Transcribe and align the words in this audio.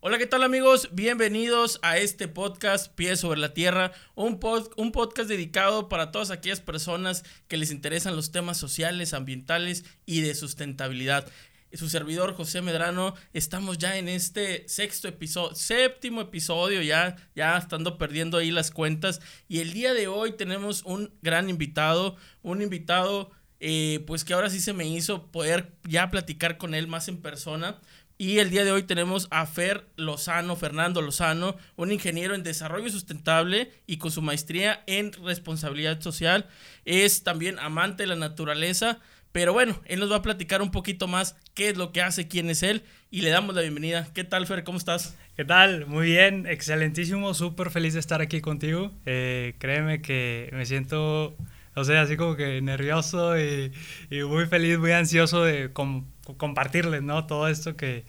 Hola, 0.00 0.16
¿qué 0.18 0.28
tal 0.28 0.44
amigos? 0.44 0.90
Bienvenidos 0.92 1.80
a 1.82 1.98
este 1.98 2.28
podcast 2.28 2.94
Pies 2.94 3.18
sobre 3.18 3.40
la 3.40 3.52
Tierra, 3.52 3.90
un, 4.14 4.38
un 4.76 4.92
podcast 4.92 5.28
dedicado 5.28 5.88
para 5.88 6.12
todas 6.12 6.30
aquellas 6.30 6.60
personas 6.60 7.24
que 7.48 7.56
les 7.56 7.72
interesan 7.72 8.14
los 8.14 8.30
temas 8.30 8.58
sociales, 8.58 9.12
ambientales 9.12 9.84
y 10.06 10.20
de 10.20 10.36
sustentabilidad. 10.36 11.26
Su 11.72 11.88
servidor 11.90 12.34
José 12.34 12.62
Medrano, 12.62 13.16
estamos 13.32 13.76
ya 13.76 13.98
en 13.98 14.08
este 14.08 14.68
sexto 14.68 15.08
episodio, 15.08 15.56
séptimo 15.56 16.20
episodio, 16.20 16.80
ya, 16.80 17.16
ya 17.34 17.58
estando 17.58 17.98
perdiendo 17.98 18.38
ahí 18.38 18.52
las 18.52 18.70
cuentas. 18.70 19.20
Y 19.48 19.58
el 19.58 19.72
día 19.72 19.94
de 19.94 20.06
hoy 20.06 20.30
tenemos 20.36 20.84
un 20.84 21.12
gran 21.22 21.50
invitado, 21.50 22.14
un 22.42 22.62
invitado 22.62 23.32
eh, 23.60 24.04
pues 24.06 24.24
que 24.24 24.34
ahora 24.34 24.50
sí 24.50 24.60
se 24.60 24.72
me 24.72 24.86
hizo 24.86 25.26
poder 25.32 25.72
ya 25.82 26.10
platicar 26.10 26.58
con 26.58 26.74
él 26.74 26.86
más 26.86 27.08
en 27.08 27.20
persona. 27.20 27.80
Y 28.20 28.40
el 28.40 28.50
día 28.50 28.64
de 28.64 28.72
hoy 28.72 28.82
tenemos 28.82 29.28
a 29.30 29.46
Fer 29.46 29.86
Lozano, 29.94 30.56
Fernando 30.56 31.00
Lozano, 31.00 31.56
un 31.76 31.92
ingeniero 31.92 32.34
en 32.34 32.42
desarrollo 32.42 32.90
sustentable 32.90 33.70
y 33.86 33.98
con 33.98 34.10
su 34.10 34.22
maestría 34.22 34.82
en 34.88 35.12
responsabilidad 35.12 36.00
social. 36.00 36.48
Es 36.84 37.22
también 37.22 37.60
amante 37.60 38.02
de 38.02 38.08
la 38.08 38.16
naturaleza. 38.16 38.98
Pero 39.30 39.52
bueno, 39.52 39.80
él 39.84 40.00
nos 40.00 40.10
va 40.10 40.16
a 40.16 40.22
platicar 40.22 40.62
un 40.62 40.72
poquito 40.72 41.06
más 41.06 41.36
qué 41.54 41.68
es 41.68 41.76
lo 41.76 41.92
que 41.92 42.02
hace, 42.02 42.26
quién 42.26 42.50
es 42.50 42.64
él 42.64 42.82
y 43.08 43.20
le 43.20 43.30
damos 43.30 43.54
la 43.54 43.60
bienvenida. 43.60 44.08
¿Qué 44.12 44.24
tal, 44.24 44.48
Fer? 44.48 44.64
¿Cómo 44.64 44.78
estás? 44.78 45.16
¿Qué 45.36 45.44
tal? 45.44 45.86
Muy 45.86 46.06
bien, 46.06 46.46
excelentísimo, 46.46 47.34
súper 47.34 47.70
feliz 47.70 47.94
de 47.94 48.00
estar 48.00 48.20
aquí 48.20 48.40
contigo. 48.40 48.90
Eh, 49.06 49.54
créeme 49.60 50.02
que 50.02 50.50
me 50.54 50.66
siento 50.66 51.36
o 51.78 51.84
sea, 51.84 52.02
así 52.02 52.16
como 52.16 52.36
que 52.36 52.60
nervioso 52.60 53.38
y, 53.38 53.72
muy 54.10 54.46
feliz, 54.46 54.78
muy 54.78 54.92
ansioso 54.92 55.44
de 55.44 55.72
compartirles, 55.72 57.02
¿no? 57.02 57.26
Todo 57.26 57.48
esto 57.48 57.76
que, 57.76 58.04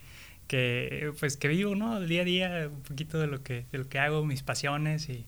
que, 0.47 1.11
pues, 1.19 1.37
que 1.37 1.47
vivo, 1.47 1.75
¿no? 1.75 1.97
El 1.97 2.07
día 2.07 2.21
a 2.21 2.25
día, 2.25 2.69
un 2.71 2.81
poquito 2.81 3.19
de 3.19 3.27
lo 3.27 3.43
que, 3.43 3.65
de 3.71 3.77
lo 3.77 3.87
que 3.87 3.99
hago, 3.99 4.25
mis 4.25 4.43
pasiones 4.43 5.09
y... 5.09 5.25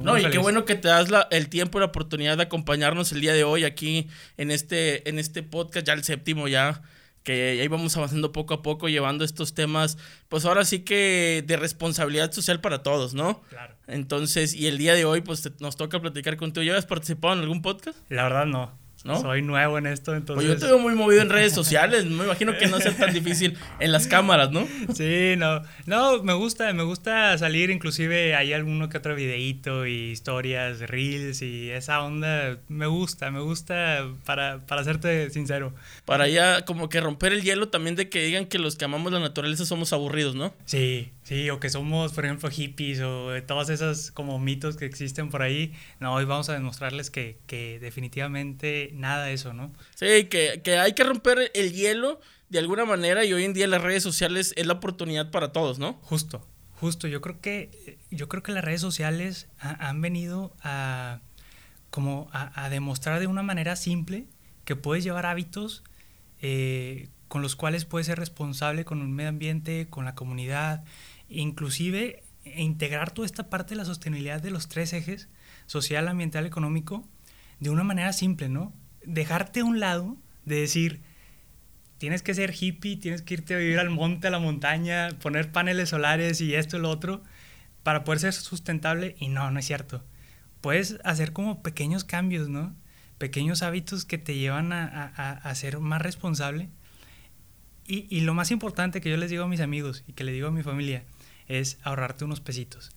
no, 0.00 0.18
y 0.18 0.28
qué 0.30 0.38
bueno 0.38 0.64
que 0.64 0.74
te 0.74 0.88
das 0.88 1.10
la, 1.10 1.28
el 1.30 1.48
tiempo 1.48 1.78
y 1.78 1.80
la 1.80 1.86
oportunidad 1.86 2.36
de 2.36 2.44
acompañarnos 2.44 3.12
el 3.12 3.20
día 3.20 3.34
de 3.34 3.44
hoy 3.44 3.64
aquí 3.64 4.08
en 4.36 4.50
este, 4.50 5.08
en 5.08 5.18
este 5.18 5.42
podcast, 5.42 5.86
ya 5.86 5.92
el 5.92 6.04
séptimo 6.04 6.48
ya, 6.48 6.82
que 7.24 7.58
ahí 7.60 7.68
vamos 7.68 7.96
avanzando 7.96 8.32
poco 8.32 8.54
a 8.54 8.62
poco, 8.62 8.88
llevando 8.88 9.24
estos 9.24 9.54
temas, 9.54 9.98
pues 10.28 10.44
ahora 10.44 10.64
sí 10.64 10.80
que 10.80 11.42
de 11.44 11.56
responsabilidad 11.56 12.30
social 12.30 12.60
para 12.60 12.82
todos, 12.82 13.14
¿no? 13.14 13.42
Claro. 13.48 13.74
Entonces, 13.86 14.54
y 14.54 14.66
el 14.66 14.78
día 14.78 14.94
de 14.94 15.06
hoy, 15.06 15.22
pues 15.22 15.50
nos 15.60 15.76
toca 15.76 16.00
platicar 16.00 16.36
contigo. 16.36 16.62
¿Ya 16.62 16.76
has 16.76 16.86
participado 16.86 17.34
en 17.34 17.40
algún 17.40 17.62
podcast? 17.62 17.98
La 18.10 18.24
verdad, 18.24 18.46
no. 18.46 18.83
Soy 19.04 19.42
nuevo 19.42 19.76
en 19.76 19.86
esto, 19.86 20.14
entonces... 20.14 20.46
Pues 20.46 20.60
yo 20.60 20.66
te 20.66 20.72
veo 20.72 20.78
muy 20.78 20.94
movido 20.94 21.20
en 21.20 21.28
redes 21.28 21.52
sociales, 21.52 22.06
me 22.06 22.24
imagino 22.24 22.56
que 22.56 22.66
no 22.66 22.80
sea 22.80 22.96
tan 22.96 23.12
difícil 23.12 23.56
en 23.78 23.92
las 23.92 24.06
cámaras, 24.06 24.50
¿no? 24.50 24.66
Sí, 24.94 25.34
no, 25.36 25.62
no, 25.86 26.22
me 26.22 26.32
gusta, 26.32 26.72
me 26.72 26.84
gusta 26.84 27.36
salir, 27.36 27.70
inclusive 27.70 28.34
hay 28.34 28.52
alguno 28.52 28.88
que 28.88 28.98
otro 28.98 29.14
videíto 29.14 29.86
y 29.86 30.10
historias, 30.10 30.80
reels 30.80 31.42
y 31.42 31.70
esa 31.70 32.02
onda, 32.02 32.58
me 32.68 32.86
gusta, 32.86 33.30
me 33.30 33.40
gusta 33.40 34.08
para, 34.24 34.64
para 34.66 34.84
serte 34.84 35.30
sincero. 35.30 35.74
Para 36.04 36.28
ya 36.28 36.64
como 36.64 36.88
que 36.88 37.00
romper 37.00 37.32
el 37.32 37.42
hielo 37.42 37.68
también 37.68 37.96
de 37.96 38.08
que 38.08 38.24
digan 38.24 38.46
que 38.46 38.58
los 38.58 38.76
que 38.76 38.84
amamos 38.84 39.12
la 39.12 39.20
naturaleza 39.20 39.66
somos 39.66 39.92
aburridos, 39.92 40.34
¿no? 40.34 40.54
Sí, 40.64 41.12
Sí, 41.24 41.48
o 41.48 41.58
que 41.58 41.70
somos, 41.70 42.12
por 42.12 42.26
ejemplo, 42.26 42.50
hippies 42.50 43.00
o 43.00 43.30
todas 43.46 43.70
esas 43.70 44.10
como 44.10 44.38
mitos 44.38 44.76
que 44.76 44.84
existen 44.84 45.30
por 45.30 45.40
ahí. 45.40 45.72
No, 45.98 46.14
hoy 46.14 46.26
vamos 46.26 46.50
a 46.50 46.52
demostrarles 46.52 47.10
que, 47.10 47.38
que 47.46 47.80
definitivamente 47.80 48.90
nada 48.92 49.24
de 49.24 49.32
eso, 49.32 49.54
¿no? 49.54 49.72
Sí, 49.94 50.26
que, 50.26 50.60
que, 50.62 50.76
hay 50.78 50.92
que 50.92 51.02
romper 51.02 51.50
el 51.54 51.72
hielo 51.72 52.20
de 52.50 52.58
alguna 52.58 52.84
manera 52.84 53.24
y 53.24 53.32
hoy 53.32 53.44
en 53.44 53.54
día 53.54 53.66
las 53.66 53.82
redes 53.82 54.02
sociales 54.02 54.52
es 54.56 54.66
la 54.66 54.74
oportunidad 54.74 55.30
para 55.30 55.50
todos, 55.50 55.78
¿no? 55.78 55.94
Justo, 56.02 56.46
justo. 56.78 57.08
Yo 57.08 57.22
creo 57.22 57.40
que, 57.40 57.98
yo 58.10 58.28
creo 58.28 58.42
que 58.42 58.52
las 58.52 58.62
redes 58.62 58.82
sociales 58.82 59.48
han 59.58 60.02
venido 60.02 60.54
a, 60.62 61.20
como 61.88 62.28
a, 62.32 62.64
a, 62.66 62.68
demostrar 62.68 63.18
de 63.18 63.28
una 63.28 63.42
manera 63.42 63.76
simple 63.76 64.26
que 64.66 64.76
puedes 64.76 65.04
llevar 65.04 65.24
hábitos 65.24 65.84
eh, 66.42 67.08
con 67.28 67.40
los 67.40 67.56
cuales 67.56 67.86
puedes 67.86 68.06
ser 68.06 68.18
responsable 68.18 68.84
con 68.84 69.00
el 69.00 69.08
medio 69.08 69.30
ambiente, 69.30 69.86
con 69.88 70.04
la 70.04 70.14
comunidad 70.14 70.84
inclusive 71.34 72.24
integrar 72.44 73.10
toda 73.10 73.26
esta 73.26 73.48
parte 73.48 73.70
de 73.70 73.76
la 73.76 73.84
sostenibilidad 73.84 74.40
de 74.40 74.50
los 74.50 74.68
tres 74.68 74.92
ejes, 74.92 75.28
social, 75.66 76.08
ambiental, 76.08 76.46
económico, 76.46 77.08
de 77.60 77.70
una 77.70 77.84
manera 77.84 78.12
simple, 78.12 78.48
¿no? 78.48 78.72
Dejarte 79.04 79.60
a 79.60 79.64
un 79.64 79.80
lado 79.80 80.16
de 80.44 80.56
decir, 80.60 81.02
tienes 81.98 82.22
que 82.22 82.34
ser 82.34 82.54
hippie, 82.58 82.96
tienes 82.96 83.22
que 83.22 83.34
irte 83.34 83.54
a 83.54 83.58
vivir 83.58 83.78
al 83.78 83.90
monte, 83.90 84.28
a 84.28 84.30
la 84.30 84.38
montaña, 84.38 85.08
poner 85.20 85.52
paneles 85.52 85.90
solares 85.90 86.40
y 86.40 86.54
esto 86.54 86.76
y 86.76 86.80
lo 86.80 86.90
otro, 86.90 87.22
para 87.82 88.04
poder 88.04 88.20
ser 88.20 88.32
sustentable. 88.32 89.16
Y 89.18 89.28
no, 89.28 89.50
no 89.50 89.58
es 89.58 89.66
cierto. 89.66 90.04
Puedes 90.60 90.98
hacer 91.04 91.32
como 91.32 91.62
pequeños 91.62 92.04
cambios, 92.04 92.48
¿no? 92.48 92.74
Pequeños 93.18 93.62
hábitos 93.62 94.04
que 94.04 94.18
te 94.18 94.36
llevan 94.36 94.72
a, 94.72 95.04
a 95.06 95.54
ser 95.54 95.78
más 95.78 96.02
responsable. 96.02 96.68
Y, 97.86 98.06
y, 98.14 98.22
lo 98.22 98.32
más 98.32 98.50
importante 98.50 99.02
que 99.02 99.10
yo 99.10 99.18
les 99.18 99.30
digo 99.30 99.44
a 99.44 99.48
mis 99.48 99.60
amigos 99.60 100.04
y 100.06 100.14
que 100.14 100.24
le 100.24 100.32
digo 100.32 100.48
a 100.48 100.50
mi 100.50 100.62
familia, 100.62 101.04
es 101.48 101.78
ahorrarte 101.82 102.24
unos 102.24 102.40
pesitos. 102.40 102.90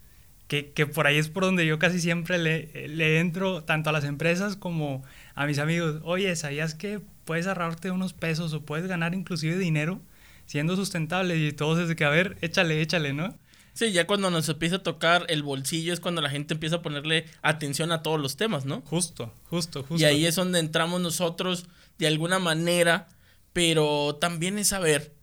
Que, 0.47 0.72
que, 0.72 0.85
por 0.85 1.08
ahí 1.08 1.18
es 1.18 1.28
por 1.28 1.44
donde 1.44 1.66
yo 1.66 1.78
casi 1.78 2.00
siempre 2.00 2.38
le, 2.38 2.88
le, 2.88 3.19
entro 3.19 3.63
tanto 3.63 3.90
a 3.90 3.94
las 3.94 4.06
empresas 4.06 4.56
como 4.56 5.03
a 5.35 5.46
mis 5.46 5.59
amigos. 5.59 6.00
Oye, 6.03 6.34
¿sabías 6.38 6.74
que 6.74 7.02
puedes 7.25 7.47
ahorrarte 7.47 7.91
unos 7.91 8.13
pesos 8.13 8.53
o 8.53 8.62
puedes 8.62 8.88
ganar 8.88 9.13
inclusive 9.13 9.58
dinero 9.58 10.00
siendo 10.46 10.78
sustentable? 10.78 11.35
Y 11.35 11.52
todos 11.52 11.80
es 11.80 11.90
de 11.90 11.97
que, 11.97 12.06
a 12.06 12.09
ver, 12.09 12.38
échale, 12.41 12.81
échale, 12.81 13.12
¿no? 13.12 13.35
Sí, 13.78 13.91
ya 13.91 14.08
cuando 14.08 14.31
nos 14.31 14.50
empieza 14.50 14.78
a 14.78 14.84
tocar 14.84 15.28
el 15.29 15.44
bolsillo 15.44 15.94
es 15.94 16.00
cuando 16.00 16.19
la 16.19 16.31
gente 16.31 16.56
empieza 16.56 16.78
a 16.78 16.81
ponerle 16.81 17.25
atención 17.44 17.91
a 17.91 18.02
todos 18.02 18.19
los 18.19 18.35
temas, 18.35 18.66
¿no? 18.66 18.81
Justo, 18.81 19.31
justo, 19.52 19.84
justo. 19.84 20.02
Y 20.02 20.03
ahí 20.03 20.25
es 20.25 20.35
donde 20.35 20.58
entramos 20.58 21.00
nosotros 21.00 21.68
de 22.00 22.08
alguna 22.08 22.40
manera, 22.40 23.08
pero 23.53 24.16
también 24.16 24.58
es 24.58 24.69
saber, 24.69 25.14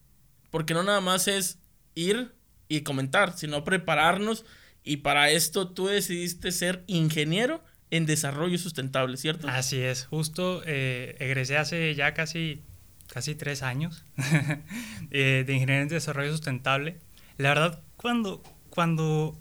porque 0.53 0.73
no 0.73 0.85
nada 0.85 1.01
más 1.01 1.27
es 1.27 1.59
ir 1.97 2.33
y 2.69 2.83
comentar, 2.83 3.37
sino 3.37 3.65
prepararnos. 3.65 4.45
Y 4.83 4.99
para 4.99 5.31
esto 5.31 5.69
tú 5.69 5.87
decidiste 5.87 6.53
ser 6.53 6.85
ingeniero 6.87 7.63
en 7.91 8.07
desarrollo 8.07 8.59
sustentable, 8.59 9.17
¿cierto? 9.17 9.49
Así 9.49 9.81
es, 9.81 10.07
justo 10.07 10.63
eh, 10.67 11.17
egresé 11.21 11.57
hace 11.57 11.95
ya 11.95 12.13
casi, 12.13 12.61
casi 13.07 13.35
tres 13.35 13.63
años 13.63 14.05
eh, 15.11 15.45
de 15.47 15.53
ingeniería 15.53 15.83
en 15.83 15.89
desarrollo 15.89 16.33
sustentable. 16.33 16.99
La 17.39 17.51
verdad, 17.51 17.83
cuando, 17.97 18.43
cuando 18.71 19.39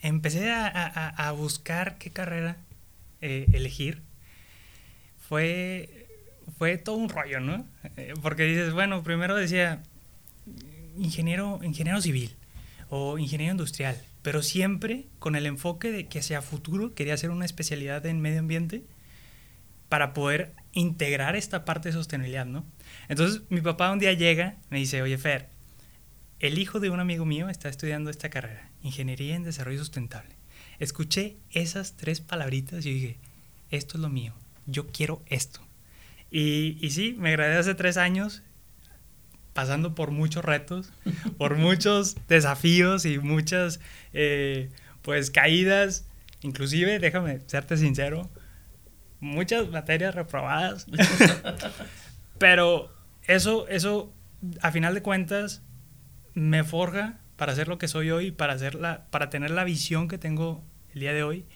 empecé 0.00 0.50
a, 0.50 0.66
a, 0.68 1.32
buscar 1.32 1.98
qué 1.98 2.10
carrera 2.10 2.58
eh, 3.20 3.46
elegir, 3.52 4.02
fue, 5.28 6.06
fue 6.56 6.78
todo 6.78 6.96
un 6.96 7.08
rollo, 7.08 7.40
¿no? 7.40 7.66
porque 8.22 8.44
dices, 8.44 8.72
bueno, 8.72 9.02
primero 9.02 9.34
decía 9.34 9.82
ingeniero, 10.96 11.60
ingeniero 11.62 12.00
civil 12.00 12.37
o 12.90 13.18
ingeniero 13.18 13.52
industrial, 13.52 14.00
pero 14.22 14.42
siempre 14.42 15.06
con 15.18 15.36
el 15.36 15.46
enfoque 15.46 15.90
de 15.90 16.06
que 16.06 16.20
hacia 16.20 16.42
futuro 16.42 16.94
quería 16.94 17.14
hacer 17.14 17.30
una 17.30 17.44
especialidad 17.44 18.04
en 18.06 18.20
medio 18.20 18.40
ambiente 18.40 18.84
para 19.88 20.12
poder 20.12 20.52
integrar 20.72 21.36
esta 21.36 21.64
parte 21.64 21.88
de 21.88 21.94
sostenibilidad, 21.94 22.46
¿no? 22.46 22.64
Entonces 23.08 23.42
mi 23.48 23.60
papá 23.60 23.90
un 23.90 23.98
día 23.98 24.12
llega, 24.12 24.56
me 24.70 24.78
dice, 24.78 25.02
oye 25.02 25.18
Fer, 25.18 25.48
el 26.40 26.58
hijo 26.58 26.78
de 26.78 26.90
un 26.90 27.00
amigo 27.00 27.24
mío 27.24 27.48
está 27.48 27.68
estudiando 27.68 28.10
esta 28.10 28.28
carrera, 28.30 28.70
Ingeniería 28.82 29.34
en 29.34 29.44
Desarrollo 29.44 29.78
Sustentable. 29.78 30.36
Escuché 30.78 31.36
esas 31.50 31.96
tres 31.96 32.20
palabritas 32.20 32.86
y 32.86 32.92
dije, 32.94 33.16
esto 33.70 33.96
es 33.96 34.02
lo 34.02 34.08
mío, 34.08 34.34
yo 34.66 34.86
quiero 34.86 35.22
esto. 35.26 35.60
Y, 36.30 36.76
y 36.80 36.90
sí, 36.90 37.16
me 37.18 37.32
gradué 37.32 37.56
hace 37.56 37.74
tres 37.74 37.96
años, 37.96 38.42
pasando 39.58 39.92
por 39.92 40.12
muchos 40.12 40.44
retos, 40.44 40.92
por 41.36 41.56
muchos 41.56 42.14
desafíos 42.28 43.04
y 43.04 43.18
muchas, 43.18 43.80
eh, 44.12 44.70
pues, 45.02 45.32
caídas. 45.32 46.06
Inclusive, 46.42 47.00
déjame 47.00 47.40
serte 47.46 47.76
sincero, 47.76 48.30
muchas 49.18 49.68
materias 49.68 50.14
reprobadas. 50.14 50.86
Pero 52.38 52.94
eso, 53.24 53.66
eso, 53.66 54.12
a 54.62 54.70
final 54.70 54.94
de 54.94 55.02
cuentas, 55.02 55.60
me 56.34 56.62
forja 56.62 57.18
para 57.34 57.52
ser 57.52 57.66
lo 57.66 57.78
que 57.78 57.88
soy 57.88 58.12
hoy, 58.12 58.30
para, 58.30 58.52
hacer 58.52 58.76
la, 58.76 59.06
para 59.10 59.28
tener 59.28 59.50
la 59.50 59.64
visión 59.64 60.06
que 60.06 60.18
tengo 60.18 60.62
el 60.94 61.00
día 61.00 61.12
de 61.12 61.24
hoy 61.24 61.46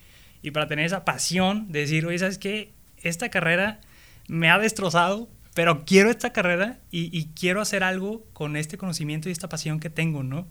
y 0.43 0.50
para 0.50 0.66
tener 0.66 0.87
esa 0.87 1.05
pasión 1.05 1.70
de 1.70 1.78
decir, 1.78 2.05
oye, 2.05 2.19
¿sabes 2.19 2.38
qué? 2.38 2.72
Esta 2.96 3.28
carrera 3.28 3.81
me 4.26 4.50
ha 4.50 4.58
destrozado, 4.58 5.28
pero 5.54 5.84
quiero 5.84 6.10
esta 6.10 6.32
carrera 6.32 6.78
y, 6.90 7.26
quiero 7.34 7.60
hacer 7.60 7.84
algo 7.84 8.25
con 8.32 8.56
este 8.56 8.78
conocimiento 8.78 9.28
y 9.28 9.32
esta 9.32 9.49
pasión 9.49 9.81
que 9.81 9.90
tengo, 9.90 10.22
¿no? 10.22 10.46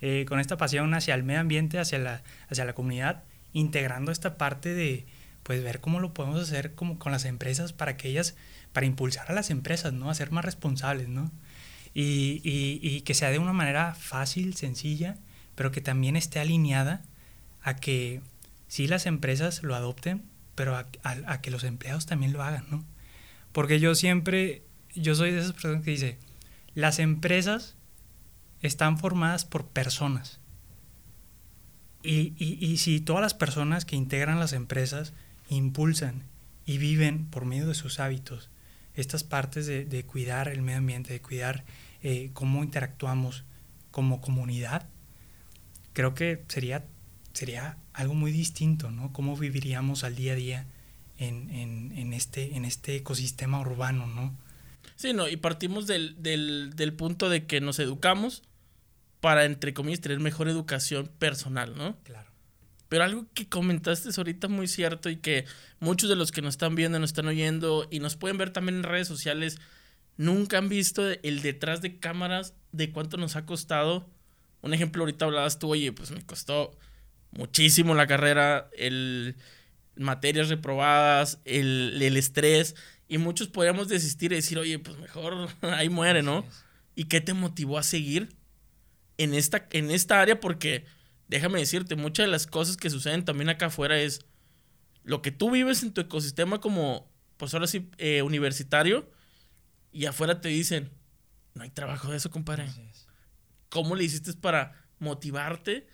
Eh, 0.00 0.24
con 0.28 0.40
esta 0.40 0.56
pasión 0.56 0.92
hacia 0.94 1.14
el 1.14 1.22
medio 1.22 1.40
ambiente, 1.40 1.78
hacia 1.78 1.98
la, 1.98 2.22
hacia 2.48 2.64
la 2.64 2.72
comunidad, 2.72 3.22
integrando 3.52 4.12
esta 4.12 4.38
parte 4.38 4.74
de, 4.74 5.06
pues, 5.42 5.62
ver 5.62 5.80
cómo 5.80 6.00
lo 6.00 6.14
podemos 6.14 6.40
hacer 6.40 6.74
como 6.74 6.98
con 6.98 7.12
las 7.12 7.24
empresas 7.26 7.72
para 7.72 7.96
que 7.96 8.08
ellas, 8.08 8.34
para 8.72 8.86
impulsar 8.86 9.30
a 9.30 9.34
las 9.34 9.50
empresas, 9.50 9.92
¿no? 9.92 10.10
A 10.10 10.14
ser 10.14 10.32
más 10.32 10.44
responsables, 10.44 11.08
¿no? 11.08 11.30
y, 11.94 12.40
y, 12.44 13.00
que 13.02 13.14
sea 13.14 13.30
de 13.30 13.38
una 13.38 13.52
manera 13.52 13.94
fácil, 13.94 14.54
sencilla, 14.54 15.16
pero 15.54 15.72
que 15.72 15.80
también 15.80 16.16
esté 16.16 16.38
alineada 16.38 17.02
a 17.62 17.76
que 17.76 18.22
sí 18.68 18.86
las 18.86 19.06
empresas 19.06 19.62
lo 19.62 19.74
adopten, 19.74 20.22
pero 20.54 20.76
a, 20.76 20.86
a, 21.02 21.40
que 21.40 21.50
los 21.50 21.64
empleados 21.64 22.06
también 22.06 22.32
lo 22.32 22.42
hagan, 22.42 22.66
¿no? 22.70 22.84
Porque 23.52 23.80
yo 23.80 23.94
siempre, 23.94 24.62
yo 24.94 25.14
soy 25.14 25.32
de 25.32 25.40
esas 25.40 25.52
personas 25.52 25.82
que 25.82 25.90
dice, 25.90 26.18
las 26.74 26.98
empresas 26.98 27.76
están 28.62 28.98
formadas 28.98 29.44
por 29.44 29.66
personas. 29.66 30.40
Y, 32.02 32.34
y, 32.38 32.64
y 32.64 32.78
si 32.78 33.00
todas 33.00 33.22
las 33.22 33.34
personas 33.34 33.84
que 33.84 33.96
integran 33.96 34.40
las 34.40 34.52
empresas 34.52 35.12
impulsan 35.48 36.22
y 36.64 36.78
viven 36.78 37.26
por 37.26 37.44
medio 37.44 37.66
de 37.66 37.74
sus 37.74 38.00
hábitos 38.00 38.50
estas 38.94 39.24
partes 39.24 39.66
de, 39.66 39.84
de 39.84 40.04
cuidar 40.04 40.48
el 40.48 40.62
medio 40.62 40.78
ambiente, 40.78 41.12
de 41.12 41.20
cuidar 41.20 41.64
eh, 42.02 42.30
cómo 42.32 42.62
interactuamos 42.62 43.44
como 43.90 44.20
comunidad, 44.20 44.88
creo 45.92 46.14
que 46.14 46.44
sería, 46.48 46.84
sería 47.32 47.76
algo 47.92 48.14
muy 48.14 48.32
distinto, 48.32 48.90
¿no? 48.90 49.12
Cómo 49.12 49.36
viviríamos 49.36 50.04
al 50.04 50.16
día 50.16 50.32
a 50.32 50.36
día 50.36 50.66
en, 51.20 51.50
en, 51.50 51.92
en 51.96 52.12
este, 52.12 52.56
en 52.56 52.64
este 52.64 52.96
ecosistema 52.96 53.60
urbano, 53.60 54.06
¿no? 54.06 54.36
Sí, 54.96 55.12
no, 55.12 55.28
y 55.28 55.36
partimos 55.36 55.86
del, 55.86 56.20
del, 56.22 56.72
del 56.74 56.92
punto 56.94 57.28
de 57.28 57.46
que 57.46 57.60
nos 57.60 57.78
educamos 57.78 58.42
para, 59.20 59.44
entre 59.44 59.72
comillas, 59.74 60.00
tener 60.00 60.18
mejor 60.18 60.48
educación 60.48 61.10
personal, 61.18 61.76
¿no? 61.76 61.96
Claro. 62.04 62.28
Pero 62.88 63.04
algo 63.04 63.26
que 63.34 63.48
comentaste 63.48 64.08
es 64.08 64.18
ahorita 64.18 64.48
muy 64.48 64.66
cierto 64.66 65.10
y 65.10 65.16
que 65.16 65.44
muchos 65.78 66.08
de 66.08 66.16
los 66.16 66.32
que 66.32 66.42
nos 66.42 66.54
están 66.54 66.74
viendo, 66.74 66.98
nos 66.98 67.10
están 67.10 67.28
oyendo 67.28 67.86
y 67.90 68.00
nos 68.00 68.16
pueden 68.16 68.36
ver 68.36 68.50
también 68.50 68.78
en 68.78 68.82
redes 68.82 69.06
sociales, 69.06 69.58
nunca 70.16 70.58
han 70.58 70.68
visto 70.68 71.06
el 71.22 71.42
detrás 71.42 71.82
de 71.82 71.98
cámaras 71.98 72.54
de 72.72 72.90
cuánto 72.90 73.16
nos 73.16 73.36
ha 73.36 73.46
costado. 73.46 74.08
Un 74.62 74.74
ejemplo, 74.74 75.02
ahorita 75.02 75.26
hablabas 75.26 75.58
tú, 75.58 75.70
oye, 75.70 75.92
pues 75.92 76.10
me 76.10 76.24
costó 76.24 76.76
muchísimo 77.30 77.94
la 77.94 78.06
carrera, 78.06 78.68
el 78.76 79.36
materias 80.00 80.48
reprobadas, 80.48 81.38
el, 81.44 82.00
el 82.02 82.16
estrés, 82.16 82.74
y 83.06 83.18
muchos 83.18 83.48
podríamos 83.48 83.88
desistir 83.88 84.32
y 84.32 84.36
decir, 84.36 84.58
oye, 84.58 84.78
pues 84.78 84.98
mejor 84.98 85.48
ahí 85.62 85.88
muere, 85.88 86.22
¿no? 86.22 86.44
¿Y 86.94 87.04
qué 87.04 87.20
te 87.20 87.34
motivó 87.34 87.78
a 87.78 87.82
seguir 87.82 88.36
en 89.18 89.34
esta, 89.34 89.68
en 89.70 89.90
esta 89.90 90.20
área? 90.20 90.40
Porque 90.40 90.84
déjame 91.28 91.58
decirte, 91.58 91.96
muchas 91.96 92.26
de 92.26 92.32
las 92.32 92.46
cosas 92.46 92.76
que 92.76 92.90
suceden 92.90 93.24
también 93.24 93.48
acá 93.48 93.66
afuera 93.66 94.00
es 94.00 94.24
lo 95.04 95.22
que 95.22 95.30
tú 95.30 95.50
vives 95.50 95.82
en 95.82 95.92
tu 95.92 96.00
ecosistema 96.00 96.60
como, 96.60 97.10
pues 97.36 97.54
ahora 97.54 97.66
sí, 97.66 97.90
eh, 97.98 98.22
universitario, 98.22 99.10
y 99.92 100.06
afuera 100.06 100.40
te 100.40 100.48
dicen, 100.48 100.90
no 101.54 101.62
hay 101.62 101.70
trabajo 101.70 102.10
de 102.10 102.16
eso, 102.16 102.30
compadre. 102.30 102.66
¿Cómo 103.68 103.96
le 103.96 104.04
hiciste 104.04 104.32
para 104.34 104.72
motivarte 104.98 105.86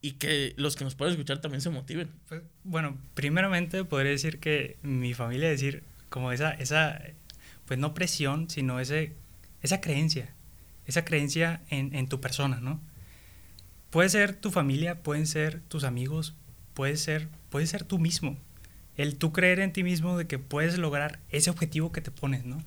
y 0.00 0.12
que 0.12 0.54
los 0.56 0.76
que 0.76 0.84
nos 0.84 0.94
pueden 0.94 1.12
escuchar 1.12 1.40
también 1.40 1.60
se 1.60 1.70
motiven? 1.70 2.10
Pues, 2.28 2.42
bueno, 2.64 2.96
primeramente 3.14 3.84
podría 3.84 4.12
decir 4.12 4.38
que 4.38 4.76
mi 4.82 5.14
familia 5.14 5.48
decir 5.48 5.82
como 6.08 6.32
esa, 6.32 6.52
esa 6.52 7.02
pues 7.66 7.78
no 7.78 7.94
presión, 7.94 8.48
sino 8.48 8.80
ese, 8.80 9.14
esa 9.62 9.80
creencia, 9.80 10.34
esa 10.86 11.04
creencia 11.04 11.62
en, 11.68 11.94
en 11.94 12.08
tu 12.08 12.20
persona, 12.20 12.60
¿no? 12.60 12.80
Puede 13.90 14.08
ser 14.08 14.34
tu 14.34 14.50
familia, 14.50 15.02
pueden 15.02 15.26
ser 15.26 15.60
tus 15.62 15.84
amigos, 15.84 16.34
puede 16.74 16.96
ser, 16.96 17.28
puede 17.50 17.66
ser 17.66 17.84
tú 17.84 17.98
mismo. 17.98 18.38
El 18.96 19.16
tú 19.16 19.32
creer 19.32 19.60
en 19.60 19.72
ti 19.72 19.82
mismo 19.82 20.16
de 20.16 20.26
que 20.26 20.38
puedes 20.38 20.78
lograr 20.78 21.20
ese 21.30 21.50
objetivo 21.50 21.92
que 21.92 22.00
te 22.00 22.10
pones, 22.10 22.44
¿no? 22.44 22.62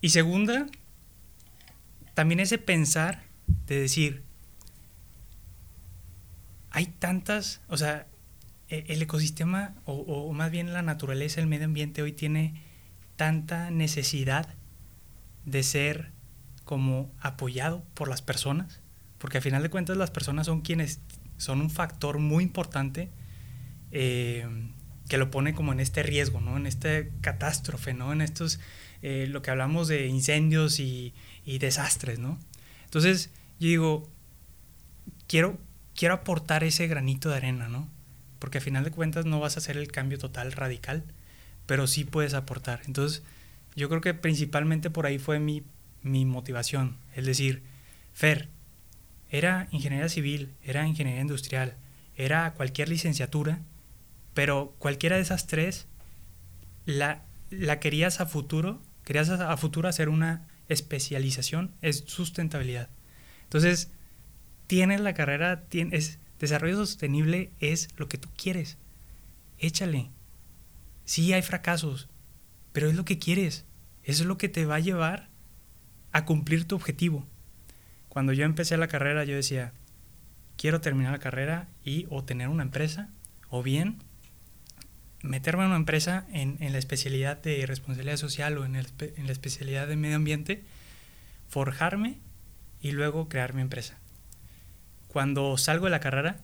Y 0.00 0.10
segunda, 0.10 0.66
también 2.14 2.40
ese 2.40 2.58
pensar 2.58 3.22
de 3.66 3.80
decir, 3.80 4.22
hay 6.72 6.86
tantas, 6.86 7.60
o 7.68 7.76
sea, 7.76 8.06
e, 8.68 8.84
el 8.88 9.02
ecosistema, 9.02 9.74
o, 9.84 10.32
más 10.32 10.50
bien 10.50 10.72
la 10.72 10.82
naturaleza, 10.82 11.40
el 11.40 11.46
medio 11.46 11.66
ambiente 11.66 12.02
hoy 12.02 12.12
tiene 12.12 12.62
tanta 13.16 13.70
necesidad 13.70 14.48
de 15.44 15.62
ser 15.62 16.10
como 16.64 17.12
apoyado 17.20 17.84
por 17.94 18.08
las 18.08 18.22
personas, 18.22 18.80
porque 19.18 19.38
a 19.38 19.40
final 19.40 19.62
de 19.62 19.70
cuentas 19.70 19.96
las 19.96 20.10
personas 20.10 20.46
son 20.46 20.62
quienes 20.62 21.00
son 21.36 21.60
un 21.60 21.70
factor 21.70 22.18
muy 22.18 22.44
importante 22.44 23.10
eh, 23.90 24.46
que 25.08 25.18
lo 25.18 25.30
pone 25.30 25.54
como 25.54 25.72
en 25.72 25.80
este 25.80 26.02
riesgo, 26.02 26.40
¿no? 26.40 26.56
En 26.56 26.66
esta 26.66 26.88
catástrofe, 27.20 27.92
¿no? 27.92 28.12
En 28.12 28.22
estos 28.22 28.60
eh, 29.02 29.26
lo 29.28 29.42
que 29.42 29.50
hablamos 29.50 29.88
de 29.88 30.06
incendios 30.06 30.78
y, 30.80 31.12
desastres, 31.44 32.18
¿no? 32.18 32.38
Entonces, 32.84 33.30
yo 33.58 33.68
digo, 33.68 34.10
quiero, 35.26 35.58
quiero 35.94 36.14
aportar 36.14 36.64
ese 36.64 36.86
granito 36.86 37.30
de 37.30 37.36
arena, 37.36 37.68
¿no? 37.68 37.88
Porque 38.38 38.58
a 38.58 38.60
final 38.60 38.84
de 38.84 38.90
cuentas 38.90 39.24
no 39.24 39.40
vas 39.40 39.56
a 39.56 39.60
hacer 39.60 39.76
el 39.76 39.90
cambio 39.90 40.18
total, 40.18 40.52
radical, 40.52 41.04
pero 41.66 41.86
sí 41.86 42.04
puedes 42.04 42.34
aportar. 42.34 42.82
Entonces, 42.86 43.22
yo 43.76 43.88
creo 43.88 44.00
que 44.00 44.14
principalmente 44.14 44.90
por 44.90 45.06
ahí 45.06 45.18
fue 45.18 45.38
mi, 45.38 45.62
mi 46.02 46.24
motivación. 46.24 46.96
Es 47.14 47.26
decir, 47.26 47.62
Fer, 48.12 48.48
era 49.30 49.68
ingeniería 49.70 50.08
civil, 50.08 50.54
era 50.62 50.86
ingeniería 50.86 51.22
industrial, 51.22 51.76
era 52.16 52.52
cualquier 52.54 52.88
licenciatura, 52.88 53.60
pero 54.34 54.74
cualquiera 54.78 55.16
de 55.16 55.22
esas 55.22 55.46
tres 55.46 55.86
la, 56.84 57.22
la 57.50 57.80
querías 57.80 58.20
a 58.20 58.26
futuro 58.26 58.80
querías 59.04 59.28
a, 59.30 59.56
futuro 59.56 59.88
hacer 59.88 60.08
una 60.08 60.46
especialización, 60.68 61.74
es 61.82 62.04
sustentabilidad. 62.06 62.88
Entonces, 63.44 63.90
tienes 64.72 65.02
la 65.02 65.12
carrera, 65.12 65.64
tienes, 65.64 66.18
desarrollo 66.40 66.78
sostenible 66.78 67.50
es 67.60 67.90
lo 67.98 68.08
que 68.08 68.16
tú 68.16 68.30
quieres. 68.38 68.78
Échale. 69.58 70.08
Sí 71.04 71.34
hay 71.34 71.42
fracasos, 71.42 72.08
pero 72.72 72.88
es 72.88 72.96
lo 72.96 73.04
que 73.04 73.18
quieres. 73.18 73.66
Eso 74.02 74.22
es 74.22 74.26
lo 74.26 74.38
que 74.38 74.48
te 74.48 74.64
va 74.64 74.76
a 74.76 74.80
llevar 74.80 75.28
a 76.10 76.24
cumplir 76.24 76.66
tu 76.66 76.74
objetivo. 76.74 77.26
Cuando 78.08 78.32
yo 78.32 78.46
empecé 78.46 78.78
la 78.78 78.88
carrera, 78.88 79.24
yo 79.24 79.34
decía, 79.34 79.74
quiero 80.56 80.80
terminar 80.80 81.12
la 81.12 81.18
carrera 81.18 81.68
y 81.84 82.06
o 82.08 82.24
tener 82.24 82.48
una 82.48 82.62
empresa, 82.62 83.10
o 83.50 83.62
bien 83.62 83.98
meterme 85.20 85.64
en 85.64 85.68
una 85.68 85.76
empresa 85.76 86.26
en, 86.32 86.56
la 86.72 86.78
especialidad 86.78 87.36
de 87.42 87.66
responsabilidad 87.66 88.16
social 88.16 88.56
o 88.56 88.64
en, 88.64 88.76
en, 88.76 89.26
la 89.26 89.32
especialidad 89.32 89.86
de 89.86 89.96
medio 89.96 90.16
ambiente, 90.16 90.62
forjarme 91.50 92.16
y 92.80 92.92
luego 92.92 93.28
crear 93.28 93.52
mi 93.52 93.60
empresa. 93.60 93.98
Cuando 95.12 95.58
salgo 95.58 95.84
de 95.84 95.90
la 95.90 96.00
carrera, 96.00 96.38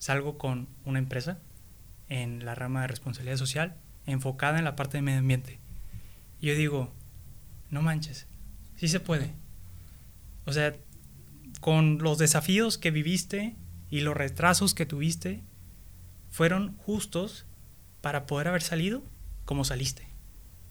salgo 0.00 0.36
con 0.36 0.66
una 0.84 0.98
empresa 0.98 1.38
en 2.08 2.44
la 2.44 2.56
rama 2.56 2.80
de 2.80 2.88
responsabilidad 2.88 3.36
social 3.36 3.76
enfocada 4.04 4.58
en 4.58 4.64
la 4.64 4.74
parte 4.74 4.98
de 4.98 5.02
medio 5.02 5.20
ambiente. 5.20 5.60
Y 6.40 6.48
yo 6.48 6.56
digo, 6.56 6.92
no 7.70 7.80
manches, 7.80 8.26
sí 8.74 8.88
se 8.88 8.98
puede. 8.98 9.32
O 10.44 10.52
sea, 10.52 10.74
con 11.60 11.98
los 11.98 12.18
desafíos 12.18 12.78
que 12.78 12.90
viviste 12.90 13.54
y 13.90 14.00
los 14.00 14.16
retrasos 14.16 14.74
que 14.74 14.84
tuviste, 14.84 15.44
fueron 16.30 16.76
justos 16.78 17.46
para 18.00 18.26
poder 18.26 18.48
haber 18.48 18.62
salido 18.62 19.04
como 19.44 19.64
saliste, 19.64 20.08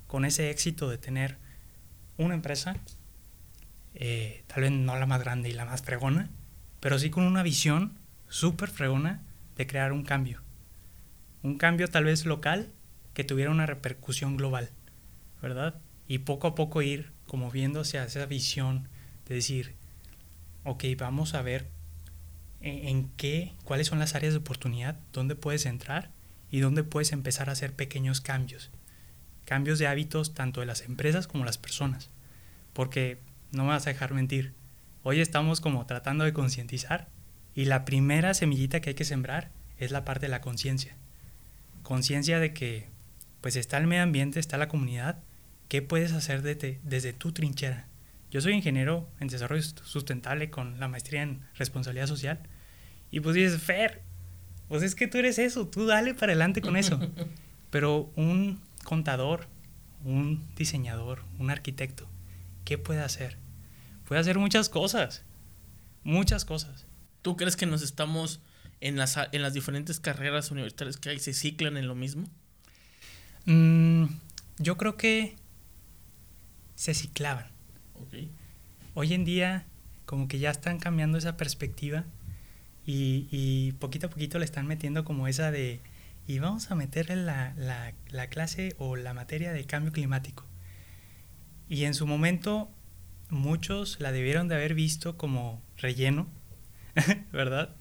con 0.07 0.25
ese 0.25 0.49
éxito 0.49 0.89
de 0.89 0.97
tener 0.97 1.37
una 2.17 2.33
empresa, 2.33 2.75
eh, 3.93 4.43
tal 4.47 4.63
vez 4.63 4.71
no 4.73 4.97
la 4.99 5.05
más 5.05 5.21
grande 5.21 5.47
y 5.47 5.53
la 5.53 5.63
más 5.63 5.81
fregona, 5.83 6.31
pero 6.87 6.99
sí 6.99 7.09
con 7.09 7.25
una 7.25 7.43
visión 7.43 7.99
súper 8.29 8.69
fregona 8.69 9.21
de 9.57 9.67
crear 9.67 9.91
un 9.91 10.05
cambio. 10.05 10.41
Un 11.43 11.57
cambio 11.57 11.89
tal 11.89 12.05
vez 12.05 12.25
local 12.25 12.71
que 13.13 13.25
tuviera 13.25 13.51
una 13.51 13.65
repercusión 13.65 14.37
global, 14.37 14.69
¿verdad? 15.41 15.81
Y 16.07 16.19
poco 16.19 16.47
a 16.47 16.55
poco 16.55 16.81
ir 16.81 17.11
como 17.25 17.51
viendo 17.51 17.81
hacia 17.81 18.05
esa 18.05 18.25
visión 18.25 18.87
de 19.27 19.35
decir, 19.35 19.75
ok, 20.63 20.85
vamos 20.97 21.33
a 21.33 21.41
ver 21.41 21.67
en, 22.61 22.87
en 22.87 23.09
qué, 23.17 23.51
cuáles 23.65 23.87
son 23.87 23.99
las 23.99 24.15
áreas 24.15 24.33
de 24.33 24.39
oportunidad, 24.39 24.97
dónde 25.11 25.35
puedes 25.35 25.65
entrar 25.65 26.11
y 26.51 26.61
dónde 26.61 26.85
puedes 26.85 27.11
empezar 27.11 27.49
a 27.49 27.51
hacer 27.51 27.73
pequeños 27.73 28.21
cambios. 28.21 28.71
Cambios 29.43 29.77
de 29.77 29.87
hábitos 29.87 30.33
tanto 30.33 30.61
de 30.61 30.67
las 30.67 30.83
empresas 30.83 31.27
como 31.27 31.43
las 31.43 31.57
personas. 31.57 32.09
Porque 32.71 33.19
no 33.51 33.63
me 33.63 33.71
vas 33.71 33.87
a 33.87 33.89
dejar 33.89 34.13
mentir. 34.13 34.53
Hoy 35.03 35.21
estamos 35.21 35.61
como 35.61 35.85
tratando 35.85 36.23
de 36.23 36.33
concientizar 36.33 37.07
y 37.55 37.65
la 37.65 37.85
primera 37.85 38.33
semillita 38.33 38.81
que 38.81 38.89
hay 38.89 38.95
que 38.95 39.05
sembrar 39.05 39.51
es 39.77 39.91
la 39.91 40.03
parte 40.03 40.25
de 40.25 40.31
la 40.31 40.41
conciencia. 40.41 40.95
Conciencia 41.83 42.39
de 42.39 42.53
que 42.53 42.87
pues 43.41 43.55
está 43.55 43.77
el 43.77 43.87
medio 43.87 44.03
ambiente, 44.03 44.39
está 44.39 44.57
la 44.57 44.67
comunidad, 44.67 45.19
¿qué 45.69 45.81
puedes 45.81 46.11
hacer 46.11 46.41
desde 46.41 47.13
tu 47.13 47.31
trinchera? 47.31 47.87
Yo 48.31 48.41
soy 48.41 48.53
ingeniero 48.53 49.07
en 49.19 49.27
desarrollo 49.27 49.61
sustentable 49.61 50.49
con 50.49 50.79
la 50.79 50.87
maestría 50.87 51.21
en 51.21 51.41
responsabilidad 51.55 52.07
social 52.07 52.39
y 53.09 53.21
pues 53.21 53.35
dices, 53.35 53.61
Fer, 53.61 54.01
pues 54.67 54.83
es 54.83 54.95
que 54.95 55.07
tú 55.07 55.17
eres 55.19 55.39
eso, 55.39 55.67
tú 55.67 55.85
dale 55.85 56.13
para 56.13 56.33
adelante 56.33 56.61
con 56.61 56.75
eso. 56.75 56.99
Pero 57.69 58.11
un 58.15 58.59
contador, 58.83 59.47
un 60.03 60.45
diseñador, 60.55 61.23
un 61.39 61.49
arquitecto, 61.49 62.07
¿qué 62.65 62.77
puede 62.77 63.01
hacer? 63.01 63.37
Puede 64.07 64.21
hacer 64.21 64.39
muchas 64.39 64.69
cosas, 64.69 65.23
muchas 66.03 66.45
cosas. 66.45 66.85
¿Tú 67.21 67.35
crees 67.35 67.57
que 67.57 67.65
nos 67.65 67.81
estamos 67.81 68.39
en 68.79 68.95
las, 68.95 69.17
en 69.33 69.41
las 69.41 69.53
diferentes 69.53 69.99
carreras 69.99 70.49
universitarias 70.49 70.95
que 70.95 71.09
hay, 71.09 71.19
se 71.19 71.33
ciclan 71.33 71.75
en 71.75 71.87
lo 71.87 71.95
mismo? 71.95 72.25
Mm, 73.45 74.05
yo 74.59 74.77
creo 74.77 74.95
que 74.95 75.35
se 76.75 76.93
ciclaban. 76.93 77.47
Hoy 78.93 79.13
en 79.13 79.25
día 79.25 79.65
como 80.05 80.29
que 80.29 80.39
ya 80.39 80.51
están 80.51 80.79
cambiando 80.79 81.17
esa 81.17 81.35
perspectiva 81.35 82.05
y, 82.85 83.27
y, 83.29 83.73
poquito 83.73 84.07
a 84.07 84.09
poquito 84.09 84.39
le 84.39 84.45
están 84.45 84.67
metiendo 84.67 85.03
como 85.03 85.27
esa 85.27 85.51
de, 85.51 85.81
y 86.27 86.39
vamos 86.39 86.71
a 86.71 86.75
meterle 86.75 87.17
la, 87.17 87.53
la, 87.57 87.93
la 88.07 88.27
clase 88.27 88.73
o 88.77 88.95
la 88.95 89.13
materia 89.13 89.51
de 89.51 89.65
cambio 89.65 89.91
climático. 89.91 90.45
Y 91.67 91.83
en 91.83 91.93
su 91.93 92.07
momento 92.07 92.71
muchos 93.29 93.99
la 93.99 94.11
debieron 94.11 94.47
de 94.47 94.55
haber 94.55 94.73
visto 94.73 95.17
como 95.17 95.61
relleno, 95.77 96.27
¿verdad? 97.31 97.75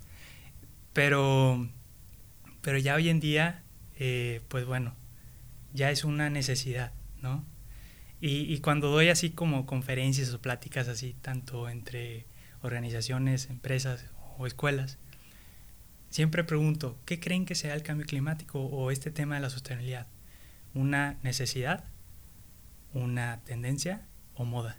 Pero, 0.93 1.69
pero 2.63 2.79
ya 2.79 2.95
hoy 2.95 3.09
en 3.09 3.21
día, 3.21 3.63
eh, 3.97 4.41
pues 4.49 4.65
bueno, 4.65 4.95
ya 5.73 5.91
es 5.91 6.05
una 6.05 6.31
necesidad, 6.31 6.93
¿no? 7.21 7.45
Y, 8.21 8.53
y, 8.53 8.61
cuando 8.61 8.91
doy 8.91 9.11
así 9.11 9.31
como 9.31 9.67
conferencias 9.67 10.33
o 10.33 10.41
pláticas 10.41 10.89
así, 10.89 11.15
tanto 11.21 11.69
entre 11.69 12.25
organizaciones, 12.63 13.51
empresas 13.51 14.07
o 14.39 14.47
escuelas, 14.47 14.99
siempre 16.09 16.43
pregunto, 16.43 16.99
¿qué 17.05 17.21
creen 17.21 17.45
que 17.45 17.55
sea 17.55 17.75
el 17.75 17.83
cambio 17.83 18.07
climático 18.07 18.61
o 18.61 18.91
este 18.91 19.11
tema 19.11 19.35
de 19.35 19.43
la 19.43 19.51
sostenibilidad? 19.51 20.07
¿Una 20.73 21.19
necesidad? 21.23 21.85
¿Una 22.95 23.43
tendencia? 23.45 24.07
¿O 24.35 24.47
moda? 24.47 24.79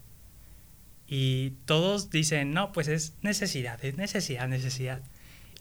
Y 1.07 1.51
todos 1.65 2.09
dicen, 2.09 2.51
no, 2.51 2.71
pues 2.71 2.87
es 2.87 3.15
necesidad, 3.21 3.83
es 3.83 3.97
necesidad, 3.97 4.47
necesidad. 4.47 5.01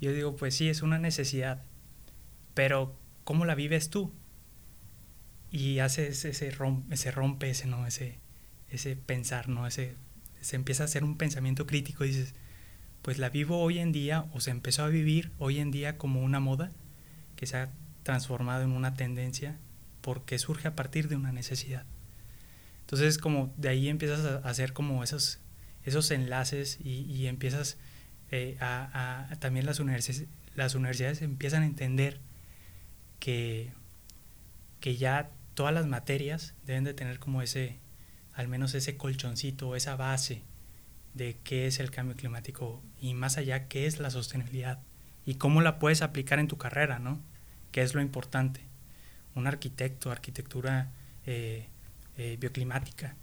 Yo 0.00 0.12
digo, 0.12 0.36
pues 0.36 0.54
sí, 0.54 0.68
es 0.68 0.82
una 0.82 0.98
necesidad, 0.98 1.62
pero 2.54 2.98
¿cómo 3.24 3.44
la 3.44 3.54
vives 3.54 3.90
tú? 3.90 4.12
y 5.50 5.78
hace 5.78 6.08
ese, 6.08 6.50
rompe, 6.50 6.94
ese 6.94 7.10
rompe, 7.10 7.50
ese, 7.50 7.66
¿no? 7.66 7.86
ese, 7.86 8.18
ese 8.68 8.96
pensar, 8.96 9.48
¿no? 9.48 9.66
Ese, 9.66 9.94
se 10.40 10.56
empieza 10.56 10.82
a 10.82 10.86
hacer 10.86 11.04
un 11.04 11.16
pensamiento 11.16 11.66
crítico 11.66 12.04
y 12.04 12.08
dices, 12.08 12.34
pues 13.02 13.18
la 13.18 13.30
vivo 13.30 13.60
hoy 13.60 13.78
en 13.78 13.92
día 13.92 14.26
o 14.32 14.40
se 14.40 14.50
empezó 14.50 14.84
a 14.84 14.88
vivir 14.88 15.32
hoy 15.38 15.60
en 15.60 15.70
día 15.70 15.96
como 15.96 16.22
una 16.22 16.40
moda 16.40 16.72
que 17.36 17.46
se 17.46 17.56
ha 17.56 17.70
transformado 18.02 18.64
en 18.64 18.72
una 18.72 18.94
tendencia 18.94 19.58
porque 20.00 20.38
surge 20.38 20.68
a 20.68 20.76
partir 20.76 21.08
de 21.08 21.16
una 21.16 21.32
necesidad. 21.32 21.86
Entonces 22.86 23.18
como 23.18 23.52
de 23.56 23.68
ahí 23.68 23.88
empiezas 23.88 24.24
a 24.24 24.48
hacer 24.48 24.72
como 24.72 25.02
esos, 25.02 25.40
esos 25.84 26.08
enlaces 26.12 26.78
y, 26.84 27.26
empiezas 27.26 27.78
eh, 28.30 28.56
a, 28.60 29.26
a, 29.28 29.36
también 29.40 29.66
las 29.66 29.80
universidades, 29.80 30.28
las 30.54 30.76
universidades 30.76 31.20
empiezan 31.20 31.64
a 31.64 31.66
entender 31.66 32.20
que, 33.18 33.72
que 34.78 34.96
ya 34.96 35.30
todas 35.54 35.74
las 35.74 35.88
materias 35.88 36.54
deben 36.64 36.84
de 36.84 36.94
tener 36.94 37.18
como 37.18 37.42
ese, 37.42 37.80
al 38.34 38.46
menos 38.46 38.72
ese 38.74 38.96
colchoncito, 38.96 39.74
esa 39.74 39.96
base 39.96 40.44
de 41.14 41.38
qué 41.42 41.66
es 41.66 41.80
el 41.80 41.90
cambio 41.90 42.14
climático 42.14 42.80
y 43.00 43.14
más 43.14 43.36
allá 43.36 43.66
qué 43.66 43.86
es 43.86 43.98
la 43.98 44.10
sostenibilidad 44.10 44.78
y 45.24 45.34
cómo 45.34 45.60
la 45.60 45.80
puedes 45.80 46.02
aplicar 46.02 46.38
en 46.38 46.46
tu 46.46 46.56
carrera, 46.56 47.00
¿no? 47.00 47.20
¿Qué 47.72 47.82
es 47.82 47.94
lo 47.94 48.00
importante? 48.00 48.60
Un 49.34 49.48
arquitecto, 49.48 50.12
arquitectura 50.12 50.92
eh, 51.26 51.68
eh, 52.16 52.36
bioclimática, 52.40 53.16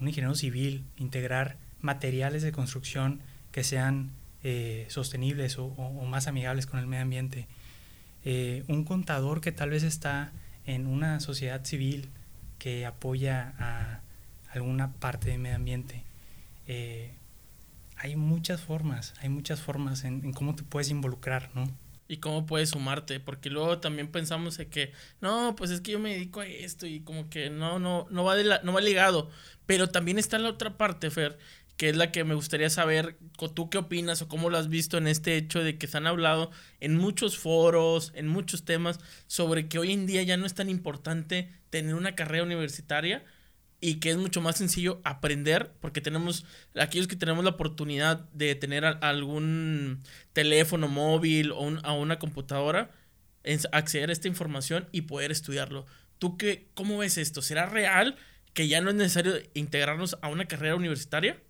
un 0.00 0.08
ingeniero 0.08 0.34
civil, 0.34 0.84
integrar 0.96 1.56
materiales 1.80 2.42
de 2.42 2.52
construcción 2.52 3.20
que 3.50 3.64
sean 3.64 4.10
eh, 4.42 4.86
sostenibles 4.88 5.58
o, 5.58 5.70
más 6.06 6.26
amigables 6.26 6.66
con 6.66 6.80
el 6.80 6.86
medio 6.86 7.02
ambiente. 7.02 7.46
un 8.68 8.84
contador 8.84 9.40
que 9.40 9.52
tal 9.52 9.70
vez 9.70 9.82
está 9.82 10.32
en 10.64 10.86
una 10.86 11.20
sociedad 11.20 11.64
civil 11.64 12.08
que 12.58 12.86
apoya 12.86 13.54
a 13.58 14.00
alguna 14.52 14.92
parte 14.92 15.30
del 15.30 15.40
medio 15.40 15.56
ambiente. 15.56 16.04
Eh, 16.66 17.14
hay 17.96 18.16
muchas 18.16 18.60
formas, 18.60 19.14
hay 19.20 19.28
muchas 19.28 19.60
formas 19.60 20.04
en, 20.04 20.32
cómo 20.32 20.54
te 20.54 20.62
puedes 20.62 20.90
involucrar, 20.90 21.50
¿no? 21.54 21.68
Y 22.08 22.18
cómo 22.18 22.46
puedes 22.46 22.70
sumarte, 22.70 23.20
porque 23.20 23.48
luego 23.48 23.78
también 23.78 24.08
pensamos 24.08 24.58
en 24.58 24.68
que, 24.70 24.92
no, 25.20 25.54
pues 25.56 25.70
es 25.70 25.80
que 25.80 25.92
yo 25.92 25.98
me 25.98 26.12
dedico 26.12 26.40
a 26.40 26.46
esto 26.46 26.86
y 26.86 27.00
como 27.00 27.30
que 27.30 27.48
no, 27.48 27.78
no, 27.78 28.06
no 28.10 28.24
va, 28.24 28.36
de 28.36 28.44
la, 28.44 28.60
no 28.62 28.72
va 28.72 28.80
ligado. 28.80 29.30
Pero 29.66 29.88
también 29.88 30.18
está 30.18 30.38
la 30.38 30.50
otra 30.50 30.76
parte, 30.76 31.10
Fer, 31.10 31.38
que 31.76 31.88
es 31.88 31.96
la 31.96 32.12
que 32.12 32.24
me 32.24 32.34
gustaría 32.34 32.70
saber, 32.70 33.16
tú 33.54 33.70
qué 33.70 33.78
opinas 33.78 34.22
o 34.22 34.28
cómo 34.28 34.50
lo 34.50 34.58
has 34.58 34.68
visto 34.68 34.98
en 34.98 35.06
este 35.06 35.36
hecho 35.36 35.64
de 35.64 35.78
que 35.78 35.86
se 35.86 35.96
han 35.96 36.06
hablado 36.06 36.50
en 36.80 36.96
muchos 36.96 37.38
foros, 37.38 38.12
en 38.14 38.28
muchos 38.28 38.64
temas, 38.64 39.00
sobre 39.26 39.68
que 39.68 39.78
hoy 39.78 39.92
en 39.92 40.06
día 40.06 40.22
ya 40.22 40.36
no 40.36 40.46
es 40.46 40.54
tan 40.54 40.68
importante 40.68 41.48
tener 41.70 41.94
una 41.94 42.14
carrera 42.14 42.44
universitaria 42.44 43.24
y 43.82 43.96
que 43.96 44.12
es 44.12 44.16
mucho 44.16 44.40
más 44.40 44.56
sencillo 44.56 45.00
aprender 45.02 45.72
porque 45.80 46.00
tenemos, 46.00 46.46
aquellos 46.76 47.08
que 47.08 47.16
tenemos 47.16 47.42
la 47.44 47.50
oportunidad 47.50 48.30
de 48.30 48.54
tener 48.54 48.84
algún 48.84 49.98
teléfono 50.32 50.86
móvil 50.86 51.50
o 51.50 51.68
a 51.82 51.92
una 51.92 52.20
computadora, 52.20 52.92
acceder 53.72 54.08
a 54.08 54.12
esta 54.12 54.28
información 54.28 54.88
y 54.92 55.02
poder 55.02 55.32
estudiarlo. 55.32 55.84
¿Tú 56.18 56.36
qué, 56.36 56.68
cómo 56.74 56.98
ves 56.98 57.18
esto? 57.18 57.42
¿Será 57.42 57.66
real 57.66 58.14
que 58.54 58.68
ya 58.68 58.80
no 58.80 58.90
es 58.90 58.94
necesario 58.94 59.34
integrarnos 59.52 60.16
a 60.22 60.28
una 60.28 60.44
carrera 60.44 60.76
universitaria? 60.76 61.40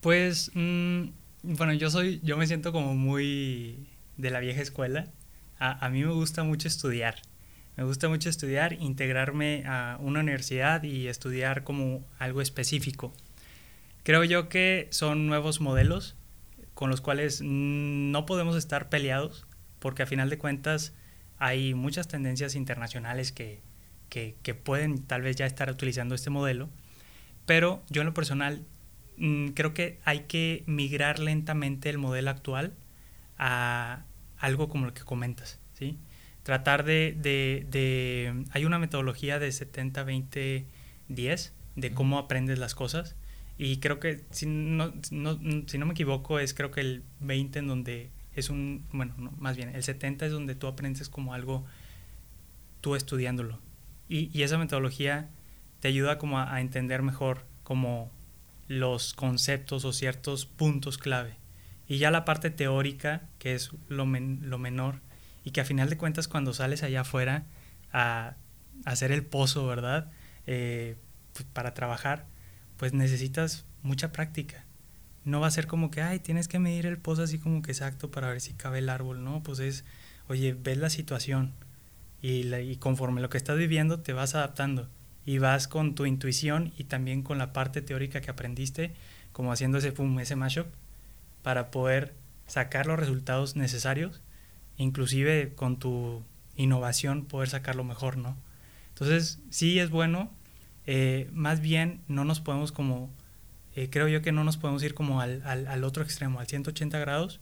Pues, 0.00 0.50
mm, 0.52 1.04
bueno, 1.42 1.72
yo 1.72 1.88
soy, 1.88 2.20
yo 2.22 2.36
me 2.36 2.46
siento 2.46 2.72
como 2.72 2.94
muy 2.94 3.88
de 4.18 4.28
la 4.28 4.40
vieja 4.40 4.60
escuela. 4.60 5.10
A, 5.58 5.86
a, 5.86 5.88
mí 5.88 6.04
me 6.04 6.12
gusta 6.12 6.42
mucho 6.42 6.68
estudiar. 6.68 7.22
Me 7.76 7.84
gusta 7.84 8.08
mucho 8.08 8.28
estudiar, 8.28 8.74
integrarme 8.74 9.64
a 9.66 9.96
una 10.00 10.20
universidad 10.20 10.82
y 10.82 11.08
estudiar 11.08 11.64
como 11.64 12.04
algo 12.18 12.40
específico. 12.40 13.12
Creo 14.02 14.24
yo 14.24 14.48
que 14.48 14.88
son 14.90 15.26
nuevos 15.26 15.60
modelos 15.60 16.16
con 16.74 16.90
los 16.90 17.00
cuales 17.00 17.40
no 17.42 18.26
podemos 18.26 18.56
estar 18.56 18.88
peleados, 18.88 19.46
porque 19.78 20.02
a 20.02 20.06
final 20.06 20.30
de 20.30 20.38
cuentas 20.38 20.94
hay 21.38 21.74
muchas 21.74 22.08
tendencias 22.08 22.54
internacionales 22.54 23.32
que, 23.32 23.60
que, 24.08 24.54
pueden 24.54 25.02
tal 25.02 25.22
vez 25.22 25.36
ya 25.36 25.46
estar 25.46 25.70
utilizando 25.70 26.14
este 26.14 26.30
modelo, 26.30 26.68
pero 27.46 27.82
yo 27.88 28.02
en 28.02 28.06
lo 28.06 28.14
personal 28.14 28.64
Mm, 29.16 29.48
creo 29.48 29.74
que 29.74 30.00
hay 30.04 30.20
que 30.20 30.64
migrar 30.66 31.18
lentamente 31.18 31.90
el 31.90 31.98
modelo 31.98 32.30
actual 32.30 32.72
a 33.38 34.04
algo 34.38 34.68
como 34.68 34.86
lo 34.86 34.94
que 34.94 35.02
comentas, 35.02 35.60
¿sí? 35.74 35.98
Tratar 36.42 36.84
de, 36.84 37.16
de, 37.20 38.44
hay 38.50 38.64
una 38.64 38.78
metodología 38.78 39.38
de 39.38 39.48
70-20-10 39.48 41.52
de 41.76 41.92
cómo 41.92 42.18
aprendes 42.18 42.58
las 42.58 42.74
cosas 42.74 43.16
y 43.58 43.78
creo 43.78 44.00
que, 44.00 44.24
si 44.30 44.46
no, 44.46 44.92
no, 45.10 45.38
si 45.66 45.78
no 45.78 45.86
me 45.86 45.92
equivoco, 45.92 46.38
es 46.38 46.54
creo 46.54 46.70
que 46.70 46.80
el 46.80 47.02
20 47.20 47.60
en 47.60 47.68
donde 47.68 48.10
es 48.34 48.50
un, 48.50 48.84
bueno, 48.92 49.14
más 49.38 49.56
bien, 49.56 49.74
el 49.74 49.82
70 49.82 50.26
es 50.26 50.32
donde 50.32 50.54
tú 50.54 50.66
aprendes 50.66 51.08
como 51.08 51.34
algo 51.34 51.64
tú 52.80 52.96
estudiándolo. 52.96 53.60
Y, 54.08 54.36
y 54.36 54.42
esa 54.42 54.58
metodología 54.58 55.28
te 55.80 55.88
ayuda 55.88 56.18
como 56.18 56.38
a, 56.38 56.54
a 56.54 56.60
entender 56.60 57.02
mejor 57.02 57.44
como 57.62 58.10
los 58.68 59.14
conceptos 59.14 59.84
o 59.84 59.92
ciertos 59.92 60.46
puntos 60.46 60.98
clave. 60.98 61.36
Y 61.86 61.98
ya 61.98 62.10
la 62.10 62.24
parte 62.24 62.50
teórica, 62.50 63.28
que 63.38 63.54
es 63.54 63.70
lo, 63.88 64.06
lo 64.06 64.58
menor, 64.58 65.00
y 65.44 65.50
que 65.50 65.60
a 65.60 65.64
final 65.64 65.88
de 65.88 65.96
cuentas 65.96 66.28
cuando 66.28 66.52
sales 66.54 66.82
allá 66.82 67.02
afuera 67.02 67.44
a, 67.92 68.36
hacer 68.84 69.12
el 69.12 69.24
pozo, 69.24 69.66
¿verdad? 69.66 70.10
Eh, 70.46 70.96
pues, 71.32 71.46
para 71.52 71.74
trabajar, 71.74 72.26
pues 72.76 72.92
necesitas 72.92 73.64
mucha 73.82 74.12
práctica. 74.12 74.64
No 75.24 75.40
va 75.40 75.46
a 75.46 75.50
ser 75.52 75.66
como 75.66 75.90
que, 75.90 76.02
ay, 76.02 76.18
tienes 76.18 76.48
que 76.48 76.58
medir 76.58 76.86
el 76.86 76.98
pozo 76.98 77.22
así 77.22 77.38
como 77.38 77.62
que 77.62 77.70
exacto 77.70 78.10
para 78.10 78.28
ver 78.28 78.40
si 78.40 78.54
cabe 78.54 78.78
el 78.78 78.88
árbol, 78.88 79.22
¿no? 79.22 79.42
Pues 79.42 79.60
es, 79.60 79.84
oye, 80.28 80.54
ves 80.54 80.78
la 80.78 80.90
situación 80.90 81.52
y, 82.20 82.52
y 82.54 82.76
conforme 82.76 83.20
lo 83.20 83.30
que 83.30 83.38
estás 83.38 83.56
viviendo 83.56 84.00
te 84.00 84.12
vas 84.12 84.34
adaptando 84.34 84.88
y 85.24 85.38
vas 85.38 85.68
con 85.68 85.94
tu 85.94 86.06
intuición 86.06 86.72
y 86.76 86.84
también 86.84 87.22
con 87.22 87.38
la 87.38 87.52
parte 87.52 87.82
teórica 87.82 88.20
que 88.20 88.30
aprendiste, 88.30 88.94
como 89.32 89.52
haciendo 89.52 89.78
ese 89.78 89.92
pum, 89.92 90.18
ese 90.18 90.36
mashup, 90.36 90.66
para 91.42 91.70
poder 91.70 92.14
sacar 92.46 92.86
los 92.86 92.98
resultados 92.98 93.56
necesarios, 93.56 94.20
inclusive 94.82 95.54
con 95.54 95.78
tu 95.78 96.22
innovación 96.56 97.24
poder 97.24 97.48
sacarlo 97.48 97.84
mejor, 97.84 98.16
¿no? 98.16 98.36
Entonces, 98.88 99.40
sí 99.50 99.78
es 99.78 99.90
bueno, 99.90 100.30
eh, 100.86 101.28
más 101.32 101.60
bien 101.60 102.02
no 102.08 102.24
nos 102.24 102.40
podemos 102.40 102.72
como, 102.72 103.10
eh, 103.74 103.88
creo 103.90 104.08
yo 104.08 104.22
que 104.22 104.32
no 104.32 104.44
nos 104.44 104.56
podemos 104.56 104.82
ir 104.82 104.94
como 104.94 105.20
al, 105.20 105.42
al, 105.44 105.66
al 105.66 105.84
otro 105.84 106.02
extremo, 106.02 106.40
al 106.40 106.46
180 106.46 106.98
grados 106.98 107.40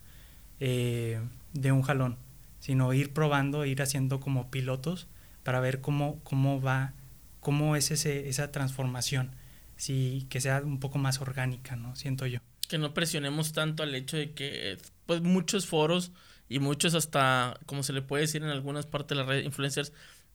eh, 0.61 1.21
de 1.53 1.73
un 1.73 1.83
jalón, 1.83 2.17
sino 2.61 2.93
ir 2.93 3.13
probando, 3.13 3.65
ir 3.65 3.83
haciendo 3.83 4.21
como 4.21 4.51
pilotos 4.51 5.09
para 5.43 5.61
ver 5.61 5.81
cómo, 5.81 6.21
cómo 6.23 6.61
va 6.61 6.95
cómo 7.41 7.75
es 7.75 7.91
ese, 7.91 8.29
esa 8.29 8.53
transformación, 8.53 9.31
sí, 9.77 10.27
que 10.31 10.41
sea 10.41 10.61
un 10.61 10.79
poco 10.79 10.99
más 10.99 11.21
orgánica, 11.21 11.77
¿no? 11.77 11.97
Siento 11.97 12.27
yo. 12.27 12.41
Que 12.69 12.79
no 12.79 12.95
presionemos 12.95 13.53
tanto 13.53 13.83
al 13.83 13.95
hecho 13.95 14.17
de 14.17 14.33
que, 14.33 14.79
pues, 15.07 15.23
muchos 15.23 15.67
foros 15.67 16.13
y 16.51 16.59
muchos 16.59 16.95
hasta, 16.95 17.59
como 17.65 17.83
se 17.83 17.95
le 17.95 18.03
puede 18.03 18.23
decir 18.23 18.43
en 18.43 18.51
algunas 18.51 18.85
partes 18.85 19.11
de 19.11 19.15
las 19.15 19.27
redes 19.27 19.47
influencers, 19.47 19.93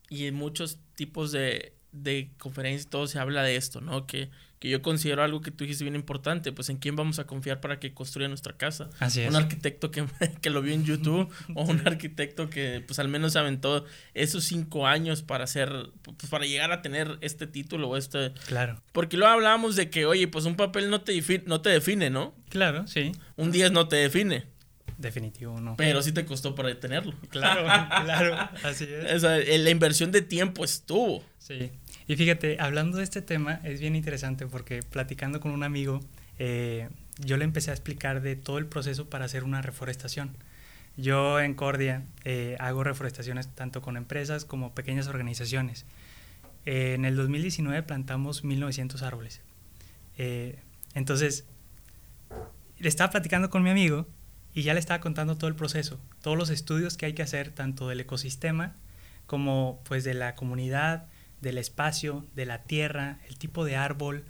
y 0.10 0.26
en 0.26 0.36
muchos 0.36 0.80
tipos 0.96 1.32
de, 1.32 1.74
de 1.92 2.32
conferencias 2.38 2.86
y 2.86 2.90
todo 2.90 3.06
se 3.08 3.20
habla 3.20 3.44
de 3.44 3.58
esto, 3.58 3.82
¿no? 3.82 4.08
Que, 4.08 4.30
que 4.60 4.70
yo 4.70 4.82
considero 4.82 5.24
algo 5.24 5.42
que 5.42 5.52
tú 5.52 5.66
dijiste 5.66 5.84
bien 5.84 5.96
importante, 5.96 6.54
pues 6.54 6.70
en 6.70 6.78
quién 6.78 6.96
vamos 6.96 7.20
a 7.20 7.28
confiar 7.28 7.60
para 7.60 7.82
que 7.82 7.94
construya 7.94 8.30
nuestra 8.30 8.56
casa. 8.56 8.90
Así 9.00 9.22
es. 9.22 9.30
Un 9.30 9.36
arquitecto 9.36 9.92
que, 9.92 10.06
que 10.42 10.50
lo 10.50 10.62
vio 10.62 10.74
en 10.74 10.86
YouTube 10.86 11.30
o 11.54 11.64
un 11.64 11.86
arquitecto 11.86 12.50
que 12.50 12.82
pues 12.86 13.00
al 13.00 13.10
menos 13.10 13.34
se 13.34 13.40
aventó 13.40 13.84
esos 14.14 14.46
cinco 14.46 14.88
años 14.88 15.22
para 15.22 15.44
hacer, 15.44 15.92
pues 16.02 16.30
para 16.30 16.46
llegar 16.46 16.72
a 16.72 16.82
tener 16.82 17.18
este 17.20 17.46
título 17.46 17.90
o 17.90 17.98
este... 17.98 18.32
Claro. 18.48 18.82
Porque 18.94 19.18
luego 19.18 19.34
hablábamos 19.34 19.76
de 19.76 19.90
que, 19.90 20.06
oye, 20.06 20.30
pues 20.30 20.46
un 20.46 20.56
papel 20.56 20.90
no 20.90 21.02
te, 21.02 21.12
define, 21.12 21.44
no 21.46 21.60
te 21.60 21.72
define, 21.72 22.10
¿no? 22.10 22.34
Claro, 22.48 22.88
sí. 22.88 23.12
Un 23.36 23.52
10 23.52 23.74
no 23.74 23.90
te 23.90 23.98
define. 23.98 24.55
Definitivo, 24.98 25.60
no. 25.60 25.76
Pero 25.76 26.02
sí 26.02 26.12
te 26.12 26.26
costó 26.26 26.56
para 26.56 26.80
tenerlo. 26.80 27.14
Claro, 27.30 27.64
claro, 27.64 28.50
así 28.64 28.86
es. 28.86 29.16
O 29.16 29.20
sea, 29.20 29.38
la 29.38 29.70
inversión 29.70 30.12
de 30.12 30.22
tiempo 30.22 30.64
estuvo. 30.64 31.24
Sí. 31.38 31.72
Y 32.08 32.16
fíjate, 32.16 32.58
hablando 32.60 32.98
de 32.98 33.04
este 33.04 33.22
tema, 33.22 33.60
es 33.64 33.80
bien 33.80 33.96
interesante 33.96 34.46
porque 34.48 34.82
platicando 34.84 35.40
con 35.40 35.52
un 35.52 35.64
amigo, 35.64 36.02
eh, 36.40 36.90
yo 37.20 37.38
le 37.38 37.46
empecé 37.46 37.72
a 37.72 37.74
explicar 37.74 38.22
de 38.22 38.36
todo 38.36 38.58
el 38.58 38.68
proceso 38.68 39.10
para 39.10 39.26
hacer 39.26 39.44
una 39.44 39.62
reforestación. 39.62 40.38
Yo 40.98 41.40
en 41.40 41.56
Cordia 41.56 42.04
eh, 42.24 42.56
hago 42.60 42.84
reforestaciones 42.84 43.54
tanto 43.54 43.82
con 43.82 43.98
empresas 43.98 44.46
como 44.46 44.74
pequeñas 44.74 45.08
organizaciones. 45.08 45.86
Eh, 46.66 46.94
en 46.94 47.06
el 47.06 47.16
2019 47.16 47.84
plantamos 47.84 48.44
1900 48.44 49.02
árboles. 49.02 49.42
entonces, 50.94 51.46
le 52.80 52.88
estaba 52.88 53.10
platicando 53.10 53.50
con 53.50 53.64
mi 53.64 53.70
amigo 53.70 54.08
y 54.56 54.64
ya 54.64 54.74
le 54.74 54.80
estaba 54.80 55.02
contando 55.02 55.38
todo 55.38 55.50
el 55.50 55.56
proceso, 55.56 56.00
todos 56.22 56.38
los 56.38 56.50
estudios 56.50 56.96
que 56.96 57.06
hay 57.06 57.14
que 57.14 57.22
hacer, 57.22 57.52
tanto 57.52 57.90
del 57.90 58.00
ecosistema 58.00 58.74
como 59.28 59.82
pues 59.84 60.04
de 60.06 60.14
la 60.14 60.36
comunidad, 60.36 61.08
del 61.42 61.58
espacio, 61.58 62.26
de 62.36 62.46
la 62.46 62.64
tierra, 62.64 63.20
el 63.28 63.38
tipo 63.38 63.66
de 63.66 63.76
árbol, 63.76 64.24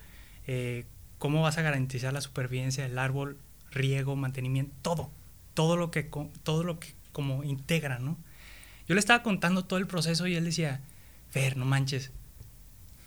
eh, 0.48 0.86
cómo 1.20 1.44
vas 1.44 1.58
a 1.60 1.62
garantizar 1.62 2.12
la 2.12 2.22
supervivencia 2.22 2.84
del 2.84 2.98
árbol, 2.98 3.38
riego, 3.72 4.16
mantenimiento, 4.16 4.74
todo, 4.82 5.12
todo 5.54 5.78
lo 5.78 5.92
que, 5.92 6.10
todo 6.44 6.64
lo 6.64 6.80
que 6.80 6.96
como 7.12 7.44
integra, 7.44 8.00
¿no? 8.00 8.18
Yo 8.88 8.96
le 8.96 9.00
estaba 9.00 9.22
contando 9.22 9.66
todo 9.66 9.78
el 9.78 9.88
proceso 9.88 10.26
y 10.26 10.36
él 10.36 10.46
decía, 10.46 10.82
Fer, 11.30 11.56
no 11.56 11.66
manches. 11.66 12.12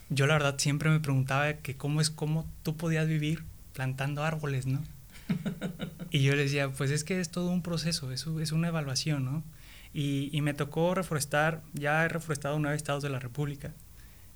Yo 0.09 0.27
la 0.27 0.35
verdad 0.35 0.57
siempre 0.59 0.89
me 0.89 1.01
preguntaba 1.01 1.53
que 1.55 1.77
cómo 1.77 2.01
es 2.01 2.11
cómo 2.11 2.47
tú 2.63 2.77
podías 2.77 3.09
vivir 3.09 3.45
plantando 3.73 4.25
árboles, 4.25 4.67
¿no? 4.67 4.83
Y 6.11 6.23
yo 6.23 6.35
le 6.35 6.45
decía, 6.45 6.71
pues 6.71 6.91
es 6.91 7.05
que 7.05 7.21
es 7.21 7.31
todo 7.31 7.51
un 7.51 7.63
proceso, 7.63 8.11
es, 8.13 8.27
es 8.27 8.53
una 8.53 8.69
evaluación, 8.69 9.25
¿no? 9.25 9.45
Y, 9.93 10.31
y, 10.33 10.43
me 10.43 10.55
tocó 10.55 10.95
reforestar, 10.95 11.63
ya 11.73 12.05
he 12.05 12.09
reforestado 12.09 12.59
nueve 12.59 12.77
estados 12.77 13.03
de 13.03 13.09
la 13.09 13.19
República. 13.19 13.75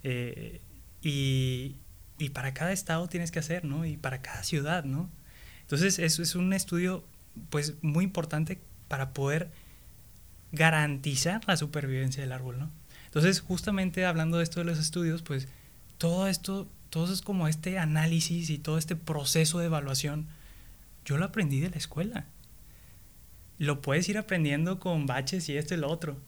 Eh, 0.02 0.61
y, 1.02 1.76
y, 2.19 2.31
para 2.31 2.55
cada 2.55 2.73
estado 2.73 3.07
tienes 3.09 3.31
que 3.31 3.38
hacer, 3.38 3.64
¿no? 3.64 3.85
Y 3.85 3.97
para 3.97 4.23
cada 4.23 4.43
ciudad, 4.45 4.85
¿no? 4.85 5.11
Entonces, 5.62 5.99
eso 5.99 6.23
es 6.23 6.35
un 6.35 6.52
estudio, 6.52 7.05
pues, 7.50 7.75
muy 7.83 8.05
importante 8.05 8.61
para 8.88 9.12
poder 9.12 9.50
garantizar 10.52 11.43
la 11.47 11.57
supervivencia 11.57 12.23
del 12.23 12.33
árbol, 12.33 12.59
¿no? 12.59 12.71
Entonces, 13.07 13.41
justamente 13.41 14.07
hablando 14.07 14.38
de 14.38 14.45
esto 14.45 14.61
de 14.61 14.67
los 14.67 14.79
estudios, 14.79 15.23
pues, 15.23 15.49
todo 15.99 16.29
esto, 16.29 16.69
todo 16.91 17.12
es 17.12 17.23
como 17.23 17.47
este 17.47 17.79
análisis 17.79 18.50
y 18.50 18.59
todo 18.59 18.79
este 18.79 18.97
proceso 18.97 19.59
de 19.59 19.67
evaluación, 19.67 20.29
yo 21.04 21.16
lo 21.18 21.25
aprendí 21.25 21.61
de 21.61 21.71
la 21.71 21.76
escuela. 21.76 22.26
Lo 23.59 23.80
puedes 23.80 24.09
ir 24.09 24.18
aprendiendo 24.18 24.78
con 24.80 25.06
baches 25.06 25.49
y 25.49 25.56
esto 25.56 25.75
y 25.75 25.76
lo 25.76 25.90
otro, 25.90 26.18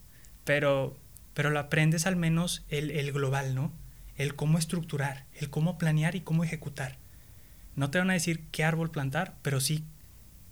pero, 0.44 0.96
pero 1.34 1.50
lo 1.50 1.58
aprendes 1.58 2.06
al 2.06 2.16
menos 2.16 2.64
el, 2.68 2.90
el 2.90 3.12
global, 3.12 3.54
¿no? 3.54 3.72
El 4.16 4.36
cómo 4.36 4.58
estructurar, 4.58 5.26
el 5.40 5.50
cómo 5.50 5.78
planear 5.78 6.14
y 6.14 6.20
cómo 6.20 6.44
ejecutar. 6.44 6.96
No 7.74 7.90
te 7.90 7.98
van 7.98 8.10
a 8.10 8.14
decir 8.14 8.44
qué 8.52 8.62
árbol 8.62 8.90
plantar, 8.90 9.36
pero 9.42 9.60
sí 9.60 9.84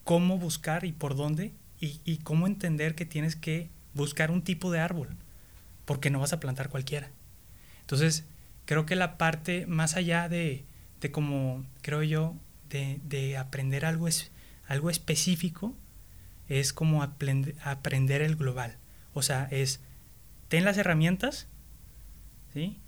cómo 0.05 0.39
buscar 0.39 0.85
y 0.85 0.93
por 0.93 1.15
dónde 1.15 1.53
y, 1.81 2.01
y 2.05 2.19
cómo 2.19 2.47
entender 2.47 2.95
que 2.95 3.07
tienes 3.07 3.37
que 3.37 3.71
buscar 3.95 4.31
un 4.31 4.43
tipo 4.43 4.73
de 4.73 4.81
árbol, 4.81 5.09
porque 5.85 6.11
no 6.11 6.19
vas 6.19 6.33
a 6.33 6.41
plantar 6.41 6.69
cualquiera. 6.69 7.11
Entonces, 7.81 8.25
creo 8.65 8.87
que 8.87 8.97
la 8.97 9.19
parte 9.19 9.67
más 9.67 9.97
allá 9.97 10.29
de, 10.29 10.65
de 11.01 11.11
como, 11.11 11.65
creo 11.83 12.03
yo, 12.03 12.35
de, 12.73 13.37
aprender 13.37 13.85
algo, 13.85 14.09
es, 14.09 14.31
algo 14.67 14.91
específico 14.91 15.77
es 16.49 16.73
como 16.73 17.03
aprender 17.03 18.23
el 18.23 18.37
global. 18.37 18.77
O 19.15 19.23
sea, 19.23 19.49
es 19.51 19.81
ten 20.49 20.65
las 20.65 20.77
herramientas, 20.77 21.47
¿sí? 22.53 22.79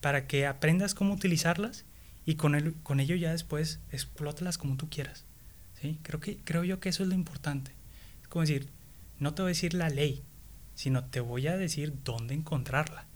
Para 0.00 0.26
que 0.26 0.46
aprendas 0.46 0.94
cómo 0.94 1.14
utilizarlas 1.14 1.84
y 2.26 2.34
con, 2.34 2.54
el, 2.54 2.74
con 2.82 3.00
ello 3.00 3.16
ya 3.16 3.32
después 3.32 3.80
explótalas 3.90 4.58
como 4.58 4.76
tú 4.76 4.88
quieras. 4.88 5.24
¿sí? 5.80 5.98
Creo, 6.02 6.20
que, 6.20 6.38
creo 6.44 6.64
yo 6.64 6.80
que 6.80 6.88
eso 6.88 7.02
es 7.02 7.08
lo 7.08 7.14
importante. 7.14 7.72
Es 8.22 8.28
como 8.28 8.42
decir, 8.42 8.68
no 9.18 9.34
te 9.34 9.42
voy 9.42 9.48
a 9.48 9.54
decir 9.54 9.74
la 9.74 9.88
ley, 9.88 10.22
sino 10.74 11.04
te 11.04 11.20
voy 11.20 11.46
a 11.46 11.56
decir 11.56 11.94
dónde 12.04 12.34
encontrarla. 12.34 13.06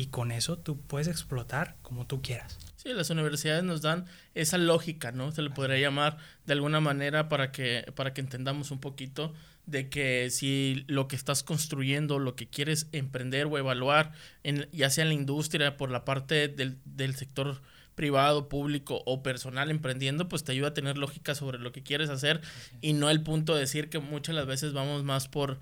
Y 0.00 0.06
con 0.06 0.32
eso 0.32 0.56
tú 0.56 0.80
puedes 0.80 1.08
explotar 1.08 1.76
como 1.82 2.06
tú 2.06 2.22
quieras. 2.22 2.56
Sí, 2.76 2.88
las 2.94 3.10
universidades 3.10 3.64
nos 3.64 3.82
dan 3.82 4.06
esa 4.34 4.56
lógica, 4.56 5.12
¿no? 5.12 5.30
Se 5.30 5.42
le 5.42 5.50
podría 5.50 5.76
llamar 5.76 6.16
de 6.46 6.54
alguna 6.54 6.80
manera 6.80 7.28
para 7.28 7.52
que, 7.52 7.84
para 7.94 8.14
que 8.14 8.22
entendamos 8.22 8.70
un 8.70 8.80
poquito 8.80 9.34
de 9.66 9.90
que 9.90 10.30
si 10.30 10.86
lo 10.86 11.06
que 11.06 11.16
estás 11.16 11.42
construyendo, 11.42 12.18
lo 12.18 12.34
que 12.34 12.48
quieres 12.48 12.86
emprender 12.92 13.44
o 13.44 13.58
evaluar, 13.58 14.12
en, 14.42 14.70
ya 14.72 14.88
sea 14.88 15.02
en 15.02 15.08
la 15.08 15.14
industria, 15.16 15.76
por 15.76 15.90
la 15.90 16.06
parte 16.06 16.48
del, 16.48 16.78
del 16.86 17.14
sector 17.14 17.60
privado, 17.94 18.48
público 18.48 19.02
o 19.04 19.22
personal 19.22 19.70
emprendiendo, 19.70 20.30
pues 20.30 20.44
te 20.44 20.52
ayuda 20.52 20.68
a 20.68 20.74
tener 20.74 20.96
lógica 20.96 21.34
sobre 21.34 21.58
lo 21.58 21.72
que 21.72 21.82
quieres 21.82 22.08
hacer 22.08 22.40
y 22.80 22.94
no 22.94 23.10
el 23.10 23.22
punto 23.22 23.54
de 23.54 23.60
decir 23.60 23.90
que 23.90 23.98
muchas 23.98 24.34
las 24.34 24.46
veces 24.46 24.72
vamos 24.72 25.04
más 25.04 25.28
por, 25.28 25.60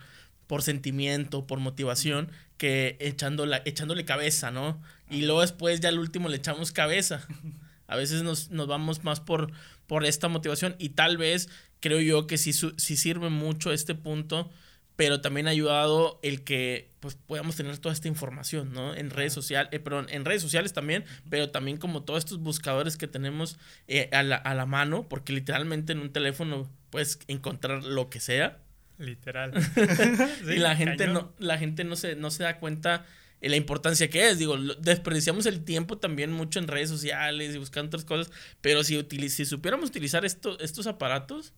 por 0.48 0.62
sentimiento, 0.62 1.46
por 1.46 1.60
motivación, 1.60 2.32
que 2.56 2.96
echándola, 2.98 3.62
echándole 3.64 4.04
cabeza, 4.04 4.50
¿no? 4.50 4.82
Y 5.08 5.22
luego 5.22 5.42
después 5.42 5.78
ya 5.78 5.90
al 5.90 6.00
último 6.00 6.28
le 6.28 6.38
echamos 6.38 6.72
cabeza. 6.72 7.24
A 7.86 7.96
veces 7.96 8.22
nos, 8.22 8.50
nos 8.50 8.66
vamos 8.66 9.04
más 9.04 9.20
por, 9.20 9.50
por 9.86 10.04
esta 10.04 10.28
motivación 10.28 10.76
y 10.78 10.90
tal 10.90 11.16
vez 11.16 11.48
creo 11.80 12.00
yo 12.00 12.26
que 12.26 12.36
sí, 12.36 12.52
sí 12.52 12.96
sirve 12.96 13.30
mucho 13.30 13.72
este 13.72 13.94
punto, 13.94 14.50
pero 14.96 15.20
también 15.20 15.46
ha 15.46 15.50
ayudado 15.50 16.18
el 16.22 16.44
que 16.44 16.90
pues 17.00 17.14
podamos 17.14 17.56
tener 17.56 17.78
toda 17.78 17.92
esta 17.94 18.08
información, 18.08 18.72
¿no? 18.72 18.94
En 18.94 19.10
redes 19.10 19.32
sociales, 19.32 19.70
eh, 19.72 19.78
perdón, 19.78 20.06
en 20.10 20.24
redes 20.24 20.42
sociales 20.42 20.72
también, 20.72 21.04
pero 21.30 21.50
también 21.50 21.78
como 21.78 22.02
todos 22.02 22.18
estos 22.18 22.40
buscadores 22.40 22.96
que 22.96 23.06
tenemos 23.06 23.58
eh, 23.86 24.10
a, 24.12 24.22
la, 24.22 24.36
a 24.36 24.54
la 24.54 24.66
mano, 24.66 25.08
porque 25.08 25.32
literalmente 25.32 25.92
en 25.92 26.00
un 26.00 26.12
teléfono 26.12 26.68
puedes 26.90 27.20
encontrar 27.28 27.84
lo 27.84 28.10
que 28.10 28.20
sea. 28.20 28.58
Literal. 28.98 29.52
y 30.46 30.56
la 30.56 30.76
gente 30.76 31.06
no, 31.06 31.32
la 31.38 31.58
gente 31.58 31.84
no 31.84 31.96
se, 31.96 32.16
no 32.16 32.30
se 32.30 32.42
da 32.42 32.58
cuenta 32.58 33.06
de 33.40 33.48
la 33.48 33.56
importancia 33.56 34.10
que 34.10 34.28
es. 34.28 34.38
Digo, 34.38 34.56
desperdiciamos 34.56 35.46
el 35.46 35.64
tiempo 35.64 35.98
también 35.98 36.32
mucho 36.32 36.58
en 36.58 36.68
redes 36.68 36.88
sociales 36.88 37.54
y 37.54 37.58
buscando 37.58 37.88
otras 37.88 38.04
cosas. 38.04 38.32
Pero 38.60 38.82
si, 38.84 39.00
si 39.28 39.44
supiéramos 39.46 39.90
utilizar 39.90 40.24
esto, 40.24 40.58
estos 40.60 40.86
aparatos, 40.86 41.52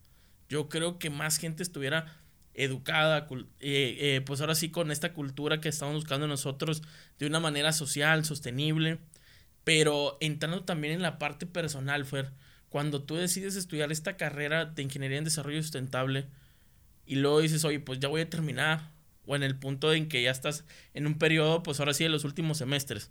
yo 0.49 0.69
creo 0.69 0.99
que 0.99 1.11
más 1.11 1.39
gente 1.39 1.63
estuviera 1.63 2.21
educada, 2.55 3.27
eh, 3.61 3.97
eh, 4.01 4.23
pues 4.27 4.41
ahora 4.41 4.55
sí 4.55 4.71
con 4.71 4.91
esta 4.91 5.15
cultura 5.15 5.61
que 5.61 5.69
estamos 5.69 5.95
buscando 5.95 6.27
nosotros 6.27 6.83
de 7.19 7.27
una 7.27 7.41
manera 7.41 7.73
social, 7.73 8.25
sostenible. 8.25 8.99
Pero 9.65 10.19
entrando 10.21 10.65
también 10.65 10.95
en 10.95 11.03
la 11.03 11.19
parte 11.19 11.47
personal, 11.47 12.05
Fer, 12.05 12.33
cuando 12.69 13.03
tú 13.03 13.17
decides 13.17 13.57
estudiar 13.57 13.93
esta 13.93 14.17
carrera 14.17 14.65
de 14.65 14.83
ingeniería 14.83 15.19
en 15.19 15.25
desarrollo 15.25 15.63
sustentable, 15.63 16.27
y 17.11 17.17
luego 17.17 17.41
dices, 17.41 17.65
oye, 17.65 17.81
pues 17.81 17.99
ya 17.99 18.07
voy 18.07 18.21
a 18.21 18.31
terminar, 18.31 18.93
o 19.27 19.35
en 19.35 19.43
el 19.43 19.57
punto 19.57 19.93
en 19.93 20.09
que 20.09 20.23
ya 20.23 20.31
estás 20.31 20.65
en 20.95 21.09
un 21.09 21.19
periodo, 21.19 21.61
pues 21.61 21.81
ahora 21.81 21.93
sí, 21.93 22.05
de 22.05 22.09
los 22.09 22.23
últimos 22.23 22.59
semestres. 22.59 23.11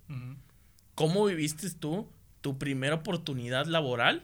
¿Cómo 0.96 1.26
viviste 1.26 1.70
tú 1.72 2.10
tu 2.40 2.58
primera 2.58 2.96
oportunidad 2.96 3.66
laboral? 3.66 4.24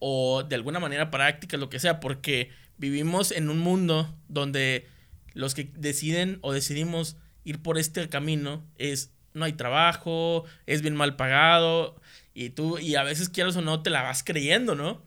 O 0.00 0.42
de 0.42 0.54
alguna 0.54 0.80
manera 0.80 1.10
práctica, 1.10 1.56
lo 1.56 1.70
que 1.70 1.78
sea, 1.78 1.98
porque 1.98 2.50
vivimos 2.76 3.32
en 3.32 3.48
un 3.48 3.58
mundo 3.58 4.14
donde 4.28 4.86
los 5.32 5.54
que 5.54 5.72
deciden 5.74 6.38
o 6.42 6.52
decidimos 6.52 7.16
ir 7.44 7.62
por 7.62 7.78
este 7.78 8.06
camino 8.10 8.62
es 8.76 9.14
no 9.32 9.46
hay 9.46 9.54
trabajo, 9.54 10.44
es 10.66 10.82
bien 10.82 10.94
mal 10.94 11.16
pagado 11.16 11.98
y 12.34 12.50
tú 12.50 12.78
y 12.78 12.96
a 12.96 13.02
veces 13.02 13.30
quieras 13.30 13.56
o 13.56 13.62
no 13.62 13.80
te 13.82 13.88
la 13.88 14.02
vas 14.02 14.22
creyendo, 14.22 14.74
¿no? 14.74 15.00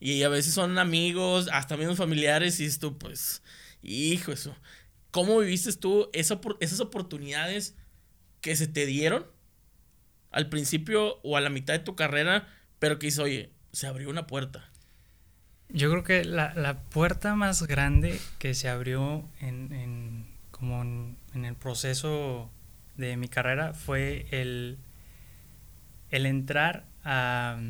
Y 0.00 0.22
a 0.22 0.28
veces 0.28 0.54
son 0.54 0.78
amigos, 0.78 1.48
hasta 1.52 1.76
mismos 1.76 1.98
familiares, 1.98 2.60
y 2.60 2.78
tú, 2.78 2.98
pues, 2.98 3.42
hijo, 3.82 4.32
eso. 4.32 4.54
¿Cómo 5.10 5.38
viviste 5.38 5.72
tú 5.72 6.10
esas 6.12 6.80
oportunidades 6.80 7.74
que 8.40 8.54
se 8.54 8.68
te 8.68 8.86
dieron? 8.86 9.26
al 10.30 10.48
principio 10.48 11.18
o 11.22 11.36
a 11.36 11.40
la 11.40 11.50
mitad 11.50 11.74
de 11.74 11.80
tu 11.80 11.96
carrera, 11.96 12.48
pero 12.78 12.98
que 12.98 13.06
dices, 13.06 13.20
oye, 13.20 13.50
se 13.72 13.86
abrió 13.86 14.10
una 14.10 14.26
puerta? 14.26 14.70
Yo 15.68 15.90
creo 15.90 16.04
que 16.04 16.24
la, 16.24 16.54
la 16.54 16.82
puerta 16.84 17.34
más 17.34 17.62
grande 17.64 18.18
que 18.38 18.54
se 18.54 18.68
abrió 18.68 19.28
en, 19.40 19.72
en 19.72 20.26
como 20.50 20.82
en, 20.82 21.16
el 21.44 21.54
proceso 21.54 22.50
de 22.96 23.16
mi 23.16 23.28
carrera 23.28 23.74
fue 23.74 24.26
el, 24.30 24.78
el 26.10 26.26
entrar 26.26 26.86
a, 27.04 27.60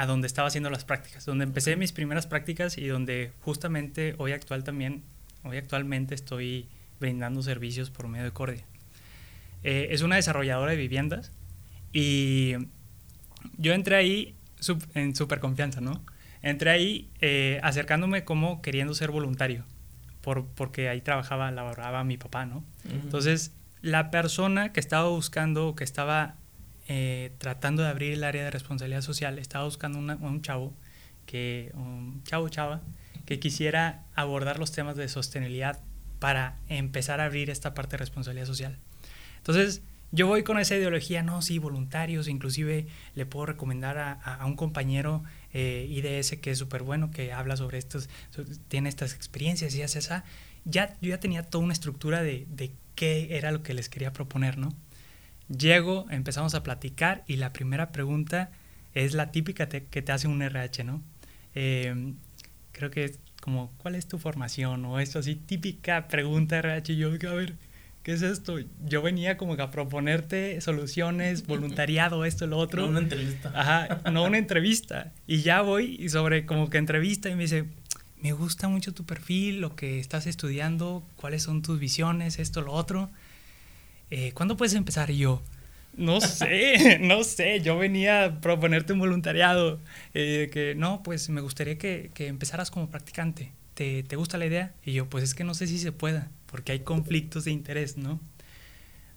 a, 0.00 0.06
donde 0.06 0.26
estaba 0.26 0.48
haciendo 0.48 0.70
las 0.70 0.84
prácticas, 0.84 1.26
donde 1.26 1.44
empecé 1.44 1.76
mis 1.76 1.92
primeras 1.92 2.26
prácticas 2.26 2.78
y 2.78 2.86
donde 2.86 3.32
justamente 3.40 4.14
hoy 4.18 4.32
actual 4.32 4.64
también, 4.64 5.02
hoy 5.44 5.58
actualmente 5.58 6.14
estoy 6.14 6.68
brindando 6.98 7.42
servicios 7.42 7.90
por 7.90 8.08
medio 8.08 8.24
de 8.24 8.30
Cordia. 8.30 8.64
Eh, 9.62 9.88
es 9.90 10.02
una 10.02 10.16
desarrolladora 10.16 10.70
de 10.70 10.78
viviendas 10.78 11.32
y 11.92 12.54
yo 13.58 13.74
entré 13.74 13.96
ahí 13.96 14.34
en 14.94 15.14
súper 15.14 15.40
confianza, 15.40 15.80
¿no? 15.80 16.02
Entré 16.42 16.70
ahí 16.70 17.10
eh, 17.20 17.60
acercándome 17.62 18.24
como 18.24 18.62
queriendo 18.62 18.94
ser 18.94 19.10
voluntario, 19.10 19.64
por, 20.22 20.46
porque 20.46 20.88
ahí 20.88 21.02
trabajaba, 21.02 21.50
laboraba 21.50 22.04
mi 22.04 22.16
papá, 22.16 22.46
¿no? 22.46 22.64
Entonces, 22.90 23.52
la 23.82 24.10
persona 24.10 24.72
que 24.72 24.80
estaba 24.80 25.08
buscando, 25.10 25.74
que 25.74 25.84
estaba 25.84 26.36
eh, 26.92 27.30
tratando 27.38 27.84
de 27.84 27.88
abrir 27.88 28.14
el 28.14 28.24
área 28.24 28.42
de 28.42 28.50
responsabilidad 28.50 29.02
social, 29.02 29.38
estaba 29.38 29.64
buscando 29.64 30.00
un 30.00 30.42
chavo, 30.42 30.74
que, 31.24 31.70
un 31.74 32.20
chavo 32.24 32.48
chava, 32.48 32.80
que 33.26 33.38
quisiera 33.38 34.02
abordar 34.16 34.58
los 34.58 34.72
temas 34.72 34.96
de 34.96 35.06
sostenibilidad 35.06 35.78
para 36.18 36.58
empezar 36.68 37.20
a 37.20 37.26
abrir 37.26 37.48
esta 37.48 37.74
parte 37.74 37.92
de 37.92 37.98
responsabilidad 37.98 38.46
social. 38.46 38.76
Entonces, 39.36 39.82
yo 40.10 40.26
voy 40.26 40.42
con 40.42 40.58
esa 40.58 40.74
ideología, 40.74 41.22
no, 41.22 41.42
sí, 41.42 41.60
voluntarios, 41.60 42.26
inclusive 42.26 42.88
le 43.14 43.24
puedo 43.24 43.46
recomendar 43.46 43.96
a, 43.96 44.14
a 44.14 44.44
un 44.46 44.56
compañero 44.56 45.22
eh, 45.52 45.86
IDS 45.88 46.40
que 46.40 46.50
es 46.50 46.58
súper 46.58 46.82
bueno, 46.82 47.12
que 47.12 47.32
habla 47.32 47.56
sobre 47.56 47.78
estos, 47.78 48.08
tiene 48.66 48.88
estas 48.88 49.14
experiencias 49.14 49.76
y 49.76 49.82
hace 49.82 50.00
esa. 50.00 50.24
Ya, 50.64 50.96
yo 51.00 51.10
ya 51.10 51.20
tenía 51.20 51.44
toda 51.44 51.62
una 51.62 51.72
estructura 51.72 52.20
de, 52.24 52.48
de 52.50 52.72
qué 52.96 53.36
era 53.36 53.52
lo 53.52 53.62
que 53.62 53.74
les 53.74 53.88
quería 53.88 54.12
proponer, 54.12 54.58
¿no? 54.58 54.74
Llego, 55.56 56.06
empezamos 56.10 56.54
a 56.54 56.62
platicar 56.62 57.24
y 57.26 57.36
la 57.36 57.52
primera 57.52 57.90
pregunta 57.90 58.50
es 58.94 59.14
la 59.14 59.32
típica 59.32 59.68
que 59.68 60.02
te 60.02 60.12
hace 60.12 60.28
un 60.28 60.42
RH, 60.42 60.84
¿no? 60.84 61.02
Eh, 61.54 62.14
creo 62.72 62.90
que 62.90 63.04
es 63.04 63.18
como, 63.40 63.72
¿cuál 63.78 63.94
es 63.94 64.06
tu 64.06 64.18
formación? 64.18 64.84
O 64.84 65.00
esto 65.00 65.18
así, 65.18 65.34
típica 65.34 66.08
pregunta 66.08 66.58
RH. 66.58 66.92
Y 66.92 66.96
yo, 66.96 67.08
a 67.08 67.34
ver, 67.34 67.54
¿qué 68.02 68.12
es 68.12 68.22
esto? 68.22 68.58
Yo 68.84 69.02
venía 69.02 69.36
como 69.36 69.56
que 69.56 69.62
a 69.62 69.70
proponerte 69.70 70.60
soluciones, 70.60 71.46
voluntariado, 71.46 72.24
esto, 72.24 72.46
lo 72.46 72.58
otro. 72.58 72.82
No 72.82 72.88
una 72.88 73.00
entrevista. 73.00 73.52
Ajá, 73.54 74.10
no 74.10 74.24
una 74.24 74.38
entrevista. 74.38 75.12
Y 75.26 75.42
ya 75.42 75.62
voy 75.62 75.96
y 75.98 76.08
sobre 76.10 76.46
como 76.46 76.70
que 76.70 76.78
entrevista 76.78 77.28
y 77.28 77.34
me 77.34 77.42
dice, 77.42 77.64
me 78.22 78.32
gusta 78.32 78.68
mucho 78.68 78.92
tu 78.92 79.04
perfil, 79.04 79.60
lo 79.60 79.74
que 79.74 79.98
estás 79.98 80.26
estudiando, 80.26 81.02
cuáles 81.16 81.42
son 81.42 81.62
tus 81.62 81.78
visiones, 81.78 82.38
esto, 82.38 82.60
lo 82.60 82.72
otro. 82.72 83.10
Eh, 84.10 84.32
¿Cuándo 84.32 84.56
puedes 84.56 84.74
empezar? 84.74 85.10
Y 85.10 85.18
yo, 85.18 85.42
no 85.96 86.20
sé, 86.20 86.98
no 87.00 87.24
sé, 87.24 87.60
yo 87.60 87.78
venía 87.78 88.24
a 88.24 88.40
proponerte 88.40 88.92
un 88.92 88.98
voluntariado, 88.98 89.78
eh, 90.14 90.50
que 90.52 90.74
no, 90.74 91.02
pues 91.02 91.28
me 91.28 91.40
gustaría 91.40 91.78
que, 91.78 92.10
que 92.14 92.26
empezaras 92.26 92.70
como 92.70 92.90
practicante. 92.90 93.52
¿Te, 93.74 94.02
¿Te 94.02 94.16
gusta 94.16 94.36
la 94.36 94.46
idea? 94.46 94.74
Y 94.84 94.92
yo, 94.92 95.08
pues 95.08 95.24
es 95.24 95.34
que 95.34 95.44
no 95.44 95.54
sé 95.54 95.66
si 95.66 95.78
se 95.78 95.92
pueda 95.92 96.30
porque 96.50 96.72
hay 96.72 96.80
conflictos 96.80 97.44
de 97.44 97.52
interés, 97.52 97.96
¿no? 97.96 98.20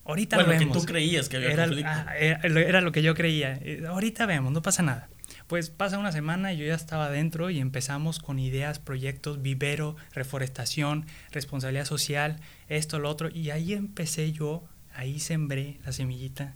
Ahorita 0.06 0.36
bueno, 0.36 0.54
lo 0.54 0.60
vemos. 0.60 0.78
que 0.78 0.82
tú 0.82 0.86
creías 0.86 1.30
que 1.30 1.38
había 1.38 1.52
era. 1.52 1.68
Ah, 1.86 2.18
era, 2.18 2.82
lo 2.82 2.92
que 2.92 3.02
yo 3.02 3.16
creía. 3.16 3.58
Eh, 3.62 3.84
ahorita 3.88 4.26
vemos, 4.26 4.52
no 4.52 4.62
pasa 4.62 4.84
nada. 4.84 5.10
Pues 5.48 5.70
pasa 5.70 5.98
una 5.98 6.12
semana 6.12 6.54
y 6.54 6.58
yo 6.58 6.66
ya 6.66 6.76
estaba 6.76 7.06
adentro 7.06 7.50
y 7.50 7.60
empezamos 7.60 8.20
con 8.20 8.40
ideas, 8.40 8.80
proyectos, 8.80 9.42
vivero, 9.42 9.96
reforestación, 10.14 11.06
responsabilidad 11.32 11.86
social, 11.86 12.40
esto, 12.68 13.00
lo 13.00 13.10
otro. 13.10 13.30
Y 13.30 13.50
ahí 13.50 13.74
empecé 13.74 14.32
yo, 14.32 14.64
ahí 14.96 15.20
sembré 15.20 15.80
la 15.86 15.92
semillita 15.92 16.56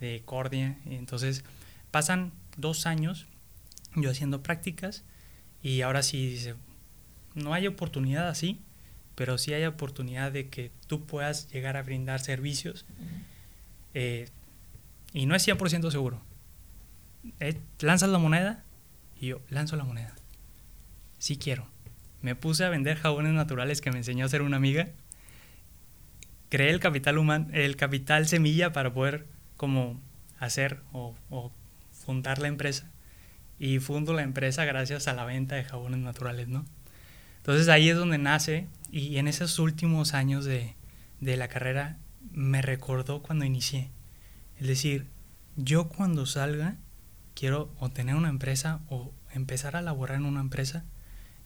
de 0.00 0.22
Cordia. 0.24 0.78
Entonces 0.86 1.44
pasan 1.90 2.32
dos 2.56 2.86
años 2.86 3.26
yo 3.94 4.10
haciendo 4.10 4.42
prácticas 4.42 5.04
y 5.62 5.80
ahora 5.82 6.02
sí 6.02 6.30
dice, 6.30 6.54
no 7.34 7.54
hay 7.54 7.66
oportunidad 7.66 8.28
así, 8.28 8.60
pero 9.14 9.38
sí 9.38 9.52
hay 9.52 9.64
oportunidad 9.64 10.30
de 10.30 10.48
que 10.48 10.70
tú 10.86 11.04
puedas 11.04 11.50
llegar 11.50 11.76
a 11.76 11.82
brindar 11.82 12.20
servicios. 12.20 12.86
Eh, 13.94 14.28
y 15.12 15.26
no 15.26 15.34
es 15.34 15.46
100% 15.46 15.90
seguro. 15.90 16.20
Eh, 17.40 17.60
lanzas 17.80 18.10
la 18.10 18.18
moneda 18.18 18.64
y 19.20 19.28
yo 19.28 19.40
lanzo 19.48 19.76
la 19.76 19.84
moneda. 19.84 20.14
Sí 21.18 21.36
quiero. 21.36 21.66
Me 22.22 22.34
puse 22.34 22.64
a 22.64 22.68
vender 22.68 22.96
jabones 22.98 23.32
naturales 23.32 23.80
que 23.80 23.90
me 23.90 23.98
enseñó 23.98 24.24
a 24.24 24.26
hacer 24.26 24.42
una 24.42 24.56
amiga. 24.56 24.90
Creé 26.48 26.70
el 26.70 26.80
capital 26.80 27.18
humano, 27.18 27.48
el 27.52 27.76
capital 27.76 28.26
semilla 28.26 28.72
para 28.72 28.92
poder 28.92 29.26
como 29.56 30.00
hacer 30.38 30.80
o, 30.92 31.14
o 31.30 31.52
fundar 31.92 32.38
la 32.38 32.48
empresa. 32.48 32.90
Y 33.58 33.80
fundo 33.80 34.14
la 34.14 34.22
empresa 34.22 34.64
gracias 34.64 35.08
a 35.08 35.14
la 35.14 35.24
venta 35.24 35.56
de 35.56 35.64
jabones 35.64 36.00
naturales, 36.00 36.48
¿no? 36.48 36.64
Entonces 37.38 37.68
ahí 37.68 37.88
es 37.88 37.96
donde 37.96 38.18
nace 38.18 38.68
y 38.90 39.16
en 39.16 39.26
esos 39.26 39.58
últimos 39.58 40.14
años 40.14 40.44
de, 40.44 40.74
de 41.20 41.36
la 41.36 41.48
carrera 41.48 41.98
me 42.30 42.62
recordó 42.62 43.22
cuando 43.22 43.44
inicié. 43.44 43.90
Es 44.58 44.66
decir, 44.66 45.06
yo 45.56 45.88
cuando 45.88 46.26
salga 46.26 46.76
quiero 47.34 47.72
o 47.78 47.90
tener 47.90 48.16
una 48.16 48.28
empresa 48.28 48.80
o 48.88 49.12
empezar 49.32 49.76
a 49.76 49.82
laborar 49.82 50.18
en 50.18 50.26
una 50.26 50.40
empresa 50.40 50.84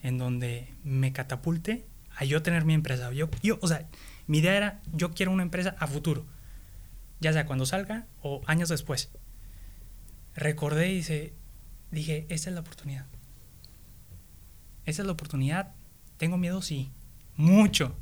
en 0.01 0.17
donde 0.17 0.73
me 0.83 1.13
catapulte 1.13 1.85
a 2.15 2.25
yo 2.25 2.41
tener 2.41 2.65
mi 2.65 2.73
empresa. 2.73 3.11
Yo, 3.13 3.29
yo, 3.41 3.57
o 3.61 3.67
sea, 3.67 3.87
mi 4.27 4.39
idea 4.39 4.55
era, 4.55 4.81
yo 4.93 5.11
quiero 5.11 5.31
una 5.31 5.43
empresa 5.43 5.75
a 5.79 5.87
futuro, 5.87 6.25
ya 7.19 7.33
sea 7.33 7.45
cuando 7.45 7.65
salga 7.65 8.07
o 8.21 8.41
años 8.45 8.69
después. 8.69 9.09
Recordé 10.35 10.91
y 10.91 10.95
dije, 10.95 11.33
dije, 11.91 12.25
esta 12.29 12.49
es 12.49 12.53
la 12.53 12.61
oportunidad. 12.61 13.05
Esta 14.85 15.01
es 15.01 15.05
la 15.05 15.13
oportunidad. 15.13 15.73
Tengo 16.17 16.37
miedo, 16.37 16.61
sí 16.61 16.91
mucho. 17.35 17.95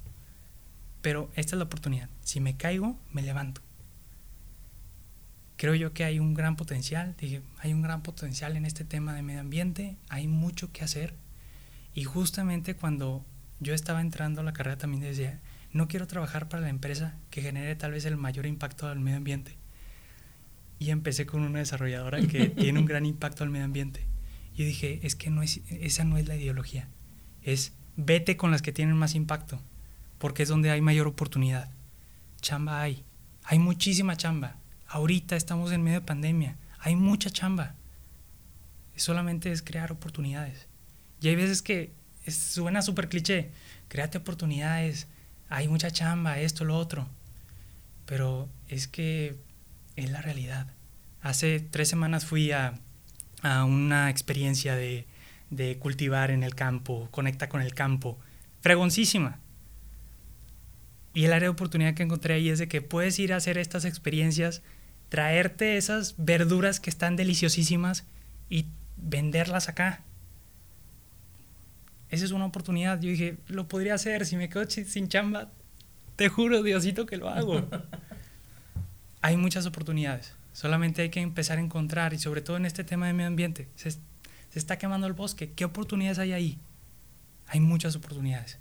Pero 1.01 1.31
esta 1.35 1.55
es 1.55 1.57
la 1.57 1.65
oportunidad. 1.65 2.09
Si 2.21 2.39
me 2.39 2.57
caigo, 2.57 2.97
me 3.11 3.21
levanto. 3.21 3.61
Creo 5.57 5.75
yo 5.75 5.93
que 5.93 6.03
hay 6.03 6.19
un 6.19 6.33
gran 6.33 6.55
potencial, 6.55 7.15
dije, 7.17 7.41
hay 7.59 7.73
un 7.73 7.81
gran 7.83 8.01
potencial 8.01 8.57
en 8.57 8.65
este 8.65 8.83
tema 8.83 9.13
de 9.13 9.21
medio 9.21 9.41
ambiente, 9.41 9.95
hay 10.09 10.27
mucho 10.27 10.71
que 10.71 10.83
hacer. 10.83 11.13
Y 11.93 12.03
justamente 12.03 12.75
cuando 12.75 13.23
yo 13.59 13.75
estaba 13.75 14.01
entrando 14.01 14.41
a 14.41 14.43
la 14.43 14.53
carrera 14.53 14.77
también 14.77 15.03
decía, 15.03 15.39
no 15.73 15.87
quiero 15.87 16.07
trabajar 16.07 16.49
para 16.49 16.63
la 16.63 16.69
empresa 16.69 17.15
que 17.29 17.41
genere 17.41 17.75
tal 17.75 17.91
vez 17.91 18.05
el 18.05 18.17
mayor 18.17 18.45
impacto 18.45 18.87
al 18.87 18.99
medio 18.99 19.17
ambiente. 19.17 19.57
Y 20.79 20.89
empecé 20.89 21.25
con 21.25 21.41
una 21.43 21.59
desarrolladora 21.59 22.21
que 22.21 22.47
tiene 22.49 22.79
un 22.79 22.85
gran 22.85 23.05
impacto 23.05 23.43
al 23.43 23.49
medio 23.49 23.65
ambiente. 23.65 24.05
Y 24.55 24.63
dije, 24.63 24.99
es 25.03 25.15
que 25.15 25.29
no 25.29 25.43
es, 25.43 25.61
esa 25.69 26.03
no 26.03 26.17
es 26.17 26.27
la 26.27 26.35
ideología, 26.35 26.89
es 27.41 27.73
vete 27.95 28.35
con 28.37 28.51
las 28.51 28.61
que 28.61 28.73
tienen 28.73 28.95
más 28.95 29.15
impacto, 29.15 29.61
porque 30.17 30.43
es 30.43 30.49
donde 30.49 30.71
hay 30.71 30.81
mayor 30.81 31.07
oportunidad. 31.07 31.71
Chamba 32.41 32.81
hay, 32.81 33.05
hay 33.43 33.59
muchísima 33.59 34.17
chamba. 34.17 34.57
Ahorita 34.87 35.35
estamos 35.35 35.71
en 35.71 35.83
medio 35.83 36.01
de 36.01 36.05
pandemia, 36.05 36.57
hay 36.79 36.95
mucha 36.95 37.29
chamba. 37.29 37.75
Solamente 38.95 39.51
es 39.51 39.61
crear 39.61 39.91
oportunidades. 39.91 40.67
Y 41.21 41.29
hay 41.29 41.35
veces 41.35 41.61
que 41.61 41.93
suena 42.27 42.81
súper 42.81 43.07
cliché, 43.07 43.51
créate 43.87 44.17
oportunidades, 44.17 45.07
hay 45.51 45.67
mucha 45.67 45.91
chamba, 45.91 46.39
esto, 46.39 46.65
lo 46.65 46.77
otro. 46.77 47.07
Pero 48.07 48.49
es 48.67 48.87
que 48.87 49.35
es 49.95 50.09
la 50.09 50.21
realidad. 50.21 50.67
Hace 51.21 51.59
tres 51.59 51.87
semanas 51.87 52.25
fui 52.25 52.51
a, 52.51 52.79
a 53.43 53.63
una 53.65 54.09
experiencia 54.09 54.75
de 54.75 55.05
de 55.51 55.77
cultivar 55.77 56.31
en 56.31 56.43
el 56.43 56.55
campo, 56.55 57.07
conecta 57.11 57.47
con 57.49 57.61
el 57.61 57.75
campo. 57.75 58.17
Fregoncísima. 58.61 59.39
Y 61.13 61.25
el 61.25 61.33
área 61.33 61.47
de 61.47 61.53
oportunidad 61.53 61.93
que 61.93 62.03
encontré 62.03 62.33
ahí 62.33 62.49
es 62.49 62.57
de 62.57 62.69
que 62.69 62.81
puedes 62.81 63.19
ir 63.19 63.33
a 63.33 63.35
hacer 63.35 63.57
estas 63.57 63.83
experiencias, 63.83 64.63
traerte 65.09 65.75
esas 65.75 66.15
verduras 66.17 66.79
que 66.79 66.89
están 66.89 67.17
deliciosísimas 67.17 68.05
y 68.49 68.65
venderlas 68.95 69.67
acá. 69.67 70.03
Esa 72.11 72.25
es 72.25 72.31
una 72.31 72.45
oportunidad. 72.45 73.01
Yo 73.01 73.09
dije, 73.09 73.37
lo 73.47 73.67
podría 73.67 73.95
hacer 73.95 74.25
si 74.25 74.35
me 74.35 74.49
quedo 74.49 74.69
sin 74.69 75.07
chamba. 75.07 75.51
Te 76.17 76.27
juro, 76.29 76.61
Diosito, 76.61 77.05
que 77.05 77.17
lo 77.17 77.29
hago. 77.29 77.67
hay 79.21 79.37
muchas 79.37 79.65
oportunidades. 79.65 80.33
Solamente 80.53 81.01
hay 81.01 81.09
que 81.09 81.21
empezar 81.21 81.57
a 81.57 81.61
encontrar, 81.61 82.13
y 82.13 82.19
sobre 82.19 82.41
todo 82.41 82.57
en 82.57 82.65
este 82.65 82.83
tema 82.83 83.07
de 83.07 83.13
medio 83.13 83.29
ambiente, 83.29 83.69
se 83.75 83.97
está 84.53 84.77
quemando 84.77 85.07
el 85.07 85.13
bosque. 85.13 85.53
¿Qué 85.53 85.63
oportunidades 85.63 86.19
hay 86.19 86.33
ahí? 86.33 86.59
Hay 87.47 87.61
muchas 87.61 87.95
oportunidades. 87.95 88.59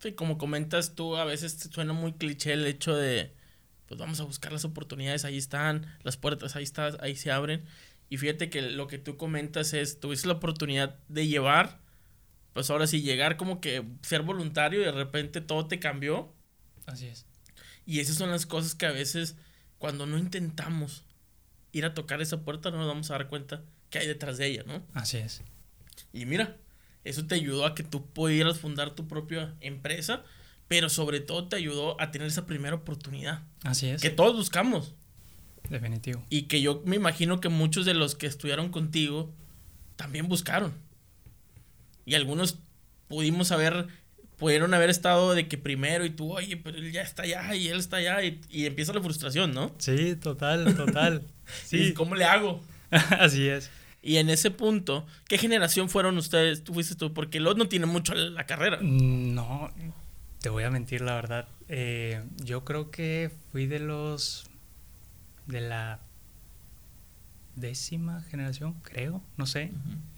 Sí, 0.00 0.12
como 0.12 0.38
comentas 0.38 0.94
tú, 0.94 1.16
a 1.16 1.24
veces 1.26 1.68
suena 1.70 1.92
muy 1.92 2.14
cliché 2.14 2.54
el 2.54 2.66
hecho 2.66 2.96
de, 2.96 3.30
pues 3.86 4.00
vamos 4.00 4.18
a 4.20 4.24
buscar 4.24 4.52
las 4.52 4.64
oportunidades, 4.64 5.26
ahí 5.26 5.36
están, 5.36 5.86
las 6.02 6.16
puertas, 6.16 6.56
ahí 6.56 6.64
están, 6.64 6.96
ahí 7.00 7.14
se 7.14 7.30
abren. 7.30 7.62
Y 8.08 8.16
fíjate 8.16 8.48
que 8.48 8.62
lo 8.62 8.86
que 8.88 8.98
tú 8.98 9.18
comentas 9.18 9.74
es, 9.74 10.00
tuviste 10.00 10.26
la 10.26 10.34
oportunidad 10.34 10.98
de 11.08 11.28
llevar, 11.28 11.81
pues 12.52 12.70
ahora 12.70 12.86
sí, 12.86 13.02
llegar 13.02 13.36
como 13.36 13.60
que 13.60 13.84
ser 14.02 14.22
voluntario 14.22 14.80
y 14.80 14.84
de 14.84 14.92
repente 14.92 15.40
todo 15.40 15.66
te 15.66 15.78
cambió. 15.78 16.32
Así 16.86 17.06
es. 17.06 17.26
Y 17.86 18.00
esas 18.00 18.16
son 18.16 18.30
las 18.30 18.46
cosas 18.46 18.74
que 18.74 18.86
a 18.86 18.92
veces, 18.92 19.36
cuando 19.78 20.06
no 20.06 20.18
intentamos 20.18 21.04
ir 21.72 21.84
a 21.84 21.94
tocar 21.94 22.20
esa 22.20 22.42
puerta, 22.42 22.70
no 22.70 22.78
nos 22.78 22.86
vamos 22.86 23.10
a 23.10 23.14
dar 23.14 23.28
cuenta 23.28 23.62
que 23.90 23.98
hay 23.98 24.06
detrás 24.06 24.38
de 24.38 24.46
ella, 24.46 24.64
¿no? 24.66 24.84
Así 24.94 25.16
es. 25.16 25.42
Y 26.12 26.26
mira, 26.26 26.58
eso 27.04 27.26
te 27.26 27.34
ayudó 27.34 27.66
a 27.66 27.74
que 27.74 27.82
tú 27.82 28.06
pudieras 28.06 28.58
fundar 28.58 28.94
tu 28.94 29.08
propia 29.08 29.54
empresa, 29.60 30.22
pero 30.68 30.88
sobre 30.88 31.20
todo 31.20 31.48
te 31.48 31.56
ayudó 31.56 32.00
a 32.00 32.10
tener 32.10 32.28
esa 32.28 32.46
primera 32.46 32.76
oportunidad. 32.76 33.42
Así 33.64 33.88
es. 33.88 34.00
Que 34.00 34.10
todos 34.10 34.36
buscamos. 34.36 34.94
Definitivo. 35.68 36.24
Y 36.28 36.42
que 36.42 36.60
yo 36.60 36.82
me 36.84 36.96
imagino 36.96 37.40
que 37.40 37.48
muchos 37.48 37.86
de 37.86 37.94
los 37.94 38.14
que 38.14 38.26
estudiaron 38.26 38.70
contigo 38.70 39.34
también 39.96 40.28
buscaron. 40.28 40.74
Y 42.04 42.14
algunos 42.14 42.58
pudimos 43.08 43.52
haber, 43.52 43.86
pudieron 44.38 44.74
haber 44.74 44.90
estado 44.90 45.34
de 45.34 45.48
que 45.48 45.58
primero 45.58 46.04
y 46.04 46.10
tú, 46.10 46.32
oye, 46.32 46.56
pero 46.56 46.78
él 46.78 46.92
ya 46.92 47.02
está 47.02 47.22
allá 47.22 47.54
y 47.54 47.68
él 47.68 47.78
está 47.78 47.98
allá 47.98 48.22
y, 48.22 48.40
y 48.50 48.66
empieza 48.66 48.92
la 48.92 49.02
frustración, 49.02 49.52
¿no? 49.52 49.74
Sí, 49.78 50.16
total, 50.16 50.74
total. 50.76 51.22
Sí. 51.64 51.92
¿Cómo 51.94 52.14
le 52.14 52.24
hago? 52.24 52.62
Así 52.90 53.48
es. 53.48 53.70
Y 54.02 54.16
en 54.16 54.30
ese 54.30 54.50
punto, 54.50 55.06
¿qué 55.28 55.38
generación 55.38 55.88
fueron 55.88 56.18
ustedes? 56.18 56.64
Tú 56.64 56.74
fuiste 56.74 56.96
tú, 56.96 57.14
porque 57.14 57.38
Lot 57.38 57.56
no 57.56 57.68
tiene 57.68 57.86
mucho 57.86 58.14
la 58.14 58.46
carrera. 58.46 58.78
No, 58.82 59.70
te 60.40 60.48
voy 60.48 60.64
a 60.64 60.70
mentir, 60.70 61.02
la 61.02 61.14
verdad. 61.14 61.46
Eh, 61.68 62.20
yo 62.38 62.64
creo 62.64 62.90
que 62.90 63.30
fui 63.52 63.66
de 63.66 63.78
los. 63.78 64.50
de 65.46 65.60
la 65.60 66.00
décima 67.54 68.22
generación, 68.22 68.74
creo, 68.82 69.22
no 69.36 69.46
sé. 69.46 69.70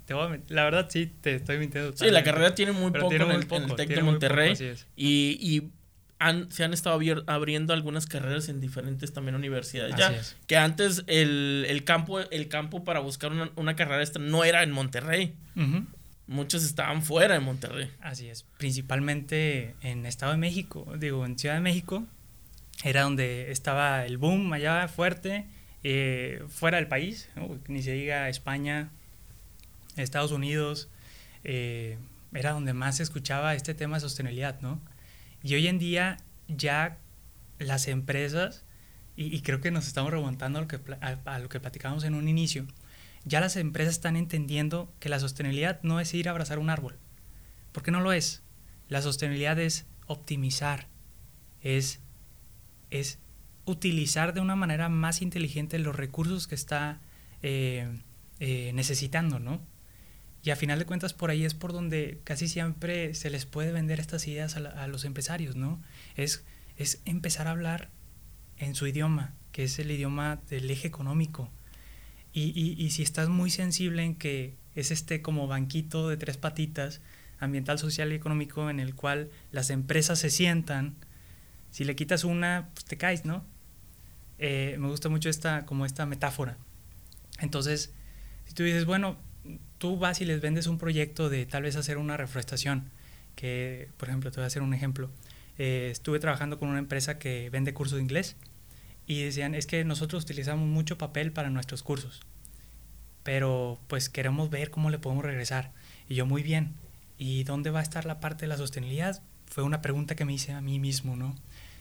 Te 0.07 0.15
voy 0.15 0.35
a. 0.35 0.41
La 0.49 0.65
verdad, 0.65 0.89
sí, 0.91 1.07
te 1.21 1.37
estoy 1.37 1.59
mintiendo. 1.59 1.97
Sí, 1.97 2.11
la 2.11 2.23
carrera 2.23 2.55
tiene 2.55 2.73
muy 2.73 2.91
poco 2.93 3.09
tiene 3.09 3.25
en, 3.25 3.31
muy 3.31 3.37
el, 3.37 3.43
en 3.43 3.55
el 3.55 3.63
poco, 3.63 3.77
Tec 3.77 3.89
de 3.89 3.95
poco, 3.97 4.07
Monterrey. 4.07 4.55
y 4.97 5.39
y 5.41 5.71
han, 6.19 6.51
se 6.51 6.65
han 6.65 6.73
estado 6.73 7.01
abriendo 7.27 7.73
algunas 7.75 8.07
carreras 8.07 8.49
en 8.49 8.61
diferentes 8.61 9.13
también 9.13 9.35
universidades. 9.35 9.95
Ya, 9.97 10.09
es. 10.13 10.37
que 10.47 10.57
antes 10.57 11.05
el, 11.07 11.67
el 11.69 11.85
campo, 11.85 12.21
el 12.21 12.49
campo 12.49 12.85
para 12.85 13.01
buscar 13.01 13.33
una, 13.33 13.51
una 13.57 13.77
carrera 13.77 14.03
esta 14.03 14.19
no 14.19 14.45
era 14.45 14.63
en 14.63 14.71
Monterrey. 14.71 15.35
Ujú. 15.57 15.87
Muchos 16.27 16.65
estaban 16.65 17.03
fuera 17.03 17.35
de 17.35 17.41
Monterrey. 17.41 17.91
Así 18.01 18.29
es, 18.29 18.47
principalmente 18.57 19.75
en 19.83 20.07
Estado 20.07 20.33
de 20.33 20.39
México, 20.39 20.91
digo, 20.99 21.27
en 21.27 21.39
Ciudad 21.39 21.57
de 21.57 21.61
México, 21.61 22.07
era 22.83 23.03
donde 23.03 23.51
estaba 23.51 24.07
el 24.07 24.17
boom 24.17 24.51
allá 24.55 24.89
fuerte, 24.89 25.47
eh, 25.83 26.43
fuera 26.49 26.79
del 26.79 26.87
país, 26.87 27.29
ni 27.69 27.83
se 27.83 27.93
diga 27.93 28.31
España, 28.31 28.91
Estados 29.97 30.33
Unidos, 30.33 30.89
eh, 31.45 31.99
era 32.33 32.53
donde 32.53 32.73
más 32.73 32.97
se 32.97 33.03
escuchaba 33.03 33.55
este 33.55 33.75
tema 33.75 33.97
de 33.97 34.01
sostenibilidad, 34.01 34.61
¿no? 34.61 34.81
Y 35.43 35.55
hoy 35.55 35.69
en 35.69 35.79
día 35.79 36.17
ya 36.49 36.99
las 37.59 37.87
empresas, 37.89 38.65
y, 39.17 39.35
y 39.35 39.41
creo 39.43 39.61
que 39.61 39.71
nos 39.71 39.87
estamos 39.87 40.11
remontando 40.11 40.59
a 40.59 40.63
lo, 40.63 40.69
que, 40.69 40.81
a- 41.01 41.19
a 41.25 41.39
lo 41.39 41.49
que 41.49 41.61
platicábamos 41.61 42.05
en 42.05 42.15
un 42.15 42.29
inicio, 42.29 42.67
ya 43.25 43.41
las 43.41 43.57
empresas 43.57 43.95
están 43.95 44.17
entendiendo 44.17 44.93
que 45.01 45.09
la 45.09 45.21
sostenibilidad 45.21 45.81
no 45.83 46.01
es 46.01 46.13
ir 46.15 46.29
a 46.29 46.33
abrazar 46.33 46.59
un 46.59 46.71
árbol, 46.71 46.99
porque 47.73 47.91
no 47.91 48.01
lo 48.01 48.13
es. 48.13 48.43
La 48.89 49.01
sostenibilidad 49.01 49.59
es 49.59 49.87
optimizar, 50.07 50.89
es, 51.63 52.01
es 52.91 53.19
utilizar 53.65 54.35
de 54.35 54.41
una 54.41 54.57
manera 54.57 54.89
más 54.91 55.23
inteligente 55.23 55.79
los 55.79 55.97
recursos 55.97 56.47
que 56.47 56.55
está 56.55 57.01
eh, 57.43 58.01
eh, 58.41 58.73
necesitando, 58.75 59.39
¿no? 59.39 59.61
Y 60.45 60.51
a 60.51 60.57
final 60.57 60.79
de 60.79 60.85
cuentas 60.85 61.15
por 61.15 61.31
ahí 61.31 61.45
es 61.45 61.55
por 61.55 61.73
donde 61.73 62.21
casi 62.25 62.49
siempre 62.49 63.15
se 63.15 63.31
les 63.31 63.47
puede 63.47 63.73
vender 63.73 63.99
estas 63.99 64.27
ideas 64.29 64.57
a, 64.57 64.61
la- 64.61 64.71
a 64.71 64.87
los 64.89 65.05
empresarios, 65.07 65.57
¿no? 65.57 65.83
Es, 66.17 66.45
es 66.77 67.01
empezar 67.07 67.49
a 67.49 67.53
hablar 67.53 67.91
en 68.59 68.75
su 68.75 68.87
idioma, 68.87 69.35
que 69.53 69.65
es 69.65 69.79
el 69.79 69.91
idioma 69.91 70.41
del 70.51 70.71
eje 70.71 70.87
económico. 70.87 71.51
Y, 72.33 72.53
y, 72.61 72.75
y 72.83 72.91
si 72.91 73.03
estás 73.03 73.29
muy 73.29 73.51
sensible 73.51 74.03
en 74.03 74.17
que 74.17 74.57
es 74.75 74.91
este 74.91 75.23
como 75.23 75.47
banquito 75.47 76.09
de 76.09 76.17
tres 76.17 76.37
patitas, 76.37 77.01
ambiental, 77.39 77.79
social 77.79 78.13
y 78.13 78.17
económico, 78.17 78.69
en 78.71 78.81
el 78.81 78.95
cual 78.95 79.31
las 79.53 79.71
empresas 79.71 80.19
se 80.19 80.31
sientan, 80.31 80.95
si 81.71 81.85
le 81.85 81.97
quitas 81.97 82.25
una, 82.25 82.69
pues 82.75 82.85
te 82.85 82.97
caes, 82.99 83.25
¿no? 83.25 83.45
Eh, 84.39 84.77
me 84.79 84.89
gusta 84.89 85.09
mucho 85.09 85.29
esta, 85.29 85.65
como 85.67 85.87
esta 85.87 86.07
metáfora. 86.07 86.59
Entonces, 87.41 87.93
si 88.47 88.55
tú 88.55 88.63
dices, 88.65 88.85
bueno, 88.85 89.17
tú 89.85 89.99
vas 89.99 90.23
y 90.23 90.25
les 90.25 90.41
vendes 90.41 90.67
un 90.67 90.79
proyecto 90.79 91.29
de 91.29 91.45
tal 91.45 91.65
vez 91.65 91.77
hacer 91.77 91.99
una 91.99 92.17
reforestación, 92.17 92.85
que, 93.37 93.91
por 93.99 94.09
ejemplo, 94.09 94.31
te 94.31 94.37
voy 94.37 94.45
a 94.45 94.47
hacer 94.47 94.63
un 94.63 94.73
ejemplo. 94.73 95.11
Eh, 95.59 95.91
estuve 95.93 96.19
trabajando 96.21 96.59
con 96.59 96.71
una 96.71 96.79
empresa 96.79 97.19
que 97.19 97.51
vende 97.51 97.75
cursos 97.75 97.97
de 97.97 98.03
inglés 98.03 98.37
y 99.07 99.25
decían, 99.25 99.55
es 99.55 99.67
que 99.67 99.85
nosotros 99.85 100.25
utilizamos 100.25 100.67
mucho 100.67 100.97
papel 100.97 101.33
para 101.33 101.51
nuestros 101.51 101.83
cursos, 101.83 102.23
pero 103.25 103.79
pues 103.87 104.09
queremos 104.09 104.49
ver 104.49 104.71
cómo 104.71 104.89
le 104.89 104.99
podemos 104.99 105.23
regresar. 105.23 105.73
Y 106.09 106.15
yo, 106.15 106.25
muy 106.25 106.43
bien, 106.43 106.73
¿y 107.19 107.45
dónde 107.45 107.69
va 107.69 107.81
a 107.81 107.83
estar 107.83 108.07
la 108.07 108.21
parte 108.21 108.45
de 108.45 108.49
la 108.49 108.57
sostenibilidad? 108.57 109.23
Fue 109.45 109.65
una 109.65 109.83
pregunta 109.83 110.15
que 110.15 110.25
me 110.25 110.33
hice 110.33 110.53
a 110.53 110.63
mí 110.63 110.79
mismo, 110.79 111.15
¿no? 111.15 111.35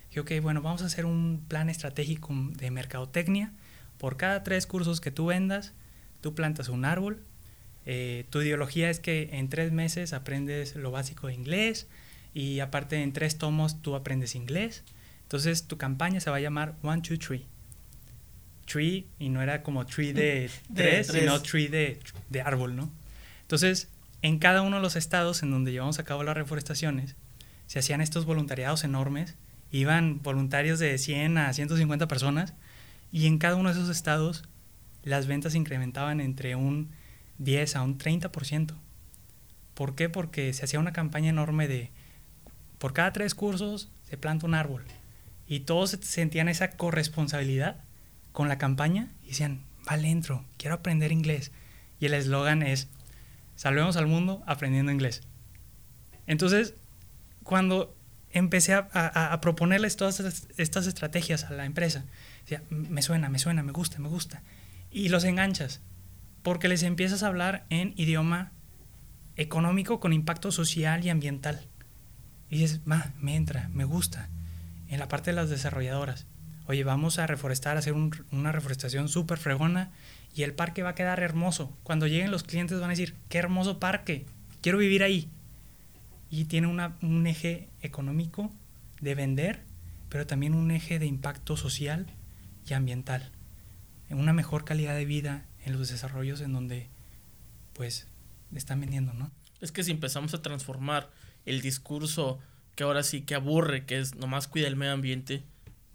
Dije, 0.10 0.20
ok, 0.20 0.32
bueno, 0.42 0.62
vamos 0.62 0.82
a 0.82 0.88
hacer 0.88 1.06
un 1.06 1.46
plan 1.48 1.70
estratégico 1.70 2.34
de 2.58 2.70
mercadotecnia. 2.70 3.54
Por 3.98 4.18
cada 4.18 4.44
tres 4.44 4.68
cursos 4.68 5.00
que 5.00 5.12
tú 5.12 5.28
vendas, 5.28 5.72
tú 6.20 6.36
plantas 6.36 6.68
un 6.68 6.84
árbol. 6.84 7.24
Eh, 7.86 8.26
tu 8.30 8.41
ideología 8.41 8.89
es 8.89 9.00
que 9.00 9.30
en 9.34 9.50
tres 9.50 9.72
meses 9.72 10.13
aprendes 10.13 10.76
lo 10.76 10.91
básico 10.91 11.28
de 11.28 11.34
inglés 11.34 11.88
y 12.34 12.60
aparte 12.60 13.02
en 13.02 13.13
tres 13.13 13.38
tomos 13.38 13.82
tú 13.82 13.96
aprendes 13.96 14.36
inglés. 14.36 14.84
Entonces 15.24 15.67
tu 15.67 15.78
campaña 15.78 16.19
se 16.19 16.30
va 16.30 16.38
a 16.38 16.41
llamar 16.41 16.76
One, 16.82 17.02
Two, 17.02 17.17
Three. 17.17 17.46
Tree, 18.65 19.08
y 19.19 19.30
no 19.30 19.41
era 19.41 19.62
como 19.63 19.86
tree 19.86 20.13
de 20.13 20.22
De 20.69 20.74
tres, 20.74 21.08
tres. 21.08 21.22
sino 21.22 21.41
tree 21.41 21.67
de, 21.67 22.00
de 22.30 22.41
árbol, 22.41 22.76
¿no? 22.76 22.91
Entonces, 23.41 23.89
en 24.22 24.39
cada 24.39 24.62
uno 24.62 24.78
de 24.78 24.82
los 24.82 24.96
estados 24.96 25.43
en 25.43 25.52
donde 25.52 25.72
llevamos 25.72 26.00
a 26.00 26.04
cabo 26.06 26.24
las 26.24 26.36
reforestaciones, 26.36 27.15
se 27.67 27.80
hacían 27.80 28.02
estos 28.02 28.26
voluntariados 28.26 28.84
enormes, 28.84 29.36
iban 29.72 30.22
voluntarios 30.22 30.80
de 30.80 30.98
100 30.98 31.38
a 31.38 31.54
150 31.54 32.08
personas, 32.08 32.54
y 33.12 33.28
en 33.28 33.38
cada 33.38 33.56
uno 33.56 33.69
de 33.74 33.80
esos 33.80 33.89
estados 33.89 34.43
las 35.04 35.28
ventas 35.28 35.56
incrementaban 35.56 36.22
entre 36.22 36.56
un 36.56 36.91
10 37.43 37.75
a 37.75 37.82
un 37.82 37.97
30%. 37.97 38.75
¿Por 39.73 39.95
qué? 39.95 40.10
Porque 40.10 40.53
se 40.53 40.65
hacía 40.65 40.79
una 40.79 40.93
campaña 40.93 41.29
enorme 41.29 41.67
de, 41.67 41.91
por 42.77 42.93
cada 42.93 43.13
tres 43.13 43.34
cursos 43.36 43.89
se 44.03 44.17
planta 44.17 44.45
un 44.45 44.53
árbol. 44.53 44.84
Y 45.47 45.62
todos 45.62 45.97
sentían 46.01 46.49
esa 46.49 46.71
corresponsabilidad 46.71 47.84
con 48.32 48.47
la 48.47 48.58
campaña 48.58 49.12
y 49.23 49.29
decían, 49.29 49.63
vale, 49.86 50.10
entro, 50.10 50.45
quiero 50.58 50.75
aprender 50.75 51.12
inglés. 51.12 51.51
Y 51.99 52.06
el 52.06 52.13
eslogan 52.13 52.63
es, 52.63 52.88
salvemos 53.56 53.97
al 53.97 54.08
mundo 54.08 54.43
aprendiendo 54.45 54.91
inglés. 54.91 55.21
Entonces, 56.27 56.75
cuando 57.43 57.95
empecé 58.32 58.73
a, 58.73 59.39
proponerles 59.41 59.95
todas 59.95 60.19
estas- 60.58 60.88
estrategias 60.88 61.43
a 61.45 61.51
la 61.51 61.65
empresa, 61.65 62.06
me 62.69 63.01
suena, 63.01 63.29
me 63.29 63.39
suena, 63.39 63.63
me 63.63 63.71
gusta, 63.71 63.99
me 63.99 64.10
gusta. 64.10 64.41
Y 64.91 65.10
los 65.10 65.23
enganchas, 65.23 65.82
porque 66.43 66.67
les 66.67 66.84
empiezas 66.84 67.23
a 67.23 67.27
hablar 67.27 67.65
en 67.69 67.93
idioma 67.97 68.51
económico 69.36 69.99
con 69.99 70.13
impacto 70.13 70.51
social 70.51 71.03
y 71.03 71.10
ambiental. 71.10 71.62
Y 72.49 72.60
dices, 72.60 72.82
va, 72.89 73.12
me 73.19 73.36
entra, 73.36 73.69
me 73.73 73.86
gusta. 73.86 74.29
En 74.88 74.99
la 74.99 75.08
parte 75.08 75.32
de 75.32 75.36
las 75.36 75.49
desarrolladoras, 75.49 76.27
oye, 76.67 76.84
vamos 76.84 77.17
a 77.17 77.25
reforestar, 77.25 77.77
hacer 77.77 77.93
un- 77.93 78.25
una 78.32 78.51
reforestación 78.51 79.10
súper 79.10 79.39
fregona 79.39 79.91
y 80.36 80.43
el 80.43 80.53
parque 80.53 80.84
va 80.84 80.89
a 80.89 80.95
quedar 80.95 81.19
hermoso. 81.21 81.75
Cuando 81.84 82.06
lleguen 82.08 82.32
los 82.32 82.43
clientes 82.43 82.79
van 82.79 82.89
a 82.89 82.93
decir, 82.93 83.15
qué 83.29 83.39
hermoso 83.39 83.79
parque, 83.79 84.25
quiero 84.62 84.77
vivir 84.77 85.03
ahí. 85.03 85.29
Y 86.29 86.45
tiene 86.45 86.67
un 86.67 87.27
eje 87.27 87.69
económico 87.82 88.51
de 89.01 89.15
vender, 89.15 89.62
pero 90.10 90.25
también 90.27 90.53
un 90.53 90.71
eje 90.71 90.99
de 90.99 91.06
impacto 91.06 91.58
social 91.58 92.08
y 92.67 92.73
ambiental. 92.73 93.32
Una 94.10 94.34
mejor 94.34 94.63
calidad 94.65 94.95
de 94.95 95.06
vida 95.06 95.45
en 95.65 95.73
los 95.78 95.89
desarrollos 95.89 96.41
en 96.41 96.54
donde, 96.54 96.89
pues, 97.73 98.08
están 98.56 98.80
vendiendo, 98.82 99.13
¿no? 99.13 99.32
Es 99.62 99.71
que 99.71 99.84
si 99.84 99.91
empezamos 99.91 100.34
a 100.34 100.41
transformar 100.41 101.10
el 101.45 101.62
discurso 101.62 102.39
que 102.76 102.84
ahora 102.84 103.04
sí 103.04 103.21
que 103.21 103.36
aburre, 103.36 103.86
que 103.86 103.99
es 103.99 104.15
nomás 104.15 104.47
cuida 104.47 104.67
el 104.67 104.76
medio 104.76 104.93
ambiente, 104.93 105.43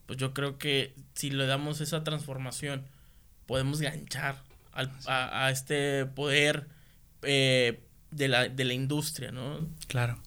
pues 0.07 0.19
yo 0.19 0.33
creo 0.33 0.59
que 0.59 0.95
si 1.15 1.31
le 1.31 1.47
damos 1.47 1.81
esa 1.81 2.03
transformación, 2.05 2.85
podemos 3.47 3.81
ganchar 3.81 4.43
al- 4.73 4.93
a, 5.07 5.47
a 5.47 5.51
este 5.51 6.07
poder 6.07 6.67
eh, 7.23 7.81
de, 8.11 8.29
la, 8.29 8.49
de 8.49 8.65
la 8.65 8.73
industria, 8.75 9.33
¿no? 9.33 9.69
Claro. 9.87 10.19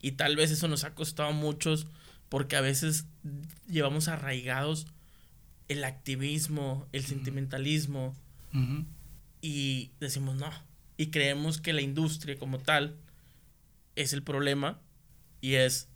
Y 0.00 0.12
tal 0.12 0.34
vez 0.34 0.50
eso 0.50 0.66
nos 0.66 0.82
ha 0.84 0.94
costado 0.94 1.28
a 1.28 1.32
muchos 1.32 1.86
porque 2.28 2.56
a 2.56 2.60
veces 2.60 3.04
llevamos 3.68 4.08
arraigados 4.08 4.86
el 5.68 5.84
activismo, 5.84 6.88
el 6.92 7.04
sentimentalismo, 7.04 8.16
y 9.40 9.92
decimos 10.00 10.36
no. 10.36 10.50
Y 10.96 11.10
creemos 11.10 11.60
que 11.60 11.72
la 11.72 11.80
industria 11.80 12.38
como 12.38 12.58
tal 12.58 12.96
es 13.96 14.12
el 14.12 14.22
problema 14.22 14.80
y 15.40 15.54
es 15.54 15.88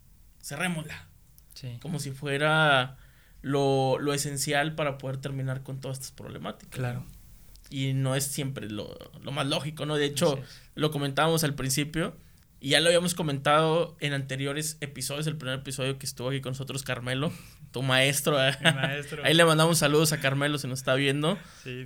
cerrémosla. 0.42 1.09
Como 1.81 2.01
si 2.01 2.11
fuera 2.11 2.99
lo, 3.40 4.12
esencial 4.12 4.75
para 4.75 4.99
poder 4.99 5.19
terminar 5.19 5.62
con 5.62 5.81
todas 5.81 5.99
estas 5.99 6.12
problemáticas. 6.12 6.75
Claro. 6.79 7.07
Y 7.71 7.95
no 7.95 8.14
es 8.14 8.25
siempre 8.25 8.69
lo, 8.69 8.97
más 9.33 9.47
lógico, 9.47 9.87
¿no? 9.87 9.97
De 9.97 10.05
hecho, 10.05 10.38
lo 10.75 10.90
comentábamos 10.90 11.45
al 11.45 11.55
principio 11.55 12.16
y 12.66 12.70
ya 12.70 12.81
lo 12.81 12.88
habíamos 12.88 13.14
comentado 13.14 13.96
en 14.00 14.12
anteriores 14.12 14.76
episodios, 14.81 15.29
el 15.29 15.37
primer 15.37 15.61
episodio 15.61 16.00
que 16.00 16.05
estuvo 16.05 16.31
aquí 16.31 16.40
con 16.40 16.50
nosotros, 16.50 16.83
Carmelo, 16.83 17.33
tu 17.70 17.85
maestro. 17.85 18.44
¿eh? 18.44 18.57
maestro. 18.61 19.22
Ahí 19.24 19.35
le 19.35 19.44
mandamos 19.44 19.79
saludos 19.79 20.12
a 20.12 20.18
Carmelo, 20.18 20.59
si 20.59 20.66
nos 20.66 20.81
está 20.81 20.96
viendo. 20.96 21.38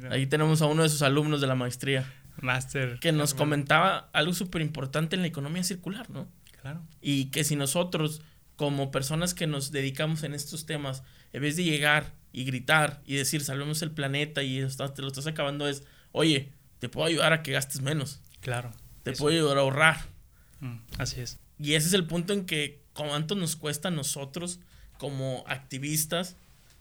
Ahí 0.08 0.26
tenemos 0.26 0.62
a 0.62 0.66
uno 0.68 0.82
de 0.82 0.88
sus 0.88 1.02
alumnos 1.02 1.42
de 1.42 1.48
la 1.48 1.54
maestría. 1.54 2.10
Master. 2.40 2.98
Que 2.98 3.12
nos 3.12 3.34
comentaba 3.34 4.08
algo 4.14 4.32
súper 4.32 4.62
importante 4.62 5.16
en 5.16 5.20
la 5.20 5.28
economía 5.28 5.62
circular, 5.64 6.08
¿no? 6.08 6.28
Claro. 6.62 6.80
Y 7.02 7.26
que 7.26 7.44
si 7.44 7.56
nosotros, 7.56 8.22
como 8.56 8.90
personas 8.90 9.34
que 9.34 9.46
nos 9.46 9.72
dedicamos 9.72 10.22
en 10.22 10.32
estos 10.32 10.64
temas, 10.64 11.02
en 11.34 11.42
vez 11.42 11.56
de 11.56 11.64
llegar 11.64 12.14
y 12.32 12.44
gritar 12.44 13.02
y 13.04 13.16
decir, 13.16 13.42
salvemos 13.42 13.82
el 13.82 13.90
planeta 13.90 14.42
y 14.42 14.66
te 14.66 15.02
lo 15.02 15.08
estás 15.08 15.26
acabando, 15.26 15.68
es, 15.68 15.84
oye, 16.12 16.54
te 16.78 16.88
puedo 16.88 17.06
ayudar 17.06 17.34
a 17.34 17.42
que 17.42 17.52
gastes 17.52 17.82
menos. 17.82 18.22
Claro. 18.40 18.72
Te 19.02 19.12
puedo 19.12 19.36
ayudar 19.36 19.58
a 19.58 19.60
ahorrar. 19.60 20.19
Mm, 20.60 20.76
así 20.98 21.20
es. 21.20 21.38
Y 21.58 21.74
ese 21.74 21.88
es 21.88 21.94
el 21.94 22.06
punto 22.06 22.32
en 22.32 22.46
que 22.46 22.80
cuánto 22.94 23.34
nos 23.34 23.56
cuesta 23.56 23.88
a 23.88 23.90
nosotros 23.90 24.60
como 24.98 25.44
activistas, 25.46 26.36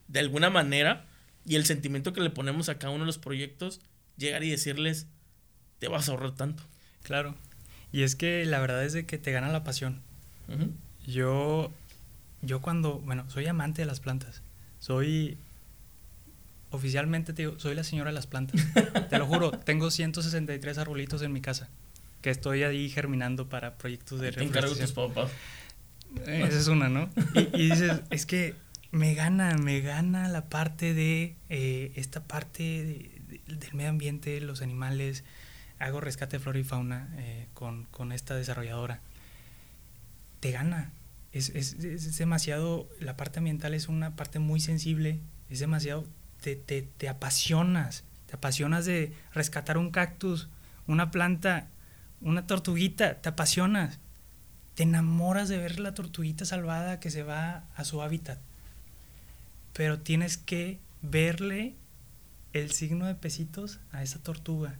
de 0.07 0.19
alguna 0.19 0.49
manera, 0.49 1.05
y 1.45 1.55
el 1.55 1.65
sentimiento 1.65 2.13
que 2.13 2.21
le 2.21 2.29
ponemos 2.29 2.69
a 2.69 2.77
cada 2.77 2.93
uno 2.93 3.03
de 3.03 3.07
los 3.07 3.17
proyectos, 3.17 3.79
llegar 4.17 4.43
y 4.43 4.49
decirles, 4.49 5.07
te 5.79 5.87
vas 5.87 6.07
a 6.07 6.11
ahorrar 6.11 6.35
tanto. 6.35 6.63
Claro. 7.03 7.35
Y 7.91 8.03
es 8.03 8.15
que 8.15 8.45
la 8.45 8.59
verdad 8.59 8.83
es 8.83 8.93
de 8.93 9.05
que 9.05 9.17
te 9.17 9.31
gana 9.31 9.49
la 9.49 9.63
pasión. 9.63 10.01
Yo, 11.05 11.71
yo 12.41 12.61
cuando, 12.61 12.99
bueno, 12.99 13.29
soy 13.29 13.47
amante 13.47 13.81
de 13.81 13.85
las 13.85 13.99
plantas. 13.99 14.41
Soy, 14.79 15.37
oficialmente 16.71 17.33
te 17.33 17.43
digo, 17.43 17.59
soy 17.59 17.75
la 17.75 17.83
señora 17.83 18.09
de 18.09 18.15
las 18.15 18.27
plantas. 18.27 18.61
te 19.09 19.17
lo 19.17 19.25
juro, 19.25 19.51
tengo 19.51 19.89
163 19.91 20.77
arbolitos 20.77 21.21
en 21.21 21.33
mi 21.33 21.41
casa 21.41 21.69
que 22.21 22.29
estoy 22.29 22.63
ahí 22.63 22.89
germinando 22.89 23.47
para 23.49 23.77
proyectos 23.77 24.19
de 24.19 24.31
Te 24.31 24.43
encargo 24.43 24.75
tus 24.75 24.91
papás. 24.91 25.31
Eh, 26.25 26.43
esa 26.47 26.57
es 26.57 26.67
una, 26.67 26.89
¿no? 26.89 27.09
Y, 27.53 27.69
dices, 27.69 28.01
es 28.09 28.25
que 28.25 28.55
me 28.91 29.13
gana, 29.13 29.55
me 29.57 29.81
gana 29.81 30.27
la 30.27 30.49
parte 30.49 30.93
de 30.93 31.35
eh, 31.49 31.91
esta 31.95 32.23
parte 32.23 33.11
del 33.47 33.73
medio 33.73 33.89
ambiente, 33.89 34.41
los 34.41 34.61
animales. 34.61 35.23
Hago 35.77 36.01
rescate 36.01 36.37
de 36.37 36.43
flora 36.43 36.59
y 36.59 36.63
fauna 36.63 37.13
eh, 37.17 37.47
con, 37.53 37.85
con, 37.85 38.11
esta 38.11 38.35
desarrolladora. 38.35 39.01
Te 40.39 40.51
gana. 40.51 40.91
Es, 41.31 41.49
es, 41.49 41.75
es, 41.75 42.17
demasiado, 42.17 42.89
la 42.99 43.15
parte 43.15 43.39
ambiental 43.39 43.73
es 43.75 43.87
una 43.87 44.15
parte 44.15 44.39
muy 44.39 44.59
sensible, 44.59 45.19
es 45.49 45.59
demasiado, 45.59 46.07
te, 46.41 46.55
te, 46.55 46.81
te 46.81 47.07
apasionas, 47.07 48.03
te 48.25 48.35
apasionas 48.35 48.85
de 48.85 49.13
rescatar 49.31 49.77
un 49.77 49.91
cactus, 49.91 50.49
una 50.87 51.11
planta 51.11 51.67
una 52.21 52.47
tortuguita, 52.47 53.21
te 53.21 53.29
apasionas, 53.29 53.99
te 54.75 54.83
enamoras 54.83 55.49
de 55.49 55.57
ver 55.57 55.79
la 55.79 55.93
tortuguita 55.93 56.45
salvada 56.45 56.99
que 56.99 57.11
se 57.11 57.23
va 57.23 57.63
a 57.75 57.83
su 57.83 58.01
hábitat. 58.01 58.39
Pero 59.73 59.99
tienes 59.99 60.37
que 60.37 60.79
verle 61.01 61.75
el 62.53 62.71
signo 62.71 63.05
de 63.05 63.15
pesitos 63.15 63.79
a 63.91 64.03
esa 64.03 64.19
tortuga, 64.19 64.77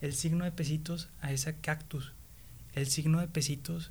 el 0.00 0.14
signo 0.14 0.44
de 0.44 0.52
pesitos 0.52 1.08
a 1.20 1.32
ese 1.32 1.56
cactus, 1.56 2.12
el 2.74 2.86
signo 2.86 3.20
de 3.20 3.28
pesitos 3.28 3.90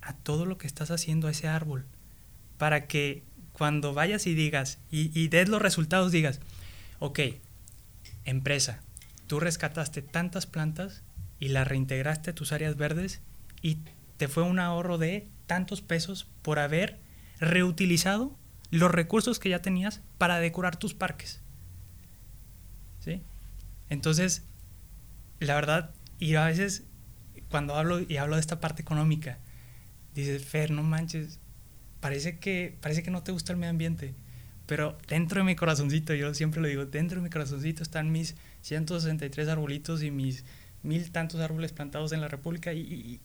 a 0.00 0.14
todo 0.14 0.46
lo 0.46 0.58
que 0.58 0.66
estás 0.66 0.90
haciendo 0.90 1.28
a 1.28 1.32
ese 1.32 1.48
árbol, 1.48 1.84
para 2.58 2.86
que 2.86 3.22
cuando 3.52 3.94
vayas 3.94 4.26
y 4.26 4.34
digas, 4.34 4.78
y, 4.90 5.18
y 5.18 5.28
des 5.28 5.48
los 5.48 5.62
resultados, 5.62 6.12
digas, 6.12 6.40
ok, 6.98 7.20
empresa, 8.24 8.80
tú 9.26 9.40
rescataste 9.40 10.02
tantas 10.02 10.46
plantas 10.46 11.02
y 11.38 11.48
la 11.48 11.64
reintegraste 11.64 12.30
a 12.30 12.34
tus 12.34 12.52
áreas 12.52 12.76
verdes 12.76 13.20
y 13.62 13.78
te 14.16 14.28
fue 14.28 14.42
un 14.42 14.58
ahorro 14.58 14.98
de 14.98 15.28
tantos 15.46 15.82
pesos 15.82 16.26
por 16.42 16.58
haber 16.58 16.98
reutilizado 17.38 18.36
los 18.70 18.90
recursos 18.90 19.38
que 19.38 19.50
ya 19.50 19.62
tenías 19.62 20.00
para 20.18 20.38
decorar 20.38 20.76
tus 20.76 20.94
parques. 20.94 21.40
¿Sí? 23.00 23.22
Entonces, 23.88 24.44
la 25.38 25.54
verdad, 25.54 25.90
y 26.18 26.34
a 26.34 26.46
veces 26.46 26.84
cuando 27.50 27.74
hablo 27.76 28.00
y 28.00 28.16
hablo 28.16 28.36
de 28.36 28.40
esta 28.40 28.60
parte 28.60 28.82
económica, 28.82 29.38
dices, 30.14 30.44
Fer, 30.44 30.70
no 30.70 30.82
manches, 30.82 31.38
parece 32.00 32.38
que, 32.38 32.76
parece 32.80 33.02
que 33.02 33.10
no 33.10 33.22
te 33.22 33.32
gusta 33.32 33.52
el 33.52 33.58
medio 33.58 33.70
ambiente, 33.70 34.14
pero 34.66 34.98
dentro 35.06 35.40
de 35.40 35.44
mi 35.44 35.54
corazoncito, 35.54 36.14
yo 36.14 36.34
siempre 36.34 36.60
lo 36.60 36.68
digo, 36.68 36.86
dentro 36.86 37.18
de 37.18 37.22
mi 37.22 37.30
corazoncito 37.30 37.82
están 37.82 38.10
mis 38.10 38.34
163 38.62 39.48
arbolitos 39.48 40.02
y 40.02 40.10
mis 40.10 40.44
mil 40.86 41.10
tantos 41.10 41.40
árboles 41.40 41.72
plantados 41.72 42.12
en 42.12 42.20
la 42.20 42.28
República 42.28 42.72
y, 42.72 43.20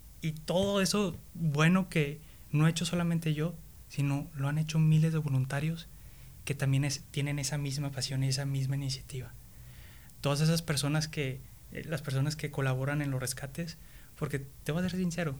todo 0.45 0.81
eso 0.81 1.17
bueno 1.33 1.89
que 1.89 2.19
no 2.51 2.67
he 2.67 2.69
hecho 2.69 2.85
solamente 2.85 3.33
yo, 3.33 3.55
sino 3.89 4.29
lo 4.35 4.49
han 4.49 4.59
hecho 4.59 4.77
miles 4.77 5.13
de 5.13 5.17
voluntarios 5.17 5.87
que 6.45 6.53
también 6.53 6.87
tienen 7.11 7.39
esa 7.39 7.57
misma 7.57 7.91
pasión 7.91 8.23
y 8.23 8.27
esa 8.27 8.45
misma 8.45 8.75
iniciativa. 8.75 9.33
Todas 10.21 10.41
esas 10.41 10.61
personas 10.61 11.07
que, 11.07 11.41
eh, 11.71 11.83
las 11.85 12.01
personas 12.01 12.35
que 12.35 12.51
colaboran 12.51 13.01
en 13.01 13.09
los 13.09 13.19
rescates, 13.19 13.77
porque 14.15 14.39
te 14.63 14.71
voy 14.71 14.83
a 14.83 14.89
ser 14.89 14.99
sincero, 14.99 15.35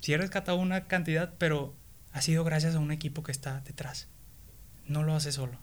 sí 0.00 0.12
he 0.12 0.18
rescatado 0.18 0.58
una 0.58 0.86
cantidad, 0.86 1.34
pero 1.38 1.74
ha 2.12 2.22
sido 2.22 2.44
gracias 2.44 2.76
a 2.76 2.78
un 2.78 2.92
equipo 2.92 3.22
que 3.22 3.32
está 3.32 3.60
detrás. 3.60 4.08
No 4.86 5.02
lo 5.02 5.14
hace 5.14 5.32
solo, 5.32 5.58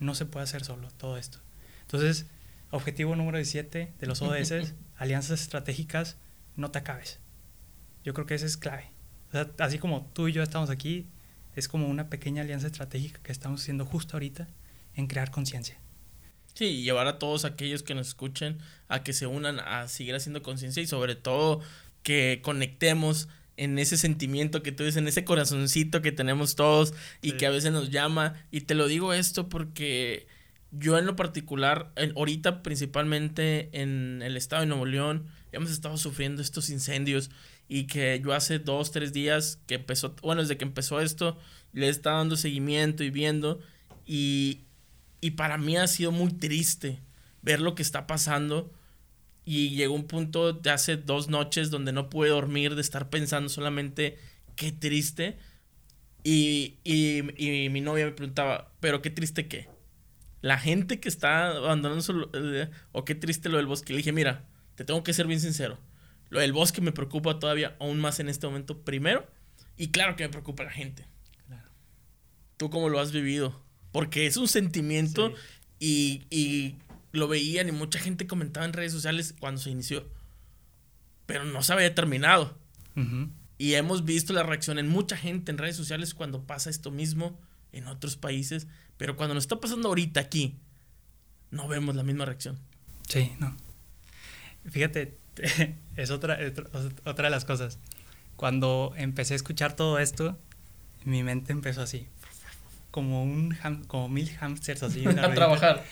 no 0.00 0.14
se 0.14 0.26
puede 0.26 0.44
hacer 0.44 0.64
solo 0.64 0.88
todo 0.96 1.16
esto. 1.16 1.38
Entonces, 1.82 2.26
objetivo 2.70 3.14
número 3.16 3.38
17 3.38 3.92
de 3.98 4.06
los 4.06 4.22
ODS 4.22 4.74
alianzas 5.00 5.40
estratégicas, 5.40 6.18
no 6.56 6.70
te 6.70 6.78
acabes. 6.78 7.18
Yo 8.04 8.12
creo 8.12 8.26
que 8.26 8.34
esa 8.34 8.44
es 8.44 8.58
clave. 8.58 8.92
así 9.58 9.78
como 9.78 10.04
tú 10.12 10.28
y 10.28 10.32
yo 10.32 10.42
estamos 10.42 10.68
aquí, 10.68 11.06
es 11.56 11.68
como 11.68 11.88
una 11.88 12.10
pequeña 12.10 12.42
alianza 12.42 12.66
estratégica 12.66 13.18
que 13.22 13.32
estamos 13.32 13.62
haciendo 13.62 13.86
justo 13.86 14.16
ahorita 14.16 14.46
en 14.94 15.06
crear 15.06 15.30
conciencia. 15.30 15.78
Sí, 16.52 16.66
y 16.66 16.82
llevar 16.82 17.06
a 17.06 17.18
todos 17.18 17.46
aquellos 17.46 17.82
que 17.82 17.94
nos 17.94 18.08
escuchen 18.08 18.58
a 18.88 19.02
que 19.02 19.14
se 19.14 19.26
unan 19.26 19.58
a 19.58 19.88
seguir 19.88 20.14
haciendo 20.14 20.42
conciencia 20.42 20.82
y 20.82 20.86
sobre 20.86 21.14
todo 21.14 21.60
que 22.02 22.40
conectemos 22.42 23.28
en 23.56 23.78
ese 23.78 23.96
sentimiento 23.96 24.62
que 24.62 24.72
tú 24.72 24.84
dices, 24.84 24.98
en 24.98 25.08
ese 25.08 25.24
corazoncito 25.24 26.02
que 26.02 26.12
tenemos 26.12 26.56
todos 26.56 26.92
y 27.22 27.32
que 27.32 27.46
a 27.46 27.50
veces 27.50 27.72
nos 27.72 27.88
llama. 27.88 28.34
Y 28.50 28.62
te 28.62 28.74
lo 28.74 28.86
digo 28.86 29.14
esto 29.14 29.48
porque 29.48 30.26
yo 30.72 30.98
en 30.98 31.06
lo 31.06 31.16
particular, 31.16 31.92
ahorita 32.16 32.62
principalmente 32.62 33.70
en 33.72 34.22
el 34.22 34.36
estado 34.36 34.62
de 34.62 34.66
Nuevo 34.66 34.86
León, 34.86 35.26
hemos 35.52 35.70
estado 35.70 35.96
sufriendo 35.96 36.42
estos 36.42 36.70
incendios 36.70 37.30
y 37.68 37.86
que 37.86 38.20
yo 38.24 38.32
hace 38.32 38.58
dos, 38.58 38.92
tres 38.92 39.12
días 39.12 39.58
que 39.66 39.76
empezó, 39.76 40.14
bueno, 40.22 40.42
desde 40.42 40.56
que 40.56 40.64
empezó 40.64 41.00
esto, 41.00 41.38
le 41.72 41.86
he 41.86 41.88
estado 41.88 42.18
dando 42.18 42.36
seguimiento 42.36 43.02
y 43.02 43.10
viendo 43.10 43.60
y, 44.06 44.60
y 45.20 45.32
para 45.32 45.58
mí 45.58 45.76
ha 45.76 45.86
sido 45.86 46.12
muy 46.12 46.32
triste 46.32 47.00
ver 47.42 47.60
lo 47.60 47.74
que 47.74 47.82
está 47.82 48.06
pasando 48.06 48.72
y 49.44 49.70
llegó 49.70 49.94
un 49.94 50.06
punto 50.06 50.52
de 50.52 50.70
hace 50.70 50.96
dos 50.96 51.28
noches 51.28 51.70
donde 51.70 51.92
no 51.92 52.10
pude 52.10 52.28
dormir 52.28 52.76
de 52.76 52.80
estar 52.80 53.10
pensando 53.10 53.48
solamente 53.48 54.18
qué 54.54 54.70
triste 54.70 55.36
y, 56.22 56.76
y, 56.84 57.22
y 57.36 57.68
mi 57.70 57.80
novia 57.80 58.04
me 58.04 58.12
preguntaba, 58.12 58.72
pero 58.78 59.02
qué 59.02 59.10
triste 59.10 59.48
qué 59.48 59.68
la 60.42 60.58
gente 60.58 61.00
que 61.00 61.08
está 61.08 61.48
abandonando 61.48 62.02
su, 62.02 62.30
eh, 62.32 62.70
o 62.92 63.04
qué 63.04 63.14
triste 63.14 63.48
lo 63.48 63.58
del 63.58 63.66
bosque. 63.66 63.92
Le 63.92 63.98
dije, 63.98 64.12
mira, 64.12 64.44
te 64.74 64.84
tengo 64.84 65.02
que 65.02 65.12
ser 65.12 65.26
bien 65.26 65.40
sincero. 65.40 65.78
Lo 66.30 66.40
del 66.40 66.52
bosque 66.52 66.80
me 66.80 66.92
preocupa 66.92 67.38
todavía 67.38 67.76
aún 67.80 68.00
más 68.00 68.20
en 68.20 68.28
este 68.28 68.46
momento 68.46 68.82
primero. 68.82 69.28
Y 69.76 69.88
claro 69.88 70.16
que 70.16 70.24
me 70.24 70.30
preocupa 70.30 70.64
la 70.64 70.70
gente. 70.70 71.06
Claro. 71.46 71.68
¿Tú 72.56 72.70
cómo 72.70 72.88
lo 72.88 73.00
has 73.00 73.12
vivido? 73.12 73.62
Porque 73.92 74.26
es 74.26 74.36
un 74.36 74.48
sentimiento 74.48 75.34
y, 75.78 76.26
y, 76.30 76.76
lo 77.12 77.26
veían 77.26 77.68
y 77.68 77.72
mucha 77.72 77.98
gente 77.98 78.28
comentaba 78.28 78.64
en 78.64 78.72
redes 78.72 78.92
sociales 78.92 79.34
cuando 79.38 79.60
se 79.60 79.70
inició. 79.70 80.08
Pero 81.26 81.44
no 81.44 81.62
se 81.62 81.72
había 81.72 81.94
terminado. 81.94 82.56
Y 83.56 83.74
hemos 83.74 84.04
visto 84.04 84.32
la 84.32 84.42
reacción 84.42 84.78
en 84.78 84.88
mucha 84.88 85.16
gente 85.16 85.50
en 85.50 85.58
redes 85.58 85.76
sociales 85.76 86.12
cuando 86.12 86.44
pasa 86.46 86.68
esto 86.68 86.90
mismo 86.90 87.40
en 87.72 87.86
otros 87.86 88.16
países. 88.16 88.66
Pero 88.96 89.16
cuando 89.16 89.34
nos 89.34 89.44
está 89.44 89.60
pasando 89.60 89.88
ahorita 89.88 90.20
aquí, 90.20 90.56
no 91.50 91.68
vemos 91.68 91.96
la 91.96 92.02
misma 92.02 92.24
reacción. 92.24 92.58
Sí, 93.08 93.32
no. 93.38 93.56
Fíjate, 94.70 95.18
es 95.96 96.10
otra, 96.10 96.38
otra 97.04 97.24
de 97.24 97.30
las 97.30 97.44
cosas. 97.44 97.78
Cuando 98.36 98.92
empecé 98.96 99.34
a 99.34 99.36
escuchar 99.36 99.74
todo 99.74 99.98
esto, 99.98 100.38
mi 101.04 101.22
mente 101.22 101.52
empezó 101.52 101.82
así. 101.82 102.06
como, 102.90 103.22
un 103.22 103.56
como 103.86 104.08
mil 104.08 104.30
hamsters 104.36 104.82
así. 104.82 105.06
a 105.06 105.34
trabajar. 105.34 105.84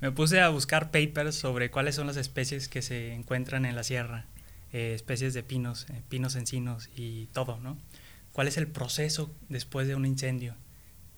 Me 0.00 0.12
puse 0.12 0.40
a 0.40 0.48
buscar 0.48 0.90
papers 0.90 1.34
sobre 1.34 1.70
cuáles 1.70 1.96
son 1.96 2.06
las 2.06 2.16
especies 2.16 2.68
que 2.68 2.82
se 2.82 3.14
encuentran 3.14 3.64
en 3.64 3.74
la 3.74 3.82
sierra, 3.82 4.26
eh, 4.72 4.92
especies 4.94 5.34
de 5.34 5.42
pinos, 5.42 5.86
eh, 5.90 6.02
pinos 6.08 6.36
encinos 6.36 6.88
y 6.94 7.26
todo, 7.32 7.58
¿no? 7.58 7.76
¿Cuál 8.32 8.46
es 8.46 8.56
el 8.58 8.68
proceso 8.68 9.34
después 9.48 9.88
de 9.88 9.96
un 9.96 10.06
incendio? 10.06 10.54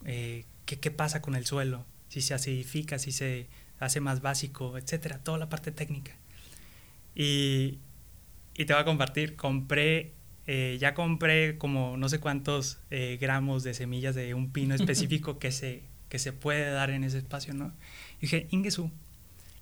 Eh, 0.04 0.44
¿qué, 0.66 0.78
¿Qué 0.78 0.90
pasa 0.90 1.22
con 1.22 1.34
el 1.34 1.46
suelo? 1.46 1.84
Si 2.08 2.20
se 2.20 2.34
acidifica, 2.34 2.98
si 2.98 3.12
se 3.12 3.48
hace 3.78 4.00
más 4.00 4.20
básico, 4.20 4.76
etcétera, 4.78 5.18
toda 5.18 5.38
la 5.38 5.48
parte 5.48 5.72
técnica. 5.72 6.16
Y, 7.14 7.78
y 8.54 8.64
te 8.64 8.72
voy 8.72 8.82
a 8.82 8.84
compartir, 8.84 9.36
compré, 9.36 10.12
ya 10.78 10.94
compré 10.94 11.58
como 11.58 11.96
no 11.96 12.08
sé 12.08 12.18
cuántos 12.18 12.78
gramos 13.20 13.62
de 13.62 13.72
semillas 13.72 14.16
de 14.16 14.34
un 14.34 14.50
pino 14.50 14.74
específico 14.76 15.38
que 15.38 15.52
se, 15.52 15.84
que 16.08 16.18
se 16.18 16.32
puede 16.32 16.70
dar 16.70 16.90
en 16.90 17.04
ese 17.04 17.18
espacio, 17.18 17.54
¿no? 17.54 17.72
dije, 18.20 18.48
Ingesu, 18.50 18.90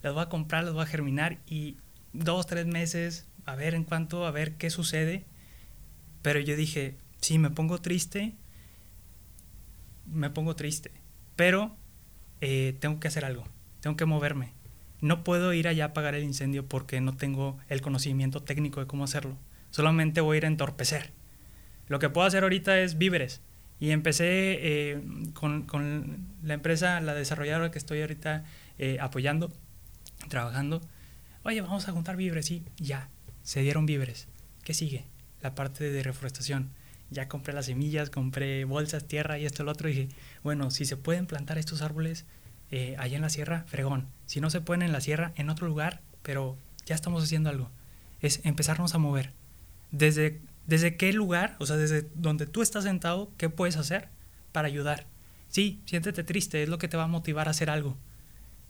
las 0.03 0.14
voy 0.14 0.22
a 0.22 0.28
comprar, 0.28 0.64
las 0.64 0.74
voy 0.74 0.82
a 0.82 0.86
germinar 0.86 1.39
y 1.47 1.76
dos, 2.12 2.47
tres 2.47 2.66
meses, 2.66 3.26
a 3.45 3.55
ver 3.55 3.74
en 3.74 3.84
cuánto, 3.84 4.26
a 4.26 4.30
ver 4.30 4.57
qué 4.57 4.70
sucede. 4.70 5.24
Pero 6.22 6.41
yo 6.41 6.57
dije, 6.57 6.97
sí, 7.20 7.39
me 7.39 7.51
pongo 7.51 7.80
triste, 7.80 8.34
me 10.13 10.31
pongo 10.31 10.57
triste, 10.57 10.91
pero 11.37 11.77
eh, 12.41 12.77
tengo 12.81 13.01
que 13.01 13.09
hacer 13.09 13.25
algo, 13.25 13.45
tengo 13.81 13.97
que 13.97 14.05
moverme. 14.05 14.53
No 15.01 15.23
puedo 15.23 15.53
ir 15.53 15.69
allá 15.69 15.85
a 15.85 15.89
apagar 15.89 16.15
el 16.15 16.25
incendio 16.25 16.67
porque 16.67 17.01
no 17.01 17.17
tengo 17.17 17.59
el 17.69 17.81
conocimiento 17.81 18.43
técnico 18.43 18.81
de 18.81 18.87
cómo 18.87 19.05
hacerlo. 19.05 19.37
Solamente 19.71 20.21
voy 20.21 20.37
a 20.37 20.39
ir 20.39 20.45
a 20.45 20.49
entorpecer. 20.49 21.13
Lo 21.87 21.99
que 21.99 22.11
puedo 22.11 22.27
hacer 22.27 22.43
ahorita 22.43 22.81
es 22.81 22.99
víveres. 22.99 23.41
Y 23.81 23.91
empecé 23.91 24.59
eh, 24.61 25.01
con, 25.35 25.63
con, 25.63 26.27
la 26.43 26.55
empresa, 26.55 27.01
la 27.01 27.15
desarrolladora 27.15 27.71
que 27.71 27.79
estoy 27.79 28.01
ahorita 28.01 28.45
eh, 28.79 28.99
apoyando, 29.01 29.53
trabajando. 30.29 30.83
Oye, 31.45 31.61
vamos 31.61 31.89
a 31.89 31.93
juntar 31.93 32.17
víveres, 32.17 32.47
sí, 32.47 32.65
ya, 32.77 33.09
se 33.43 33.61
dieron 33.61 33.87
víveres. 33.87 34.27
¿Qué 34.65 34.75
sigue? 34.75 35.05
La 35.43 35.55
parte 35.55 35.91
de 35.91 36.03
reforestación. 36.03 36.71
Ya 37.11 37.29
compré 37.29 37.55
las 37.55 37.67
semillas, 37.67 38.11
compré 38.11 38.65
bolsas, 38.65 39.07
tierra 39.07 39.39
y 39.39 39.47
esto 39.47 39.65
lo 39.65 39.73
otro. 39.73 39.89
Y 39.89 39.93
dije, 39.93 40.09
bueno, 40.43 40.71
si 40.71 40.85
se 40.85 40.97
pueden 40.97 41.27
plantar 41.27 41.59
estos 41.59 41.83
árboles 41.83 42.27
eh, 42.71 42.97
allá 42.99 43.17
en 43.17 43.23
la 43.23 43.31
sierra, 43.31 43.65
fregón. 43.67 44.09
Si 44.27 44.41
no 44.41 44.51
se 44.51 44.61
pueden 44.61 44.83
en 44.83 44.93
la 44.93 45.01
sierra, 45.01 45.33
en 45.37 45.49
otro 45.49 45.67
lugar, 45.67 46.03
pero 46.23 46.57
ya 46.85 46.95
estamos 46.95 47.23
haciendo 47.25 47.51
algo. 47.51 47.71
Es 48.21 48.41
empezarnos 48.45 48.95
a 48.95 48.99
mover. 48.99 49.33
Desde 49.91 50.41
desde 50.69 50.97
qué 50.97 51.15
lugar, 51.15 51.57
o 51.61 51.67
sea, 51.67 51.77
desde 51.77 52.07
donde 52.15 52.47
tú 52.47 52.61
estás 52.61 52.85
sentado, 52.85 53.33
qué 53.39 53.49
puedes 53.49 53.79
hacer 53.79 54.11
para 54.53 54.69
ayudar. 54.69 55.07
Sí, 55.49 55.81
siéntete 55.87 56.25
triste, 56.25 56.63
es 56.63 56.69
lo 56.69 56.77
que 56.77 56.89
te 56.89 56.99
va 56.99 57.05
a 57.05 57.09
motivar 57.09 57.49
a 57.49 57.53
hacer 57.53 57.71
algo, 57.71 57.97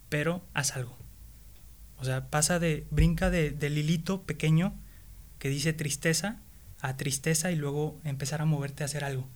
pero 0.08 0.44
haz 0.54 0.76
algo. 0.76 0.96
O 1.98 2.04
sea, 2.04 2.30
pasa 2.30 2.60
de, 2.60 2.86
brinca 2.92 3.30
de, 3.30 3.50
del 3.50 3.76
hilito 3.76 4.22
pequeño 4.22 4.74
que 5.40 5.48
dice 5.48 5.72
tristeza 5.72 6.40
a 6.80 6.96
tristeza 6.96 7.50
y 7.50 7.56
luego 7.56 8.00
empezar 8.04 8.40
a 8.40 8.46
moverte 8.46 8.82
a 8.82 8.86
hacer 8.86 9.04
algo 9.04 9.28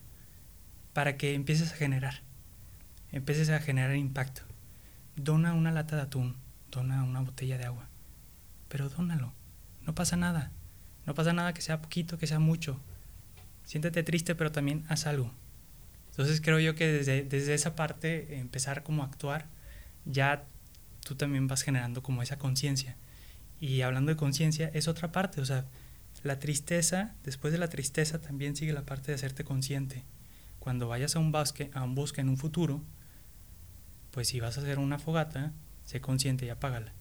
para 0.93 1.17
que 1.17 1.35
empieces 1.35 1.73
a 1.73 1.77
generar, 1.77 2.23
empieces 3.11 3.49
a 3.51 3.61
generar 3.61 3.97
impacto. 3.97 4.43
Dona 5.17 5.55
una 5.55 5.73
lata 5.73 5.97
de 5.97 6.03
atún, 6.03 6.37
dona 6.71 7.03
una 7.03 7.21
botella 7.21 7.59
de 7.59 7.65
agua, 7.65 7.89
pero 8.69 8.89
dónalo, 8.89 9.33
no 9.85 9.95
pasa 9.95 10.17
nada. 10.17 10.53
No 11.07 11.15
pasa 11.15 11.33
nada 11.33 11.53
que 11.53 11.63
sea 11.63 11.83
poquito, 11.83 12.19
que 12.19 12.27
sea 12.27 12.39
mucho. 12.39 12.81
Siéntete 13.65 14.03
triste, 14.03 14.35
pero 14.35 14.53
también 14.53 14.85
haz 14.89 15.07
algo. 15.07 15.33
Entonces 16.11 16.41
creo 16.41 16.61
yo 16.61 16.75
que 16.75 16.87
desde, 16.87 17.25
desde 17.25 17.55
esa 17.55 17.75
parte, 17.75 18.39
empezar 18.39 18.83
como 18.83 19.03
a 19.03 19.07
actuar, 19.07 19.47
ya 20.05 20.45
tú 21.05 21.15
también 21.15 21.49
vas 21.49 21.63
generando 21.63 22.03
como 22.03 22.23
esa 22.23 22.39
conciencia. 22.39 22.97
Y 23.61 23.83
hablando 23.83 24.11
de 24.11 24.17
conciencia, 24.17 24.71
es 24.75 24.89
otra 24.89 25.13
parte, 25.13 25.41
o 25.41 25.45
sea, 25.45 25.65
la 26.23 26.39
tristeza, 26.39 27.15
después 27.25 27.53
de 27.53 27.59
la 27.59 27.69
tristeza 27.69 28.21
también 28.21 28.57
sigue 28.57 28.73
la 28.73 28.87
parte 28.87 29.11
de 29.11 29.17
hacerte 29.17 29.45
consciente. 29.45 30.05
Cuando 30.59 30.89
vayas 30.89 31.17
a 31.17 31.19
un 31.19 31.33
bosque, 31.33 31.71
a 31.75 31.83
un 31.83 31.95
bosque 31.95 32.21
en 32.21 32.29
un 32.29 32.37
futuro, 32.37 32.83
pues 34.13 34.29
si 34.29 34.41
vas 34.41 34.57
a 34.57 34.61
hacer 34.61 34.79
una 34.79 34.99
fogata, 34.99 35.53
sé 35.85 36.01
consciente 36.01 36.47
y 36.47 36.51
apágala. 36.51 36.93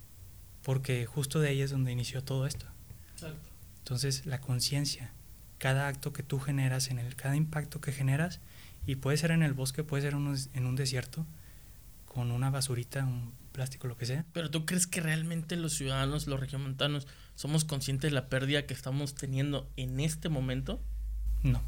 Porque 0.63 1.05
justo 1.05 1.39
de 1.39 1.49
ahí 1.49 1.61
es 1.61 1.72
donde 1.72 1.91
inició 1.91 2.24
todo 2.24 2.47
esto. 2.47 2.65
Exacto. 3.13 3.49
Entonces, 3.80 4.26
la 4.26 4.41
conciencia, 4.41 5.11
cada 5.57 5.88
acto 5.88 6.13
que 6.13 6.24
tú 6.24 6.39
generas, 6.39 6.89
en 6.89 6.99
el, 6.99 7.15
cada 7.15 7.36
impacto 7.36 7.82
que 7.82 7.91
generas, 7.91 8.39
y 8.88 8.95
puede 8.95 9.17
ser 9.17 9.32
en 9.32 9.43
el 9.43 9.53
bosque, 9.53 9.84
puede 9.84 10.03
ser 10.03 10.13
en 10.13 10.65
un 10.65 10.76
desierto, 10.76 11.26
con 12.05 12.32
una 12.32 12.49
basurita, 12.49 13.05
un 13.05 13.34
plástico, 13.52 13.88
lo 13.88 13.97
que 13.97 14.06
sea. 14.06 14.26
Pero 14.34 14.49
tú 14.49 14.66
crees 14.66 14.88
que 14.88 15.02
realmente 15.02 15.56
los 15.56 15.74
ciudadanos, 15.74 16.28
los 16.28 16.39
regiomontanos, 16.39 17.08
somos 17.36 17.66
conscientes 17.66 18.12
de 18.12 18.16
la 18.16 18.30
pérdida 18.30 18.66
que 18.66 18.74
estamos 18.74 19.16
teniendo 19.16 19.70
en 19.78 19.99
este 19.99 20.30
momento? 20.30 20.82
No. 21.43 21.62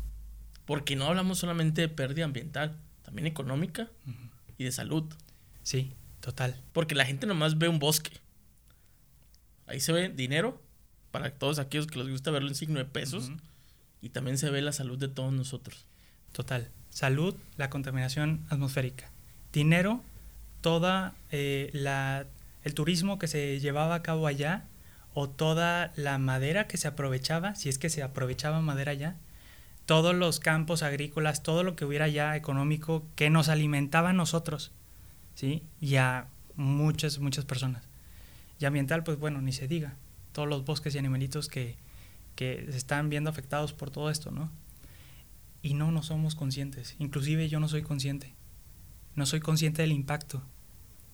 Porque 0.66 0.96
no 0.96 1.06
hablamos 1.06 1.40
solamente 1.40 1.82
de 1.82 1.90
pérdida 1.90 2.26
ambiental, 2.26 2.78
también 3.04 3.28
económica 3.28 3.90
y 4.58 4.64
de 4.64 4.72
salud. 4.72 5.04
Sí, 5.62 5.94
total. 6.20 6.60
Porque 6.72 6.96
la 6.96 7.06
gente 7.06 7.28
nomás 7.28 7.58
ve 7.58 7.68
un 7.68 7.80
bosque. 7.80 8.12
Ahí 9.68 9.80
se 9.80 9.92
ve 9.92 10.10
dinero, 10.10 10.62
para 11.12 11.32
todos 11.32 11.60
aquellos 11.60 11.88
que 11.88 12.00
les 12.00 12.10
gusta 12.10 12.32
verlo 12.32 12.50
en 12.50 12.56
signo 12.56 12.80
de 12.80 12.86
pesos. 12.86 13.32
Y 14.02 14.10
también 14.10 14.38
se 14.38 14.50
ve 14.50 14.62
la 14.62 14.74
salud 14.74 14.98
de 14.98 15.08
todos 15.08 15.32
nosotros. 15.32 15.86
Total. 16.34 16.70
Salud, 16.90 17.36
la 17.58 17.70
contaminación 17.70 18.46
atmosférica. 18.50 19.12
Dinero, 19.52 20.04
toda 20.64 21.14
eh, 21.32 21.70
la, 21.74 22.26
el 22.64 22.74
turismo 22.74 23.20
que 23.20 23.28
se 23.28 23.60
llevaba 23.60 23.96
a 23.96 24.02
cabo 24.02 24.26
allá 24.26 24.64
o 25.14 25.30
toda 25.30 25.92
la 25.96 26.18
madera 26.18 26.68
que 26.68 26.78
se 26.78 26.88
aprovechaba, 26.88 27.54
si 27.54 27.70
es 27.70 27.78
que 27.78 27.90
se 27.90 28.02
aprovechaba 28.02 28.62
madera 28.62 28.94
allá, 28.94 29.18
todos 29.86 30.16
los 30.16 30.40
campos 30.40 30.82
agrícolas, 30.82 31.44
todo 31.44 31.64
lo 31.64 31.76
que 31.76 31.84
hubiera 31.84 32.06
allá 32.06 32.36
económico 32.38 33.06
que 33.16 33.30
nos 33.30 33.50
alimentaba 33.50 34.12
a 34.12 34.14
nosotros, 34.14 34.72
¿sí? 35.36 35.62
Y 35.82 35.98
a 35.98 36.28
muchas, 36.56 37.20
muchas 37.20 37.44
personas. 37.44 37.84
Y 38.58 38.66
ambiental, 38.66 39.04
pues 39.04 39.20
bueno, 39.20 39.42
ni 39.42 39.52
se 39.52 39.68
diga 39.68 39.96
todos 40.32 40.48
los 40.48 40.64
bosques 40.64 40.96
y 40.96 40.98
animalitos 40.98 41.50
que, 41.50 41.76
que 42.36 42.66
se 42.72 42.78
están 42.78 43.10
viendo 43.10 43.30
afectados 43.30 43.74
por 43.74 43.92
todo 43.92 44.10
esto, 44.10 44.32
¿no? 44.32 44.50
Y 45.62 45.74
no, 45.74 45.92
no 45.92 46.04
somos 46.04 46.36
conscientes. 46.36 46.96
Inclusive 47.00 47.50
yo 47.50 47.60
no 47.60 47.68
soy 47.68 47.84
consciente. 47.84 48.34
No 49.16 49.26
soy 49.26 49.42
consciente 49.42 49.82
del 49.82 49.92
impacto. 49.92 50.42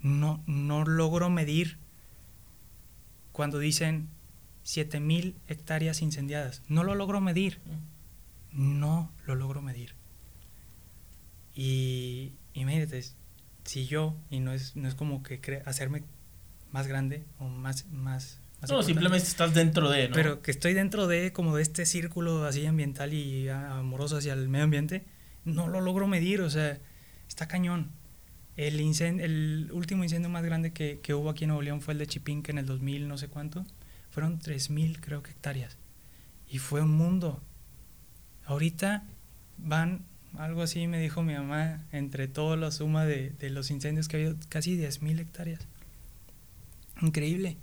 No, 0.02 0.44
no 0.48 0.86
logro 0.86 1.30
medir 1.30 1.78
cuando 3.32 3.60
dicen 3.60 4.10
7000 4.64 5.36
hectáreas 5.48 6.02
incendiadas. 6.02 6.62
No 6.68 6.84
lo 6.84 6.96
logro 6.96 7.22
medir. 7.22 7.60
No 8.52 9.12
lo 9.26 9.36
logro 9.36 9.62
medir. 9.62 9.96
Y, 11.54 12.34
imagínate, 12.54 13.04
si 13.64 13.86
yo, 13.86 14.16
y 14.30 14.40
no 14.40 14.54
es, 14.54 14.76
no 14.76 14.88
es 14.88 14.96
como 14.96 15.24
que 15.24 15.62
hacerme 15.66 16.04
más 16.72 16.88
grande 16.88 17.26
o 17.40 17.48
más, 17.48 17.86
más 17.88 18.40
no, 18.68 18.84
simplemente 18.84 19.26
estás 19.26 19.54
dentro 19.54 19.90
de, 19.90 20.10
¿no? 20.10 20.16
Pero 20.16 20.42
que 20.42 20.52
estoy 20.52 20.74
dentro 20.74 21.08
de 21.08 21.32
como 21.32 21.56
de 21.56 21.62
este 21.64 21.86
círculo 21.86 22.46
así 22.46 22.66
ambiental 22.66 23.14
y 23.14 23.48
amoroso 23.48 24.18
hacia 24.18 24.34
el 24.34 24.50
medio 24.50 24.66
ambiente, 24.66 25.06
no 25.46 25.68
lo 25.68 25.80
logro 25.80 26.08
medir, 26.08 26.42
o 26.42 26.50
sea, 26.50 26.78
está 27.28 27.48
cañón. 27.48 27.92
El, 28.68 28.80
el 29.22 29.70
último 29.72 30.04
incendio 30.04 30.30
más 30.30 30.44
grande 30.44 30.74
que, 30.74 31.00
que, 31.00 31.14
hubo 31.14 31.30
aquí 31.30 31.46
en 31.46 31.50
Nuevo 31.50 31.62
León 31.62 31.80
fue 31.82 31.94
el 31.94 31.98
de 31.98 32.08
Chipinque 32.08 32.52
en 32.52 32.58
el 32.58 32.66
2000, 32.66 33.08
no 33.08 33.18
sé 33.18 33.30
cuánto. 33.30 33.66
Fueron 34.10 34.40
3.000 34.40 35.00
creo 35.00 35.24
que 35.24 35.32
hectáreas. 35.32 35.78
Y 36.50 36.58
fue 36.58 36.82
un 36.82 36.92
mundo. 36.92 37.42
Ahorita 38.44 39.06
van, 39.58 40.06
algo 40.38 40.62
así 40.62 40.88
me 40.88 41.00
dijo 41.00 41.24
mi 41.24 41.36
mamá, 41.36 41.86
entre 41.94 42.28
toda 42.28 42.58
la 42.58 42.72
suma 42.72 43.06
de, 43.06 43.30
de 43.30 43.50
los 43.50 43.72
incendios 43.72 44.10
que 44.10 44.18
ha 44.18 44.20
habido, 44.20 44.36
casi 44.50 44.78
10.000 44.78 45.20
hectáreas. 45.20 45.66
Increíble. 47.02 47.58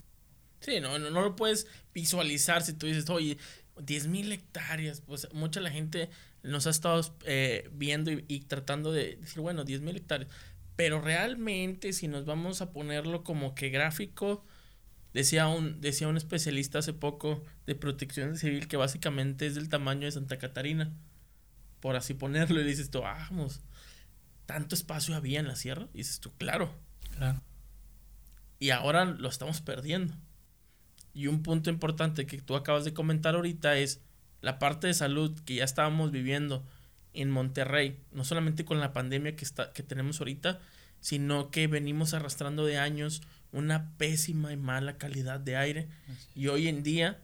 Sí, 0.61 0.81
no, 0.81 0.99
no, 0.99 1.11
lo 1.11 1.37
puedes 1.37 1.67
visualizar 1.93 2.63
si 2.63 2.73
tú 2.73 2.87
dices, 2.87 3.09
oye, 3.11 3.37
10 3.79 4.09
mil 4.09 4.33
hectáreas. 4.33 5.03
Pues 5.03 5.29
mucha 5.33 5.61
la 5.61 5.71
gente 5.71 6.09
nos 6.43 6.67
ha 6.67 6.71
estado 6.71 7.03
eh, 7.25 7.69
viendo 7.73 8.11
y, 8.11 8.41
tratando 8.49 8.93
de 8.93 9.17
decir, 9.17 9.41
bueno, 9.41 9.65
10 9.65 9.83
mil 9.83 9.97
hectáreas. 9.97 10.31
Pero 10.77 11.01
realmente, 11.01 11.93
si 11.93 12.07
nos 12.07 12.27
vamos 12.27 12.61
a 12.61 12.71
ponerlo 12.71 13.25
como 13.25 13.55
que 13.55 13.71
gráfico, 13.71 14.45
decía 15.15 15.49
un, 15.49 15.81
decía 15.81 16.09
un 16.09 16.19
especialista 16.19 16.81
hace 16.81 16.93
poco 16.93 17.43
de 17.67 17.75
protección 17.75 18.37
civil 18.37 18.69
que 18.69 18.77
básicamente 18.77 19.47
es 19.47 19.55
del 19.55 19.71
tamaño 19.71 20.05
de 20.05 20.13
Santa 20.13 20.39
Catarina. 20.39 20.93
Por 21.81 21.97
así 21.97 22.13
ponerlo, 22.15 22.61
y 22.61 22.65
dices 22.65 22.91
tú, 22.91 23.01
vamos, 23.01 23.63
¿tanto 24.45 24.75
espacio 24.75 25.17
había 25.17 25.41
en 25.41 25.49
la 25.49 25.57
sierra? 25.57 25.89
Y 25.95 25.99
dices 25.99 26.21
tú, 26.21 26.33
claro. 26.37 26.75
Claro. 27.17 27.43
Y 28.59 28.71
ahora 28.71 29.07
lo 29.07 29.29
estamos 29.29 29.63
perdiendo. 29.63 30.15
Y 31.15 31.29
un 31.29 31.43
punto 31.43 31.71
importante 31.71 32.27
que 32.27 32.43
tú 32.43 32.55
acabas 32.55 32.85
de 32.85 32.93
comentar 32.93 33.35
ahorita 33.35 33.79
es 33.79 34.03
la 34.43 34.59
parte 34.59 34.87
de 34.87 34.95
salud 34.95 35.39
que 35.45 35.57
ya 35.57 35.65
estábamos 35.65 36.11
viviendo 36.11 36.67
en 37.17 37.31
Monterrey, 37.31 37.99
no 38.13 38.25
solamente 38.25 38.65
con 38.65 38.81
la 38.81 38.93
pandemia 38.93 39.37
que, 39.37 39.45
está, 39.45 39.73
que 39.73 39.83
tenemos 39.83 40.21
ahorita, 40.21 40.61
sino 41.01 41.51
que 41.51 41.67
venimos 41.67 42.15
arrastrando 42.15 42.65
de 42.65 42.79
años 42.79 43.23
una 43.53 43.97
pésima 43.97 44.53
y 44.53 44.57
mala 44.57 44.99
calidad 44.99 45.41
de 45.41 45.57
aire. 45.57 45.89
Y 46.35 46.49
hoy 46.49 46.69
en 46.69 46.83
día 46.83 47.19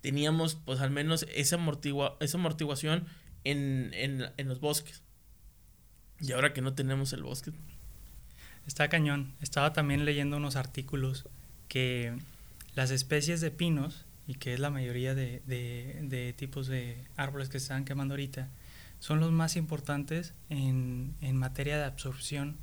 teníamos 0.00 0.54
pues 0.56 0.80
al 0.80 0.90
menos 0.90 1.26
esa, 1.34 1.56
amortigua, 1.56 2.16
esa 2.20 2.38
amortiguación 2.38 3.06
en, 3.44 3.90
en, 3.94 4.26
en 4.36 4.48
los 4.48 4.60
bosques. 4.60 5.02
Y 6.20 6.32
ahora 6.32 6.52
que 6.52 6.62
no 6.62 6.74
tenemos 6.74 7.12
el 7.12 7.22
bosque. 7.22 7.52
Está 8.66 8.88
cañón. 8.88 9.34
Estaba 9.40 9.72
también 9.72 10.04
leyendo 10.04 10.36
unos 10.36 10.56
artículos 10.56 11.28
que 11.68 12.16
las 12.74 12.90
especies 12.90 13.40
de 13.40 13.50
pinos, 13.50 14.04
y 14.26 14.34
que 14.34 14.54
es 14.54 14.60
la 14.60 14.70
mayoría 14.70 15.14
de, 15.14 15.42
de, 15.46 16.00
de 16.02 16.32
tipos 16.32 16.66
de 16.66 17.04
árboles 17.16 17.48
que 17.48 17.58
se 17.58 17.64
están 17.64 17.84
quemando 17.84 18.14
ahorita, 18.14 18.50
son 19.04 19.20
los 19.20 19.32
más 19.32 19.56
importantes 19.56 20.32
en, 20.48 21.14
en 21.20 21.36
materia 21.36 21.76
de 21.76 21.84
absorción 21.84 22.56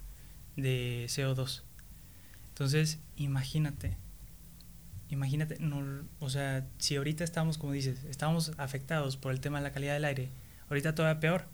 de 0.56 1.06
CO2. 1.08 1.62
Entonces, 2.48 2.98
imagínate, 3.16 3.96
imagínate, 5.10 5.58
no, 5.60 6.04
o 6.18 6.30
sea, 6.32 6.68
si 6.80 6.96
ahorita 6.96 7.24
estamos, 7.24 7.60
como 7.60 7.74
dices, 7.74 8.06
estamos 8.06 8.54
afectados 8.58 9.18
por 9.18 9.34
el 9.34 9.40
tema 9.40 9.60
de 9.60 9.66
la 9.66 9.72
calidad 9.72 9.94
del 9.94 10.04
aire, 10.04 10.30
ahorita 10.68 10.96
todavía 10.96 11.20
peor. 11.20 11.46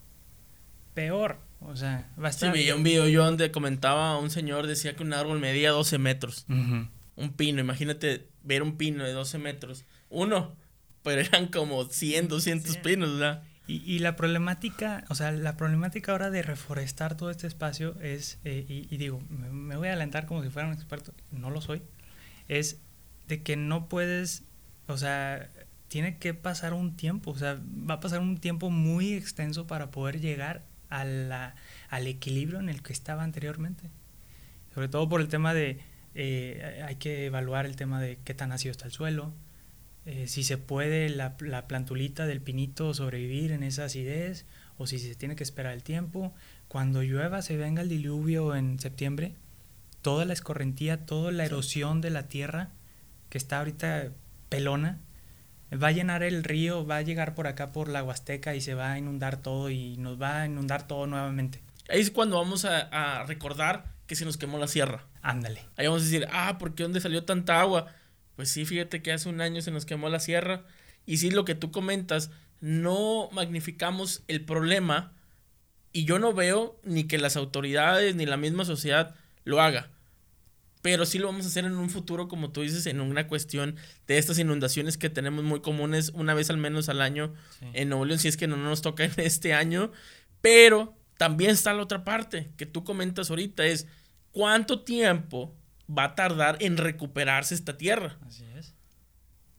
Peor. 0.94 1.38
O 1.60 1.76
sea, 1.76 2.10
va 2.18 2.28
a 2.28 2.30
estar. 2.30 2.56
Sí, 2.56 2.70
un 2.70 2.82
video 2.82 3.06
yo 3.08 3.26
donde 3.26 3.50
comentaba 3.50 4.18
un 4.18 4.30
señor, 4.30 4.66
decía 4.66 4.96
que 4.96 5.02
un 5.02 5.12
árbol 5.12 5.38
medía 5.38 5.70
12 5.70 5.98
metros. 5.98 6.46
Un 6.48 7.32
pino, 7.36 7.60
imagínate 7.60 8.26
ver 8.42 8.62
un 8.62 8.78
pino 8.78 9.04
de 9.04 9.12
12 9.12 9.36
metros. 9.36 9.84
Uno, 10.08 10.56
pero 11.02 11.20
eran 11.20 11.48
como 11.48 11.84
100, 11.84 12.28
200 12.28 12.78
pinos, 12.78 13.18
¿verdad? 13.18 13.42
Y, 13.68 13.82
y, 13.84 13.98
la 13.98 14.16
problemática, 14.16 15.04
o 15.10 15.14
sea, 15.14 15.30
la 15.30 15.56
problemática 15.58 16.12
ahora 16.12 16.30
de 16.30 16.42
reforestar 16.42 17.16
todo 17.18 17.30
este 17.30 17.46
espacio 17.46 18.00
es, 18.00 18.38
eh, 18.44 18.64
y, 18.66 18.96
digo, 18.96 19.20
me, 19.28 19.76
voy 19.76 19.88
a 19.88 19.92
alentar 19.92 20.24
como 20.24 20.42
si 20.42 20.48
fuera 20.48 20.68
un 20.68 20.74
experto, 20.74 21.12
no 21.30 21.50
lo 21.50 21.60
soy, 21.60 21.82
es 22.48 22.80
de 23.28 23.42
que 23.42 23.56
no 23.56 23.88
puedes, 23.90 24.42
o 24.86 24.96
sea, 24.96 25.50
tiene 25.88 26.16
que 26.16 26.32
pasar 26.32 26.72
un 26.72 26.96
tiempo, 26.96 27.30
o 27.30 27.36
sea, 27.36 27.60
va 27.88 27.94
a 27.94 28.00
pasar 28.00 28.20
un 28.20 28.38
tiempo 28.38 28.70
muy 28.70 29.12
extenso 29.12 29.66
para 29.66 29.90
poder 29.90 30.18
llegar 30.18 30.64
a 30.90 31.52
al 31.90 32.06
equilibrio 32.06 32.60
en 32.60 32.70
el 32.70 32.82
que 32.82 32.94
estaba 32.94 33.22
anteriormente. 33.22 33.90
Sobre 34.74 34.88
todo 34.88 35.06
por 35.08 35.20
el 35.20 35.28
tema 35.28 35.52
de, 35.52 35.80
eh, 36.14 36.82
hay 36.86 36.96
que 36.96 37.26
evaluar 37.26 37.66
el 37.66 37.76
tema 37.76 38.00
de 38.00 38.18
qué 38.24 38.32
tan 38.32 38.52
ácido 38.52 38.72
está 38.72 38.86
el 38.86 38.92
suelo, 38.92 39.34
eh, 40.10 40.26
si 40.26 40.42
se 40.42 40.56
puede 40.56 41.10
la, 41.10 41.36
la, 41.40 41.68
plantulita 41.68 42.24
del 42.24 42.40
pinito 42.40 42.94
sobrevivir 42.94 43.52
en 43.52 43.62
esa 43.62 43.84
acidez 43.84 44.46
o 44.78 44.86
si 44.86 44.98
se 44.98 45.14
tiene 45.14 45.36
que 45.36 45.42
esperar 45.42 45.74
el 45.74 45.82
tiempo. 45.82 46.32
Cuando 46.66 47.02
llueva, 47.02 47.42
se 47.42 47.58
venga 47.58 47.82
el 47.82 47.90
diluvio 47.90 48.56
en 48.56 48.78
septiembre, 48.78 49.34
toda 50.00 50.24
la 50.24 50.32
escorrentía, 50.32 51.04
toda 51.04 51.30
la 51.30 51.44
erosión 51.44 52.00
de 52.00 52.08
la 52.08 52.26
tierra 52.26 52.70
que 53.28 53.36
está 53.36 53.58
ahorita 53.58 54.08
pelona, 54.48 54.98
va 55.70 55.88
a 55.88 55.92
llenar 55.92 56.22
el 56.22 56.42
río, 56.42 56.86
va 56.86 56.96
a 56.96 57.02
llegar 57.02 57.34
por 57.34 57.46
acá 57.46 57.70
por 57.72 57.88
la 57.88 58.02
Huasteca 58.02 58.54
y 58.54 58.62
se 58.62 58.72
va 58.72 58.92
a 58.92 58.98
inundar 58.98 59.42
todo 59.42 59.68
y 59.68 59.98
nos 59.98 60.18
va 60.18 60.40
a 60.40 60.46
inundar 60.46 60.86
todo 60.86 61.06
nuevamente. 61.06 61.60
Ahí 61.90 62.00
es 62.00 62.10
cuando 62.10 62.38
vamos 62.38 62.64
a, 62.64 63.20
a 63.20 63.24
recordar 63.24 63.92
que 64.06 64.16
se 64.16 64.24
nos 64.24 64.38
quemó 64.38 64.56
la 64.56 64.68
sierra. 64.68 65.04
Ándale. 65.20 65.66
Ahí 65.76 65.86
vamos 65.86 66.00
a 66.00 66.04
decir, 66.06 66.26
ah, 66.32 66.56
¿por 66.56 66.74
qué 66.74 66.84
dónde 66.84 67.02
salió 67.02 67.24
tanta 67.24 67.60
agua? 67.60 67.88
Pues 68.38 68.50
sí, 68.50 68.64
fíjate 68.64 69.02
que 69.02 69.10
hace 69.10 69.28
un 69.28 69.40
año 69.40 69.60
se 69.62 69.72
nos 69.72 69.84
quemó 69.84 70.08
la 70.08 70.20
sierra. 70.20 70.64
Y 71.06 71.16
sí, 71.16 71.32
lo 71.32 71.44
que 71.44 71.56
tú 71.56 71.72
comentas, 71.72 72.30
no 72.60 73.28
magnificamos 73.32 74.22
el 74.28 74.44
problema 74.44 75.12
y 75.92 76.04
yo 76.04 76.20
no 76.20 76.32
veo 76.32 76.78
ni 76.84 77.02
que 77.02 77.18
las 77.18 77.36
autoridades 77.36 78.14
ni 78.14 78.26
la 78.26 78.36
misma 78.36 78.64
sociedad 78.64 79.16
lo 79.42 79.60
haga. 79.60 79.90
Pero 80.82 81.04
sí 81.04 81.18
lo 81.18 81.26
vamos 81.26 81.46
a 81.46 81.48
hacer 81.48 81.64
en 81.64 81.74
un 81.74 81.90
futuro, 81.90 82.28
como 82.28 82.52
tú 82.52 82.62
dices, 82.62 82.86
en 82.86 83.00
una 83.00 83.26
cuestión 83.26 83.74
de 84.06 84.18
estas 84.18 84.38
inundaciones 84.38 84.96
que 84.98 85.10
tenemos 85.10 85.42
muy 85.42 85.60
comunes 85.60 86.12
una 86.14 86.32
vez 86.32 86.48
al 86.48 86.58
menos 86.58 86.88
al 86.88 87.00
año 87.00 87.34
en 87.72 87.88
Nuevo 87.88 88.04
León, 88.04 88.20
si 88.20 88.28
es 88.28 88.36
que 88.36 88.46
no 88.46 88.56
nos 88.56 88.82
toca 88.82 89.04
en 89.04 89.14
este 89.16 89.52
año. 89.52 89.90
Pero 90.42 90.96
también 91.16 91.50
está 91.50 91.74
la 91.74 91.82
otra 91.82 92.04
parte 92.04 92.52
que 92.56 92.66
tú 92.66 92.84
comentas 92.84 93.30
ahorita, 93.30 93.66
es 93.66 93.88
cuánto 94.30 94.82
tiempo 94.82 95.57
va 95.88 96.04
a 96.04 96.14
tardar 96.14 96.56
en 96.60 96.76
recuperarse 96.76 97.54
esta 97.54 97.76
tierra. 97.76 98.18
Así 98.26 98.44
es. 98.56 98.74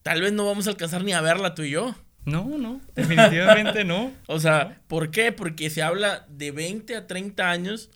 Tal 0.03 0.21
vez 0.21 0.33
no 0.33 0.45
vamos 0.45 0.67
a 0.67 0.71
alcanzar 0.71 1.03
ni 1.03 1.13
a 1.13 1.21
verla 1.21 1.55
tú 1.55 1.63
y 1.63 1.71
yo. 1.71 1.95
No, 2.25 2.57
no, 2.57 2.81
definitivamente 2.95 3.83
no. 3.85 4.11
o 4.27 4.39
sea, 4.39 4.81
¿por 4.87 5.09
qué? 5.09 5.31
Porque 5.31 5.69
se 5.69 5.81
habla 5.81 6.25
de 6.29 6.51
20 6.51 6.95
a 6.95 7.07
30 7.07 7.49
años 7.49 7.89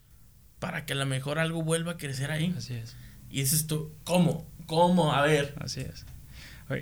para 0.59 0.85
que 0.85 0.93
a 0.93 0.95
lo 0.95 1.05
mejor 1.05 1.39
algo 1.39 1.61
vuelva 1.61 1.93
a 1.93 1.97
crecer 1.97 2.31
ahí. 2.31 2.53
Así 2.57 2.73
es. 2.73 2.95
Y 3.29 3.41
es 3.41 3.67
tú, 3.67 3.93
¿cómo? 4.03 4.49
¿Cómo? 4.65 5.13
A 5.13 5.21
ver. 5.23 5.55
Así 5.59 5.81
es. 5.81 6.05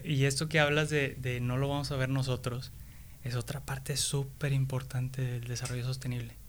Y 0.04 0.26
esto 0.26 0.48
que 0.48 0.60
hablas 0.60 0.90
de, 0.90 1.16
de 1.20 1.42
no 1.42 1.58
lo 1.58 1.68
vamos 1.68 1.92
a 1.92 1.96
ver 1.98 2.10
nosotros, 2.10 2.72
es 3.24 3.36
otra 3.36 3.66
parte 3.66 3.98
súper 3.98 4.54
importante 4.54 5.22
del 5.22 5.46
desarrollo 5.46 5.84
sostenible 5.84 6.41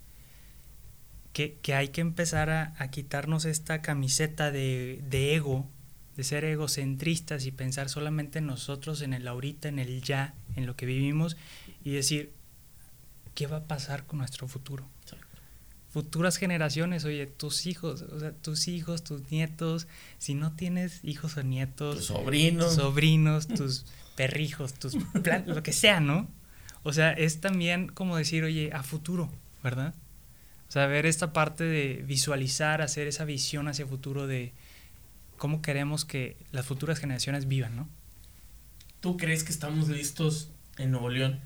que, 1.33 1.59
que 1.63 1.75
hay 1.75 1.89
que 1.89 2.01
empezar 2.01 2.51
a, 2.51 2.75
a 2.79 2.89
quitarnos 2.89 3.45
esta 3.45 3.83
camiseta 3.83 4.51
de, 4.51 5.03
de, 5.09 5.35
ego, 5.35 5.69
de 6.17 6.25
ser 6.25 6.45
egocentristas 6.45 7.47
y 7.47 7.51
pensar 7.51 7.89
solamente 7.89 8.39
en 8.39 8.47
nosotros, 8.47 9.03
en 9.03 9.15
el 9.15 9.27
ahorita, 9.27 9.69
en 9.69 9.79
el 9.79 10.03
ya, 10.03 10.35
en 10.57 10.67
lo 10.67 10.77
que 10.77 10.87
vivimos 10.87 11.37
y 11.85 11.93
decir, 11.93 12.33
¿qué 13.35 13.47
va 13.47 13.59
a 13.59 13.65
pasar 13.65 14.07
con 14.07 14.19
nuestro 14.19 14.49
futuro? 14.49 14.87
Futuras 15.91 16.39
generaciones, 16.39 17.05
oye, 17.05 17.27
tus 17.27 17.67
hijos, 17.67 18.01
o 18.01 18.19
sea, 18.19 18.33
tus 18.33 18.67
hijos, 18.67 19.05
tus 19.05 19.31
nietos, 19.31 19.87
si 20.17 20.33
no 20.33 20.53
tienes 20.53 21.01
hijos 21.03 21.37
o 21.37 21.43
nietos, 21.43 21.97
tus 21.97 22.07
sobrinos, 22.07 22.69
tus, 22.69 22.75
sobrinos, 22.77 23.47
tus 23.47 23.85
perrijos, 24.17 24.73
tus 24.73 24.97
lo 25.47 25.63
que 25.63 25.75
sea, 25.75 26.01
¿no? 26.01 26.29
O 26.83 26.95
sea, 26.95 27.13
es 27.13 27.43
también 27.43 27.89
como 27.89 28.17
decir, 28.17 28.43
oye, 28.43 28.71
a 28.73 28.83
futuro, 28.83 29.31
¿verdad? 29.63 29.95
O 30.73 30.75
sea, 30.75 30.87
ver 30.87 31.05
esta 31.05 31.35
parte 31.35 31.65
de 31.65 32.03
visualizar, 32.07 32.81
hacer 32.81 33.07
esa 33.07 33.27
visión 33.27 33.69
hacia 33.69 33.83
el 33.83 33.91
futuro 33.91 34.27
de 34.27 34.55
cómo 35.37 35.61
queremos 35.61 36.07
que 36.07 36.39
las 36.51 36.65
futuras 36.65 36.99
generaciones 36.99 37.47
vivan, 37.47 37.77
¿no? 37.77 37.91
¿Tú 39.01 39.19
crees 39.19 39.45
que 39.45 39.53
estamos 39.53 39.91
listos 39.91 40.51
en 40.79 40.91
Nuevo 40.91 41.11
León 41.11 41.41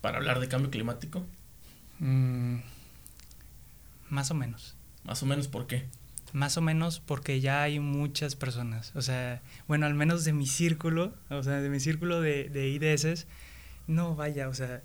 para 0.00 0.18
hablar 0.18 0.38
de 0.38 0.46
cambio 0.46 0.70
climático? 0.70 1.26
Mm, 1.98 2.58
más 4.08 4.30
o 4.30 4.34
menos. 4.34 4.76
Más 5.02 5.20
o 5.24 5.26
menos, 5.26 5.48
¿por 5.48 5.66
qué? 5.66 5.88
Más 6.32 6.56
o 6.56 6.60
menos 6.60 7.00
porque 7.00 7.40
ya 7.40 7.64
hay 7.64 7.80
muchas 7.80 8.36
personas. 8.36 8.92
O 8.94 9.02
sea, 9.02 9.42
bueno, 9.66 9.86
al 9.86 9.94
menos 9.94 10.24
de 10.24 10.32
mi 10.32 10.46
círculo, 10.46 11.12
o 11.28 11.42
sea, 11.42 11.60
de 11.60 11.70
mi 11.70 11.80
círculo 11.80 12.20
de, 12.20 12.48
de 12.48 12.68
IDS, 12.68 13.26
no 13.88 14.14
vaya, 14.14 14.48
o 14.48 14.54
sea, 14.54 14.84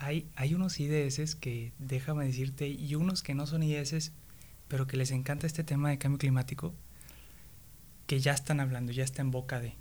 hay, 0.00 0.28
hay 0.36 0.54
unos 0.54 0.78
IDS 0.78 1.34
que, 1.34 1.72
déjame 1.78 2.24
decirte, 2.24 2.68
y 2.68 2.94
unos 2.94 3.22
que 3.22 3.34
no 3.34 3.46
son 3.46 3.62
IDS, 3.62 4.12
pero 4.68 4.86
que 4.86 4.96
les 4.96 5.10
encanta 5.10 5.46
este 5.46 5.64
tema 5.64 5.90
de 5.90 5.98
cambio 5.98 6.18
climático, 6.18 6.74
que 8.06 8.20
ya 8.20 8.32
están 8.32 8.60
hablando, 8.60 8.92
ya 8.92 9.04
está 9.04 9.22
en 9.22 9.30
boca 9.30 9.60
de. 9.60 9.74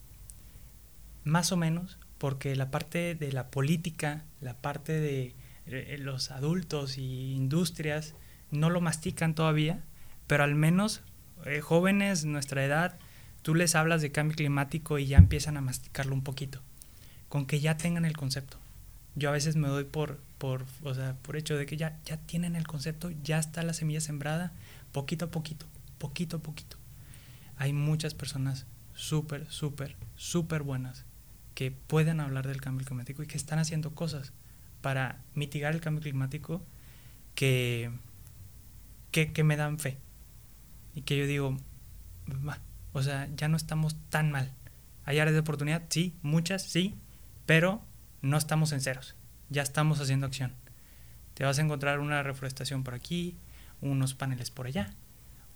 Más 1.23 1.51
o 1.51 1.57
menos, 1.57 1.99
porque 2.17 2.55
la 2.55 2.71
parte 2.71 3.15
de 3.15 3.31
la 3.31 3.51
política, 3.51 4.25
la 4.41 4.55
parte 4.55 4.93
de 4.93 5.35
eh, 5.67 5.97
los 5.99 6.31
adultos 6.31 6.97
y 6.97 7.33
industrias 7.33 8.15
no 8.49 8.69
lo 8.69 8.81
mastican 8.81 9.35
todavía, 9.35 9.83
pero 10.25 10.43
al 10.43 10.55
menos 10.55 11.01
eh, 11.45 11.61
jóvenes, 11.61 12.25
nuestra 12.25 12.65
edad, 12.65 12.97
tú 13.43 13.53
les 13.55 13.75
hablas 13.75 14.01
de 14.01 14.11
cambio 14.11 14.35
climático 14.35 14.97
y 14.97 15.05
ya 15.05 15.17
empiezan 15.17 15.57
a 15.57 15.61
masticarlo 15.61 16.15
un 16.15 16.23
poquito, 16.23 16.61
con 17.29 17.45
que 17.45 17.59
ya 17.59 17.77
tengan 17.77 18.05
el 18.05 18.17
concepto 18.17 18.57
yo 19.17 19.29
a 19.29 19.33
veces 19.33 19.55
me 19.55 19.67
doy 19.67 19.83
por, 19.83 20.19
por, 20.37 20.65
o 20.83 20.93
sea, 20.93 21.15
por 21.23 21.35
hecho 21.37 21.57
de 21.57 21.65
que 21.65 21.75
ya, 21.75 21.99
ya 22.05 22.17
tienen 22.17 22.55
el 22.55 22.67
concepto, 22.67 23.09
ya 23.23 23.39
está 23.39 23.63
la 23.63 23.73
semilla 23.73 23.99
sembrada, 23.99 24.53
poquito 24.91 25.25
a 25.25 25.31
poquito, 25.31 25.65
poquito 25.97 26.37
a 26.37 26.39
poquito. 26.39 26.77
Hay 27.57 27.73
muchas 27.73 28.13
personas 28.13 28.67
súper, 28.93 29.49
súper, 29.49 29.95
súper 30.15 30.61
buenas 30.61 31.05
que 31.55 31.71
pueden 31.71 32.19
hablar 32.19 32.47
del 32.47 32.61
cambio 32.61 32.85
climático 32.85 33.23
y 33.23 33.27
que 33.27 33.37
están 33.37 33.57
haciendo 33.57 33.95
cosas 33.95 34.33
para 34.81 35.23
mitigar 35.33 35.73
el 35.73 35.81
cambio 35.81 36.03
climático 36.03 36.63
que, 37.33 37.89
que, 39.09 39.33
que 39.33 39.43
me 39.43 39.55
dan 39.57 39.79
fe. 39.79 39.97
Y 40.93 41.01
que 41.01 41.17
yo 41.17 41.25
digo, 41.25 41.57
o 42.93 43.01
sea, 43.01 43.27
ya 43.35 43.47
no 43.47 43.57
estamos 43.57 43.95
tan 44.09 44.31
mal. 44.31 44.53
Hay 45.05 45.17
áreas 45.17 45.33
de 45.33 45.39
oportunidad, 45.39 45.85
sí, 45.89 46.15
muchas, 46.21 46.61
sí, 46.61 46.93
pero 47.47 47.83
no 48.27 48.37
estamos 48.37 48.71
en 48.71 48.81
ceros, 48.81 49.15
ya 49.49 49.61
estamos 49.61 49.99
haciendo 49.99 50.27
acción. 50.27 50.53
Te 51.33 51.43
vas 51.43 51.59
a 51.59 51.61
encontrar 51.61 51.99
una 51.99 52.23
reforestación 52.23 52.83
por 52.83 52.93
aquí, 52.93 53.35
unos 53.81 54.13
paneles 54.13 54.51
por 54.51 54.67
allá, 54.67 54.93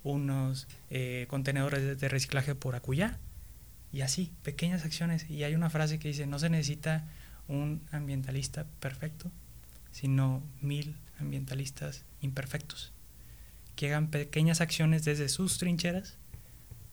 unos 0.04 0.68
eh, 0.90 1.26
contenedores 1.30 2.00
de 2.00 2.10
reciclaje 2.10 2.56
por 2.56 2.76
acullá, 2.76 3.20
y 3.92 4.02
así, 4.02 4.32
pequeñas 4.44 4.86
acciones. 4.86 5.30
Y 5.30 5.44
hay 5.44 5.54
una 5.54 5.70
frase 5.70 6.00
que 6.00 6.08
dice, 6.08 6.26
no 6.28 6.40
se 6.40 6.50
necesita 6.50 7.08
un 7.48 7.82
ambientalista 7.92 8.66
perfecto, 8.80 9.32
sino 9.92 10.42
mil 10.62 10.96
ambientalistas 11.20 12.06
imperfectos 12.22 12.94
que 13.76 13.88
hagan 13.88 14.08
pequeñas 14.10 14.62
acciones 14.62 15.06
desde 15.06 15.28
sus 15.28 15.58
trincheras 15.58 16.16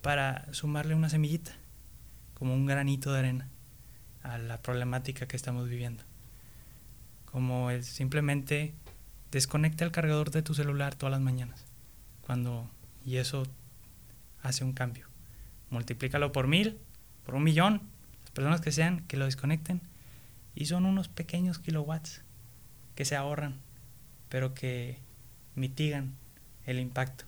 para 0.00 0.52
sumarle 0.54 0.94
una 0.94 1.10
semillita, 1.10 1.52
como 2.32 2.54
un 2.54 2.64
granito 2.64 3.12
de 3.12 3.18
arena, 3.18 3.48
a 4.22 4.38
la 4.38 4.60
problemática 4.62 5.26
que 5.26 5.36
estamos 5.36 5.68
viviendo. 5.68 6.04
Como 7.24 7.70
el 7.70 7.84
simplemente 7.84 8.74
desconecta 9.30 9.84
el 9.84 9.90
cargador 9.90 10.30
de 10.30 10.42
tu 10.42 10.54
celular 10.54 10.94
todas 10.94 11.10
las 11.12 11.20
mañanas. 11.20 11.64
Cuando, 12.22 12.70
y 13.04 13.16
eso 13.16 13.44
hace 14.42 14.64
un 14.64 14.72
cambio. 14.72 15.06
Multiplícalo 15.70 16.32
por 16.32 16.46
mil, 16.46 16.78
por 17.24 17.34
un 17.34 17.44
millón, 17.44 17.82
las 18.22 18.30
personas 18.30 18.60
que 18.60 18.72
sean, 18.72 19.00
que 19.06 19.16
lo 19.16 19.26
desconecten. 19.26 19.80
Y 20.54 20.66
son 20.66 20.86
unos 20.86 21.08
pequeños 21.08 21.58
kilowatts 21.58 22.22
que 22.94 23.04
se 23.04 23.16
ahorran, 23.16 23.60
pero 24.28 24.54
que 24.54 24.98
mitigan 25.54 26.14
el 26.66 26.80
impacto. 26.80 27.24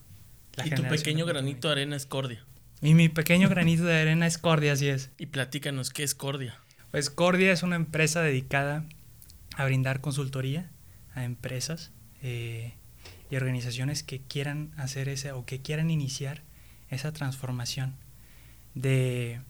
y 0.65 0.71
tu 0.71 0.83
pequeño 0.85 1.27
granito 1.27 1.69
de 1.69 1.73
arena 1.73 1.97
es 1.97 2.07
Cordia. 2.07 2.45
Y 2.83 2.95
mi 2.95 3.09
pequeño 3.09 3.49
granito 3.49 3.85
de 3.85 4.01
arena 4.01 4.27
es 4.27 4.39
Cordia, 4.39 4.73
así 4.73 4.89
es. 4.89 5.11
Y 5.19 5.27
platícanos, 5.27 5.91
¿qué 5.91 6.03
es 6.03 6.15
Cordia? 6.15 6.59
Pues 6.91 7.09
Cordia 7.09 7.53
es 7.53 7.63
una 7.63 7.77
empresa 7.77 8.21
dedicada 8.21 8.85
a 9.57 9.65
brindar 9.65 10.01
consultoría 10.01 10.71
a 11.15 11.25
empresas 11.25 11.93
eh, 12.23 12.75
y 13.31 13.37
organizaciones 13.37 14.03
que 14.03 14.21
quieran 14.21 14.73
hacer 14.77 15.09
ese 15.09 15.33
o 15.33 15.45
que 15.45 15.61
quieran 15.61 15.91
iniciar 15.91 16.43
esa 16.89 17.13
transformación 17.13 17.95
de, 18.75 19.41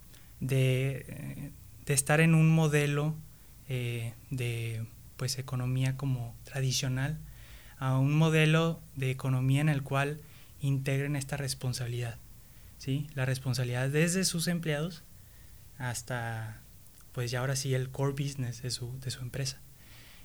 de, 0.40 1.52
estar 1.86 2.20
en 2.20 2.34
un 2.34 2.48
modelo 2.50 3.16
eh, 3.68 4.14
de 4.30 4.84
pues 5.16 5.38
economía 5.38 5.96
como 5.96 6.36
tradicional 6.44 7.18
a 7.78 7.98
un 7.98 8.14
modelo 8.14 8.80
de 8.94 9.10
economía 9.10 9.60
en 9.60 9.68
el 9.68 9.82
cual 9.82 10.20
integren 10.60 11.16
esta 11.16 11.36
responsabilidad. 11.36 12.18
¿sí? 12.78 13.08
La 13.14 13.24
responsabilidad 13.24 13.88
desde 13.88 14.24
sus 14.24 14.46
empleados 14.46 15.02
hasta, 15.78 16.60
pues 17.12 17.30
ya 17.30 17.40
ahora 17.40 17.56
sí, 17.56 17.74
el 17.74 17.90
core 17.90 18.12
business 18.12 18.62
de 18.62 18.70
su, 18.70 18.98
de 19.00 19.10
su 19.10 19.20
empresa. 19.20 19.60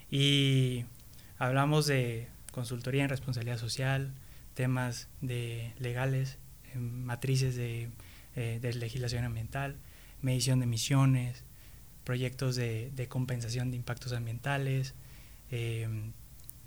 Y 0.10 0.86
hablamos 1.38 1.88
de 1.88 2.28
consultoría 2.52 3.04
en 3.04 3.10
responsabilidad 3.10 3.58
social, 3.58 4.14
temas 4.54 5.10
de 5.22 5.74
legales, 5.80 6.38
matrices 6.76 7.56
de, 7.56 7.90
eh, 8.36 8.60
de, 8.62 8.74
legislación 8.74 9.26
ambiental, 9.26 9.78
medición 10.22 10.60
de 10.60 10.66
emisiones, 10.66 11.44
proyectos 12.04 12.56
de, 12.56 12.92
de 12.96 13.08
compensación 13.08 13.72
de 13.72 13.78
impactos 13.78 14.14
ambientales, 14.14 14.94
eh, 15.52 16.12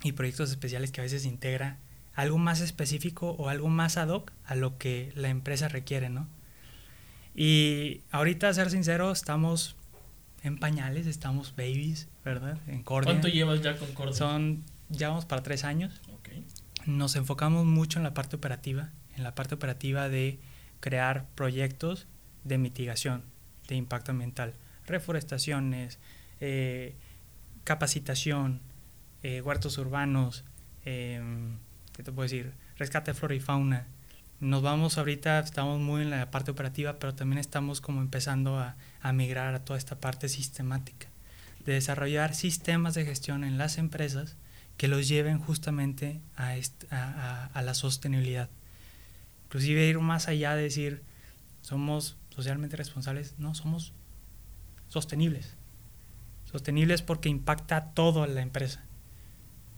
y 0.03 0.13
proyectos 0.13 0.49
especiales 0.49 0.91
que 0.91 1.01
a 1.01 1.03
veces 1.03 1.25
integra 1.25 1.77
algo 2.15 2.37
más 2.37 2.61
específico 2.61 3.31
o 3.31 3.49
algo 3.49 3.69
más 3.69 3.97
ad 3.97 4.09
hoc 4.09 4.31
a 4.45 4.55
lo 4.55 4.77
que 4.77 5.11
la 5.15 5.29
empresa 5.29 5.67
requiere, 5.67 6.09
¿no? 6.09 6.27
Y 7.35 8.01
ahorita, 8.11 8.49
a 8.49 8.53
ser 8.53 8.69
sincero, 8.69 9.11
estamos 9.11 9.75
en 10.43 10.57
pañales, 10.57 11.07
estamos 11.07 11.55
babies, 11.55 12.07
¿verdad? 12.23 12.57
En 12.67 12.83
Cordia. 12.83 13.11
¿Cuánto 13.11 13.27
llevas 13.27 13.61
ya 13.61 13.77
con 13.77 13.91
Cordia? 13.93 14.13
Son, 14.13 14.63
ya 14.89 15.09
vamos 15.09 15.25
para 15.25 15.43
tres 15.43 15.63
años. 15.63 16.01
Nos 16.85 17.15
enfocamos 17.15 17.65
mucho 17.65 17.99
en 17.99 18.03
la 18.03 18.13
parte 18.13 18.37
operativa, 18.37 18.89
en 19.15 19.23
la 19.23 19.35
parte 19.35 19.55
operativa 19.55 20.09
de 20.09 20.39
crear 20.79 21.27
proyectos 21.35 22.07
de 22.45 22.57
mitigación 22.57 23.23
de 23.67 23.75
impacto 23.75 24.11
ambiental, 24.11 24.53
reforestaciones, 24.87 25.99
eh, 26.39 26.95
capacitación, 27.63 28.61
eh, 29.21 29.41
huertos 29.41 29.77
urbanos, 29.77 30.43
em, 30.85 31.57
¿qué 31.93 32.01
te 32.03 32.11
puedo 32.11 32.23
decir? 32.23 32.53
Rescate 32.77 33.11
de 33.11 33.15
flora 33.15 33.35
y 33.35 33.39
fauna. 33.39 33.87
Nos 34.39 34.61
vamos 34.61 34.97
ahorita, 34.97 35.39
estamos 35.39 35.81
muy 35.81 36.01
en 36.01 36.11
la 36.11 36.31
parte 36.31 36.51
operativa, 36.51 36.97
pero 36.97 37.13
también 37.13 37.39
estamos 37.39 37.81
como 37.81 37.99
empezando 37.99 38.57
a, 38.57 38.77
migrar 39.11 39.53
a 39.53 39.65
toda 39.65 39.77
esta 39.77 39.99
parte 39.99 40.29
sistemática, 40.29 41.07
de 41.65 41.73
desarrollar 41.73 42.33
sistemas 42.33 42.93
de 42.93 43.03
gestión 43.03 43.43
en 43.43 43.57
las 43.57 43.77
empresas 43.77 44.37
que 44.77 44.87
los 44.87 45.09
lleven 45.09 45.39
justamente 45.39 46.21
a, 46.37 46.55
a, 47.53 47.61
la 47.61 47.73
sostenibilidad. 47.73 48.49
Inclusive 49.47 49.85
ir 49.85 49.99
más 49.99 50.29
allá 50.29 50.55
de 50.55 50.63
decir, 50.63 51.03
somos 51.59 52.15
socialmente 52.29 52.77
responsables, 52.77 53.35
no, 53.39 53.55
somos 53.55 53.91
sostenibles. 54.87 55.57
Sostenibles 56.49 57.01
porque 57.01 57.27
impacta 57.27 57.75
a 57.75 57.85
toda 57.91 58.25
la 58.25 58.41
empresa. 58.41 58.85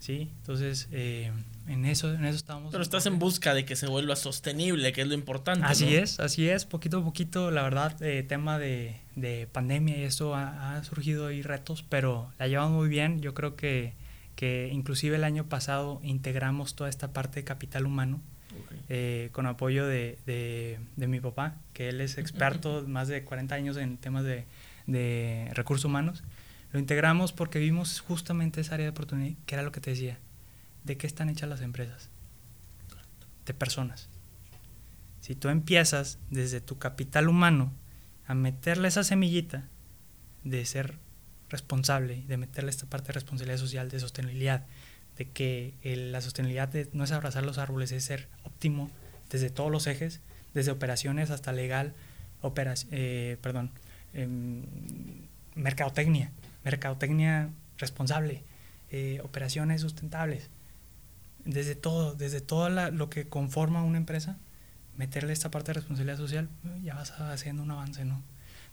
¿Sí? 0.02 0.32
Entonces, 0.38 0.90
eh, 0.92 1.32
en, 1.68 1.86
eso, 1.86 2.12
en 2.12 2.26
eso 2.26 2.36
estamos. 2.36 2.72
Pero 2.72 2.82
estás 2.82 3.06
en 3.06 3.20
busca 3.20 3.54
de 3.54 3.66
que 3.66 3.76
se 3.76 3.88
vuelva 3.88 4.16
sostenible, 4.16 4.92
que 4.94 5.02
es 5.02 5.08
lo 5.08 5.14
importante. 5.14 5.66
Así 5.66 5.96
es, 5.96 6.20
así 6.20 6.50
es, 6.50 6.66
poquito 6.66 6.98
a 6.98 7.04
poquito, 7.04 7.52
la 7.52 7.62
verdad, 7.62 8.02
eh, 8.02 8.24
tema 8.24 8.58
de, 8.58 9.00
de, 9.16 9.48
pandemia 9.52 9.98
y 9.98 10.02
esto 10.02 10.36
ha, 10.36 10.84
surgido 10.84 11.28
ahí 11.28 11.44
retos, 11.44 11.86
pero 11.88 12.34
la 12.40 12.48
llevamos 12.48 12.72
muy 12.72 12.90
bien. 12.90 13.22
Yo 13.22 13.36
creo 13.36 13.56
que, 13.56 13.94
que 14.36 14.72
inclusive 14.74 15.18
el 15.18 15.24
año 15.24 15.46
pasado 15.46 16.02
integramos 16.04 16.74
toda 16.76 16.90
esta 16.90 17.14
parte 17.14 17.42
de 17.42 17.44
capital 17.46 17.86
humano. 17.86 18.22
Eh, 18.90 19.30
con 19.32 19.46
apoyo 19.46 19.88
de, 19.88 20.18
de, 20.26 20.78
de, 20.98 21.08
mi 21.08 21.22
papá, 21.22 21.56
que 21.72 21.88
él 21.88 22.02
es 22.02 22.18
experto, 22.18 22.84
más 22.86 23.08
de 23.08 23.24
40 23.24 23.56
años 23.56 23.78
en 23.78 23.96
temas 23.98 24.26
de, 24.26 24.44
de 24.88 25.50
recursos 25.54 25.86
humanos. 25.86 26.24
Lo 26.72 26.80
integramos 26.80 27.34
porque 27.34 27.60
vimos 27.60 28.00
justamente 28.00 28.62
esa 28.62 28.76
área 28.76 28.86
de 28.86 28.92
oportunidad, 28.92 29.38
que 29.46 29.56
era 29.56 29.64
lo 29.64 29.72
que 29.72 29.82
te 29.82 29.92
decía. 29.92 30.20
¿De 30.84 30.98
qué 30.98 31.06
están 31.06 31.30
hechas 31.30 31.50
las 31.50 31.62
empresas? 31.62 32.10
De 33.46 33.54
personas. 33.54 34.10
Si 35.20 35.36
tú 35.36 35.50
empiezas 35.50 36.18
desde 36.30 36.62
tu 36.62 36.80
capital 36.80 37.28
humano 37.28 37.72
a 38.26 38.34
meterle 38.34 38.88
esa 38.88 39.04
semillita 39.04 39.68
de 40.44 40.66
ser 40.66 40.98
responsable, 41.50 42.24
de 42.28 42.38
meterle 42.38 42.70
esta 42.70 42.86
parte 42.86 43.08
de 43.08 43.14
responsabilidad 43.14 43.60
social, 43.60 43.90
de 43.90 44.00
sostenibilidad, 44.00 44.66
de 45.18 45.30
que 45.30 45.74
la 45.84 46.22
sostenibilidad 46.22 46.74
no 46.94 47.04
es 47.04 47.12
abrazar 47.12 47.44
los 47.44 47.58
árboles, 47.58 47.92
es 47.92 48.06
ser 48.06 48.30
óptimo 48.44 48.90
desde 49.30 49.50
todos 49.50 49.70
los 49.70 49.88
ejes, 49.88 50.22
desde 50.54 50.72
operaciones 50.72 51.30
hasta 51.30 51.52
legal, 51.52 51.94
eh, 52.92 53.38
perdón, 53.42 53.72
em, 54.14 54.64
mercadotecnia 55.56 56.32
mercadotecnia 56.64 57.50
responsable, 57.78 58.44
eh, 58.90 59.20
operaciones 59.24 59.82
sustentables, 59.82 60.50
desde 61.46 61.76
todo, 61.76 62.14
desde 62.14 62.42
todo 62.42 62.70
lo 62.70 63.10
que 63.10 63.28
conforma 63.28 63.84
una 63.84 63.98
empresa, 63.98 64.38
meterle 64.96 65.34
esta 65.34 65.50
parte 65.50 65.70
de 65.70 65.76
responsabilidad 65.76 66.18
social, 66.18 66.50
ya 66.84 66.96
vas 66.96 67.12
haciendo 67.12 67.64
un 67.64 67.72
avance, 67.72 68.06
¿no? 68.06 68.22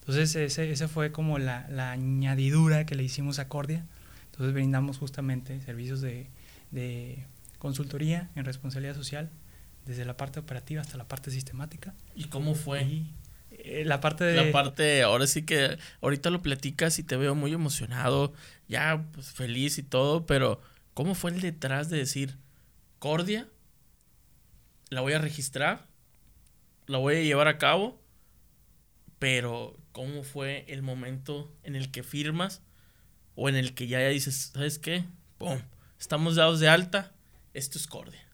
Entonces 0.01 0.34
ese, 0.36 0.70
ese 0.70 0.89
fue 0.89 1.12
como 1.12 1.39
la, 1.39 1.66
la, 1.68 1.91
añadidura 1.93 2.86
que 2.86 2.95
le 2.95 3.03
hicimos 3.03 3.39
a 3.39 3.49
Cordia. 3.49 3.84
Entonces 4.26 4.55
brindamos 4.55 4.99
justamente 4.99 5.61
servicios 5.61 6.01
de, 6.01 6.30
de 6.70 7.26
consultoría 7.59 8.30
en 8.34 8.45
responsabilidad 8.45 8.95
social, 8.95 9.30
desde 9.84 10.05
la 10.05 10.16
parte 10.16 10.41
operativa 10.41 10.80
hasta 10.80 10.97
la 10.97 11.07
parte 11.09 11.30
sistemática. 11.30 11.95
¿Y 12.14 12.24
cómo 12.24 12.55
fue? 12.55 13.05
Eh, 13.68 13.84
la 13.84 14.00
parte 14.00 14.24
de... 14.24 14.34
La 14.34 14.50
parte, 14.50 15.02
ahora 15.02 15.26
sí 15.26 15.44
que 15.44 15.78
ahorita 16.00 16.30
lo 16.30 16.40
platicas 16.40 16.98
y 16.98 17.02
te 17.02 17.16
veo 17.16 17.34
muy 17.34 17.52
emocionado, 17.52 18.32
ya 18.66 19.04
pues, 19.12 19.30
feliz 19.30 19.76
y 19.78 19.82
todo, 19.82 20.24
pero 20.24 20.60
¿cómo 20.94 21.14
fue 21.14 21.32
el 21.32 21.40
detrás 21.42 21.90
de 21.90 21.98
decir, 21.98 22.38
Cordia, 22.98 23.46
la 24.88 25.02
voy 25.02 25.12
a 25.12 25.18
registrar, 25.18 25.86
la 26.86 26.96
voy 26.96 27.16
a 27.16 27.22
llevar 27.22 27.46
a 27.46 27.58
cabo, 27.58 28.00
pero 29.18 29.76
¿cómo 29.92 30.22
fue 30.22 30.64
el 30.68 30.82
momento 30.82 31.54
en 31.62 31.76
el 31.76 31.90
que 31.90 32.02
firmas 32.02 32.62
o 33.34 33.50
en 33.50 33.56
el 33.56 33.74
que 33.74 33.86
ya 33.86 34.00
dices, 34.08 34.50
¿sabes 34.54 34.78
qué? 34.78 35.04
¡Pum! 35.36 35.60
Estamos 36.00 36.36
dados 36.36 36.58
de 36.60 36.68
alta, 36.68 37.12
esto 37.52 37.76
es 37.76 37.86
Cordia. 37.86 38.26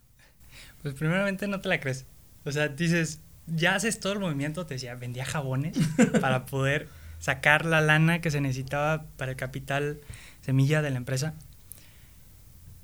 Pues 0.82 0.94
primeramente 0.94 1.48
no 1.48 1.60
te 1.60 1.68
la 1.68 1.80
crees. 1.80 2.06
O 2.44 2.52
sea, 2.52 2.68
dices, 2.68 3.20
ya 3.46 3.74
haces 3.74 4.00
todo 4.00 4.14
el 4.14 4.20
movimiento, 4.20 4.66
te 4.66 4.74
decía, 4.74 4.94
vendía 4.94 5.24
jabones 5.24 5.76
para 6.20 6.46
poder 6.46 6.88
sacar 7.18 7.64
la 7.64 7.80
lana 7.80 8.20
que 8.20 8.30
se 8.30 8.40
necesitaba 8.40 9.04
para 9.16 9.32
el 9.32 9.36
capital 9.36 10.00
semilla 10.42 10.82
de 10.82 10.90
la 10.90 10.98
empresa. 10.98 11.34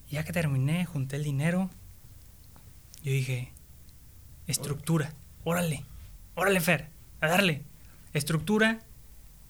ya 0.08 0.24
que 0.24 0.32
terminé, 0.32 0.84
junté 0.86 1.16
el 1.16 1.24
dinero, 1.24 1.70
yo 3.02 3.12
dije, 3.12 3.52
estructura, 4.46 5.14
órale, 5.44 5.84
órale 6.34 6.60
Fer, 6.60 6.88
a 7.20 7.28
darle. 7.28 7.62
Estructura, 8.12 8.80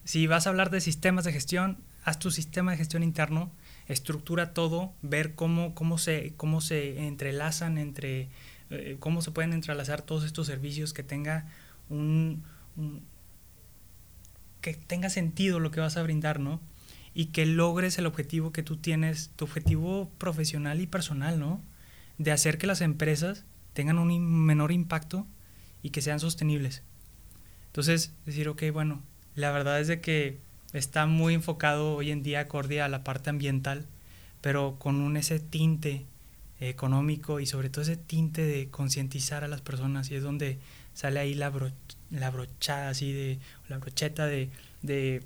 si 0.05 0.27
vas 0.27 0.47
a 0.47 0.51
hablar 0.51 0.71
de 0.71 0.81
sistemas 0.81 1.25
de 1.25 1.33
gestión, 1.33 1.79
haz 2.05 2.19
tu 2.19 2.31
sistema 2.31 2.73
de 2.73 2.79
gestión 2.79 3.03
interno, 3.03 3.51
estructura 3.89 4.53
todo, 4.53 4.93
ver 5.03 5.35
cómo, 5.35 5.75
cómo, 5.75 5.99
se, 5.99 6.35
cómo 6.37 6.61
se 6.61 7.07
entrelazan 7.07 7.79
entre 7.79 8.29
eh, 8.71 8.97
cómo 8.99 9.23
se 9.23 9.31
pueden 9.31 9.53
entrelazar 9.53 10.03
todos 10.03 10.25
estos 10.25 10.47
servicios 10.47 10.93
que 10.93 11.03
tenga 11.03 11.47
un, 11.89 12.45
que 14.61 14.75
tenga 14.75 15.11
sentido 15.11 15.61
lo 15.61 15.71
que 15.71 15.81
vas 15.81 15.97
a 15.97 16.03
brindar, 16.03 16.41
¿no? 16.41 16.61
y 17.15 17.27
que 17.27 17.47
logres 17.47 17.99
el 17.99 18.07
objetivo 18.07 18.53
que 18.53 18.63
tú 18.63 18.77
tienes, 18.77 19.31
tu 19.37 19.45
objetivo 19.45 20.11
profesional 20.19 20.81
y 20.81 20.87
personal, 20.87 21.39
¿no? 21.39 21.61
De 22.19 22.33
hacer 22.33 22.59
que 22.59 22.67
las 22.67 22.81
empresas 22.81 23.45
tengan 23.73 23.99
un 23.99 24.47
menor 24.47 24.73
impacto 24.73 25.27
y 25.83 25.91
que 25.91 26.03
sean 26.03 26.21
sostenibles. 26.21 26.83
Entonces, 27.67 28.13
decir, 28.27 28.49
ok, 28.49 28.65
bueno, 28.73 29.03
la 29.35 29.51
verdad 29.51 29.81
es 29.81 29.89
de 29.89 30.01
que 30.01 30.39
está 30.73 31.07
muy 31.07 31.35
enfocado 31.35 31.97
hoy 31.97 32.11
en 32.11 32.23
día 32.23 32.41
acorde 32.41 32.81
a 32.81 32.89
la 32.89 33.03
parte 33.03 33.31
ambiental, 33.31 33.87
pero 34.41 34.77
con 34.79 34.97
un 35.01 35.17
ese 35.17 35.41
tinte 35.41 36.07
económico 36.61 37.41
y 37.41 37.47
sobre 37.47 37.71
todo 37.71 37.83
ese 37.83 37.97
tinte 37.97 38.43
de 38.43 38.69
concientizar 38.69 39.45
a 39.45 39.49
las 39.49 39.63
personas 39.63 40.11
y 40.11 40.17
es 40.17 40.23
donde 40.23 40.59
sale 40.95 41.21
ahí 41.21 41.35
la, 41.35 41.53
la 42.11 42.31
brochada 42.31 42.91
así 42.91 43.13
de 43.13 43.39
la 43.69 43.79
brocheta 43.79 44.27
de, 44.27 44.51
de, 44.83 45.23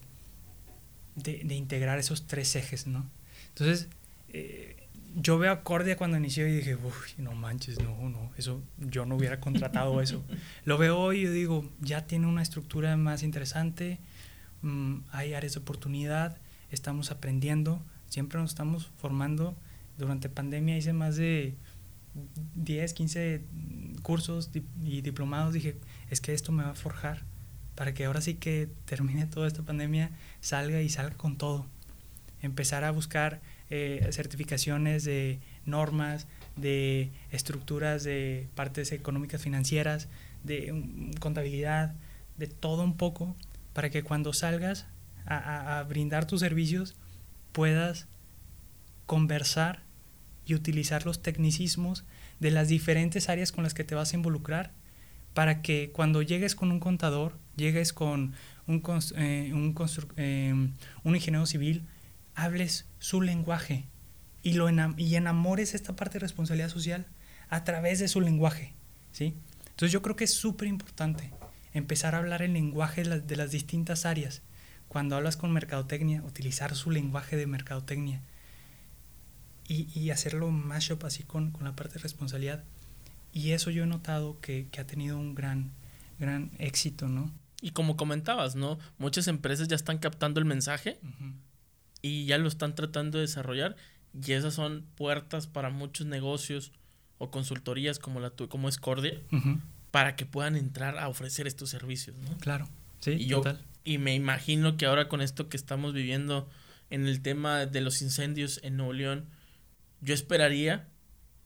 de, 1.16 1.54
integrar 1.54 1.98
esos 1.98 2.26
tres 2.26 2.54
ejes, 2.54 2.86
¿no? 2.86 3.04
Entonces, 3.48 3.88
eh, 4.28 4.76
yo 5.16 5.38
veo 5.38 5.52
a 5.52 5.62
cuando 5.62 6.16
inició 6.16 6.46
y 6.46 6.56
dije, 6.56 6.76
uy, 6.76 6.92
no 7.18 7.32
manches, 7.32 7.80
no, 7.80 7.96
no, 8.08 8.30
eso, 8.36 8.62
yo 8.78 9.06
no 9.06 9.16
hubiera 9.16 9.40
contratado 9.40 10.00
eso. 10.02 10.22
Lo 10.64 10.78
veo 10.78 10.98
hoy 10.98 11.20
y 11.20 11.26
digo, 11.26 11.68
ya 11.80 12.06
tiene 12.06 12.26
una 12.26 12.42
estructura 12.42 12.96
más 12.96 13.22
interesante, 13.22 13.98
mm, 14.62 14.98
hay 15.12 15.34
áreas 15.34 15.54
de 15.54 15.60
oportunidad, 15.60 16.38
estamos 16.70 17.10
aprendiendo, 17.10 17.80
siempre 18.08 18.40
nos 18.40 18.50
estamos 18.50 18.90
formando. 18.98 19.56
Durante 19.98 20.28
pandemia 20.28 20.76
hice 20.76 20.92
más 20.92 21.16
de 21.16 21.54
10, 22.56 22.94
15 22.94 23.44
cursos 24.02 24.50
y 24.82 25.00
diplomados. 25.00 25.52
Dije, 25.52 25.76
es 26.10 26.20
que 26.20 26.34
esto 26.34 26.52
me 26.52 26.64
va 26.64 26.70
a 26.70 26.74
forjar 26.74 27.22
para 27.74 27.94
que 27.94 28.04
ahora 28.04 28.20
sí 28.20 28.34
que 28.34 28.68
termine 28.84 29.26
toda 29.26 29.48
esta 29.48 29.62
pandemia, 29.62 30.10
salga 30.40 30.80
y 30.80 30.88
salga 30.88 31.16
con 31.16 31.36
todo. 31.36 31.66
Empezar 32.40 32.84
a 32.84 32.90
buscar 32.90 33.40
eh, 33.70 34.08
certificaciones 34.12 35.04
de 35.04 35.40
normas, 35.64 36.26
de 36.56 37.10
estructuras 37.30 38.04
de 38.04 38.48
partes 38.54 38.92
económicas 38.92 39.42
financieras, 39.42 40.08
de 40.44 41.12
contabilidad, 41.20 41.94
de 42.36 42.46
todo 42.46 42.84
un 42.84 42.96
poco, 42.96 43.34
para 43.72 43.90
que 43.90 44.02
cuando 44.02 44.32
salgas 44.32 44.86
a, 45.26 45.82
brindar 45.88 46.26
tus 46.26 46.40
servicios 46.40 46.96
puedas 47.52 48.08
conversar 49.06 49.82
y 50.46 50.54
utilizar 50.54 51.06
los 51.06 51.22
tecnicismos 51.22 52.04
de 52.40 52.50
las 52.50 52.68
diferentes 52.68 53.28
áreas 53.28 53.52
con 53.52 53.64
las 53.64 53.74
que 53.74 53.84
te 53.84 53.94
vas 53.94 54.12
a 54.12 54.16
involucrar 54.16 54.72
para 55.34 55.62
que 55.62 55.90
cuando 55.92 56.22
llegues 56.22 56.54
con 56.54 56.70
un 56.70 56.80
contador, 56.80 57.36
llegues 57.56 57.92
con 57.92 58.34
un, 58.66 58.82
eh, 59.16 59.52
eh, 60.16 60.54
un 61.02 61.14
ingeniero 61.14 61.46
civil, 61.46 61.84
hables 62.34 62.86
su 62.98 63.20
lenguaje 63.20 63.84
y, 64.42 64.54
lo 64.54 64.68
y 64.96 65.16
enamores 65.16 65.74
esta 65.74 65.96
parte 65.96 66.14
de 66.14 66.20
responsabilidad 66.20 66.68
social 66.68 67.06
a 67.48 67.64
través 67.64 67.98
de 67.98 68.08
su 68.08 68.20
lenguaje, 68.20 68.74
¿sí? 69.12 69.34
Entonces 69.70 69.92
yo 69.92 70.02
creo 70.02 70.16
que 70.16 70.24
es 70.24 70.34
súper 70.34 70.68
importante 70.68 71.30
empezar 71.72 72.14
a 72.14 72.18
hablar 72.18 72.42
el 72.42 72.52
lenguaje 72.52 73.02
de, 73.02 73.36
las 73.36 73.50
distintas 73.50 74.06
áreas. 74.06 74.42
Cuando 74.88 75.16
hablas 75.16 75.36
con 75.36 75.52
mercadotecnia, 75.52 76.22
utilizar 76.22 76.76
su 76.76 76.90
lenguaje 76.90 77.36
de 77.36 77.46
mercadotecnia 77.46 78.20
y, 79.66 79.88
y 79.98 80.10
hacerlo 80.10 80.50
mashup 80.50 81.04
así 81.04 81.22
con, 81.22 81.50
con, 81.50 81.64
la 81.64 81.74
parte 81.74 81.94
de 81.94 82.00
responsabilidad. 82.00 82.64
Y 83.32 83.50
eso 83.50 83.70
yo 83.70 83.84
he 83.84 83.86
notado 83.86 84.40
que, 84.40 84.68
que 84.70 84.80
ha 84.80 84.86
tenido 84.86 85.18
un 85.18 85.34
gran, 85.34 85.72
gran 86.18 86.52
éxito, 86.58 87.08
¿no? 87.08 87.32
Y 87.60 87.70
como 87.70 87.96
comentabas, 87.96 88.56
¿no? 88.56 88.78
Muchas 88.98 89.26
empresas 89.26 89.68
ya 89.68 89.76
están 89.76 89.98
captando 89.98 90.38
el 90.38 90.46
mensaje 90.46 90.98
y 92.02 92.26
ya 92.26 92.36
lo 92.36 92.48
están 92.48 92.74
tratando 92.74 93.18
de 93.18 93.22
desarrollar 93.22 93.76
y 94.12 94.32
esas 94.32 94.54
son 94.54 94.84
puertas 94.94 95.46
para 95.46 95.70
muchos 95.70 96.06
negocios 96.06 96.72
o 97.18 97.30
consultorías 97.30 97.98
como 97.98 98.20
la 98.20 98.30
tu, 98.30 98.48
como 98.48 98.68
es 98.68 98.76
Cordia 98.76 99.18
para 99.90 100.14
que 100.14 100.26
puedan 100.26 100.56
entrar 100.56 100.98
a 100.98 101.08
ofrecer 101.08 101.46
estos 101.46 101.70
servicios, 101.70 102.16
¿no? 102.18 102.36
Claro. 102.38 102.68
Sí, 103.00 103.12
y 103.12 103.26
yo 103.26 103.42
y 103.84 103.98
me 103.98 104.14
imagino 104.14 104.76
que 104.76 104.86
ahora 104.86 105.08
con 105.08 105.20
esto 105.20 105.48
que 105.48 105.56
estamos 105.56 105.92
viviendo 105.92 106.48
en 106.90 107.06
el 107.06 107.22
tema 107.22 107.66
de 107.66 107.80
los 107.80 108.02
incendios 108.02 108.60
en 108.62 108.76
Nuevo 108.76 108.92
León, 108.92 109.26
yo 110.04 110.14
esperaría 110.14 110.88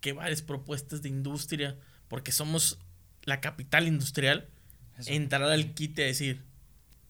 que 0.01 0.13
varias 0.13 0.43
propuestas 0.43 1.01
de 1.01 1.09
industria, 1.09 1.77
porque 2.09 2.33
somos 2.33 2.79
la 3.25 3.41
capital 3.41 3.87
industrial, 3.87 4.49
entrar 5.07 5.43
al 5.45 5.75
kit 5.75 5.99
y 5.99 6.03
decir, 6.03 6.45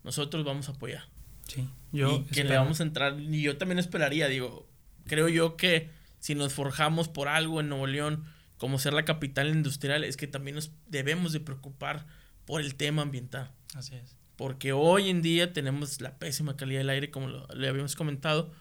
nosotros 0.04 0.44
vamos 0.44 0.68
a 0.68 0.72
apoyar. 0.72 1.08
Sí, 1.46 1.68
yo. 1.92 2.26
que 2.26 2.44
le 2.44 2.56
vamos 2.56 2.80
a 2.80 2.82
entrar. 2.82 3.18
Y 3.18 3.42
yo 3.42 3.56
también 3.56 3.78
esperaría, 3.78 4.28
digo, 4.28 4.68
creo 5.06 5.28
yo 5.28 5.56
que 5.56 5.90
si 6.18 6.34
nos 6.34 6.52
forjamos 6.52 7.08
por 7.08 7.28
algo 7.28 7.60
en 7.60 7.68
Nuevo 7.68 7.86
León, 7.86 8.24
como 8.58 8.78
ser 8.78 8.92
la 8.92 9.04
capital 9.04 9.48
industrial, 9.48 10.04
es 10.04 10.16
que 10.16 10.26
también 10.26 10.56
nos 10.56 10.72
debemos 10.86 11.32
de 11.32 11.40
preocupar 11.40 12.06
por 12.44 12.60
el 12.60 12.74
tema 12.74 13.02
ambiental. 13.02 13.52
Así 13.74 13.94
es. 13.94 14.16
Porque 14.36 14.72
hoy 14.72 15.08
en 15.08 15.22
día 15.22 15.52
tenemos 15.52 16.00
la 16.00 16.18
pésima 16.18 16.56
calidad 16.56 16.80
del 16.80 16.90
aire, 16.90 17.10
como 17.10 17.28
lo, 17.28 17.46
le 17.48 17.68
habíamos 17.68 17.96
comentado, 17.96 18.52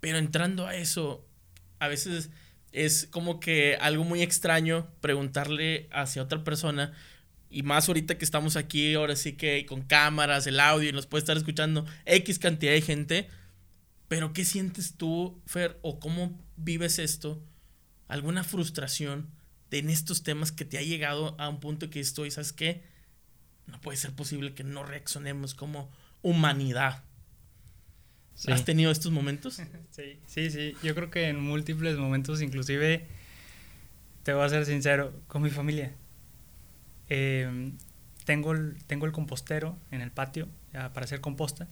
pero 0.00 0.18
entrando 0.18 0.66
a 0.66 0.74
eso, 0.74 1.27
a 1.78 1.88
veces 1.88 2.30
es 2.72 3.06
como 3.10 3.40
que 3.40 3.76
algo 3.80 4.04
muy 4.04 4.22
extraño 4.22 4.88
preguntarle 5.00 5.88
hacia 5.92 6.22
otra 6.22 6.44
persona 6.44 6.92
y 7.50 7.62
más 7.62 7.88
ahorita 7.88 8.18
que 8.18 8.24
estamos 8.24 8.56
aquí, 8.56 8.94
ahora 8.94 9.16
sí 9.16 9.32
que 9.32 9.64
con 9.66 9.82
cámaras, 9.82 10.46
el 10.46 10.60
audio, 10.60 10.90
y 10.90 10.92
nos 10.92 11.06
puede 11.06 11.20
estar 11.20 11.36
escuchando 11.36 11.86
X 12.04 12.38
cantidad 12.38 12.72
de 12.72 12.82
gente. 12.82 13.28
Pero, 14.06 14.32
¿qué 14.32 14.44
sientes 14.44 14.94
tú, 14.96 15.40
Fer? 15.46 15.78
¿O 15.82 15.98
cómo 15.98 16.38
vives 16.56 16.98
esto? 16.98 17.42
¿Alguna 18.06 18.44
frustración 18.44 19.30
en 19.70 19.90
estos 19.90 20.22
temas 20.22 20.52
que 20.52 20.64
te 20.64 20.78
ha 20.78 20.82
llegado 20.82 21.36
a 21.38 21.48
un 21.48 21.60
punto 21.60 21.90
que 21.90 22.00
estoy, 22.00 22.30
¿sabes 22.30 22.52
qué? 22.52 22.84
No 23.66 23.80
puede 23.80 23.98
ser 23.98 24.14
posible 24.14 24.54
que 24.54 24.64
no 24.64 24.82
reaccionemos 24.82 25.54
como 25.54 25.90
humanidad. 26.22 27.04
¿Has 28.46 28.64
tenido 28.64 28.90
estos 28.90 29.12
momentos? 29.12 29.60
Sí, 29.90 30.16
sí, 30.26 30.50
sí. 30.50 30.74
Yo 30.84 30.94
creo 30.94 31.10
que 31.10 31.28
en 31.28 31.40
múltiples 31.40 31.96
momentos, 31.96 32.40
inclusive, 32.40 33.06
te 34.22 34.32
voy 34.32 34.44
a 34.44 34.48
ser 34.48 34.64
sincero, 34.64 35.12
con 35.26 35.42
mi 35.42 35.50
familia 35.50 35.92
Em, 37.08 37.72
tengo, 38.24 38.52
el, 38.52 38.76
tengo 38.86 39.06
el 39.06 39.12
compostero 39.12 39.78
en 39.90 40.00
el 40.00 40.10
patio 40.10 40.48
para 40.72 41.04
hacer 41.04 41.20
composta. 41.20 41.68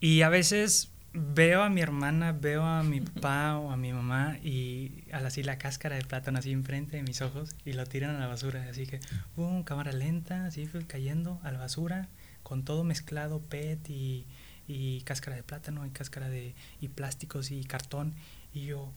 Y 0.00 0.22
a 0.22 0.28
veces 0.28 0.90
veo 1.12 1.62
a 1.62 1.70
mi 1.70 1.80
hermana, 1.80 2.32
veo 2.32 2.64
a 2.64 2.82
mi 2.82 3.00
papá 3.00 3.56
o 3.58 3.70
a 3.70 3.76
mi 3.76 3.92
mamá 3.92 4.38
y 4.42 5.04
así 5.12 5.44
la 5.44 5.58
cáscara 5.58 5.96
de 5.96 6.02
plátano 6.02 6.40
así 6.40 6.50
enfrente 6.50 6.96
de 6.96 7.04
mis 7.04 7.22
ojos 7.22 7.54
y 7.64 7.72
lo 7.72 7.86
tiran 7.86 8.16
a 8.16 8.18
la 8.18 8.26
basura. 8.26 8.66
Así 8.68 8.86
que, 8.86 9.00
boom, 9.36 9.62
cámara 9.62 9.92
lenta, 9.92 10.46
así 10.46 10.66
fue 10.66 10.84
cayendo 10.86 11.40
a 11.44 11.52
la 11.52 11.58
basura 11.58 12.08
con 12.42 12.64
todo 12.64 12.84
mezclado, 12.84 13.40
PET 13.40 13.88
y, 13.88 14.26
y 14.66 15.02
cáscara 15.02 15.36
de 15.36 15.42
plátano 15.42 15.86
y 15.86 15.90
cáscara 15.90 16.28
de 16.28 16.54
y 16.80 16.88
plásticos 16.88 17.50
y 17.50 17.64
cartón. 17.64 18.14
Y 18.52 18.66
yo, 18.66 18.92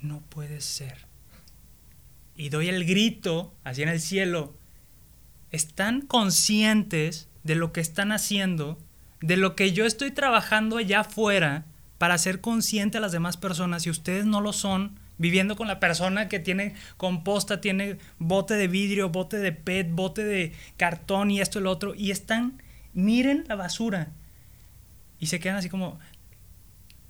no 0.00 0.20
puede 0.20 0.60
ser 0.60 1.08
y 2.38 2.48
doy 2.50 2.68
el 2.68 2.86
grito 2.86 3.52
así 3.64 3.82
en 3.82 3.88
el 3.90 4.00
cielo, 4.00 4.54
están 5.50 6.00
conscientes 6.02 7.28
de 7.42 7.56
lo 7.56 7.72
que 7.72 7.80
están 7.80 8.12
haciendo, 8.12 8.78
de 9.20 9.36
lo 9.36 9.56
que 9.56 9.72
yo 9.72 9.84
estoy 9.84 10.12
trabajando 10.12 10.78
allá 10.78 11.00
afuera 11.00 11.66
para 11.98 12.16
ser 12.16 12.40
consciente 12.40 12.98
a 12.98 13.00
las 13.00 13.10
demás 13.10 13.36
personas 13.36 13.84
y 13.86 13.90
ustedes 13.90 14.24
no 14.24 14.40
lo 14.40 14.52
son, 14.52 15.00
viviendo 15.18 15.56
con 15.56 15.66
la 15.66 15.80
persona 15.80 16.28
que 16.28 16.38
tiene 16.38 16.74
composta, 16.96 17.60
tiene 17.60 17.98
bote 18.20 18.54
de 18.54 18.68
vidrio, 18.68 19.08
bote 19.08 19.38
de 19.38 19.50
PET, 19.50 19.90
bote 19.90 20.22
de 20.22 20.52
cartón 20.76 21.32
y 21.32 21.40
esto 21.40 21.58
y 21.58 21.62
lo 21.62 21.72
otro, 21.72 21.92
y 21.96 22.12
están, 22.12 22.62
miren 22.94 23.46
la 23.48 23.56
basura. 23.56 24.12
Y 25.18 25.26
se 25.26 25.40
quedan 25.40 25.56
así 25.56 25.68
como, 25.68 25.98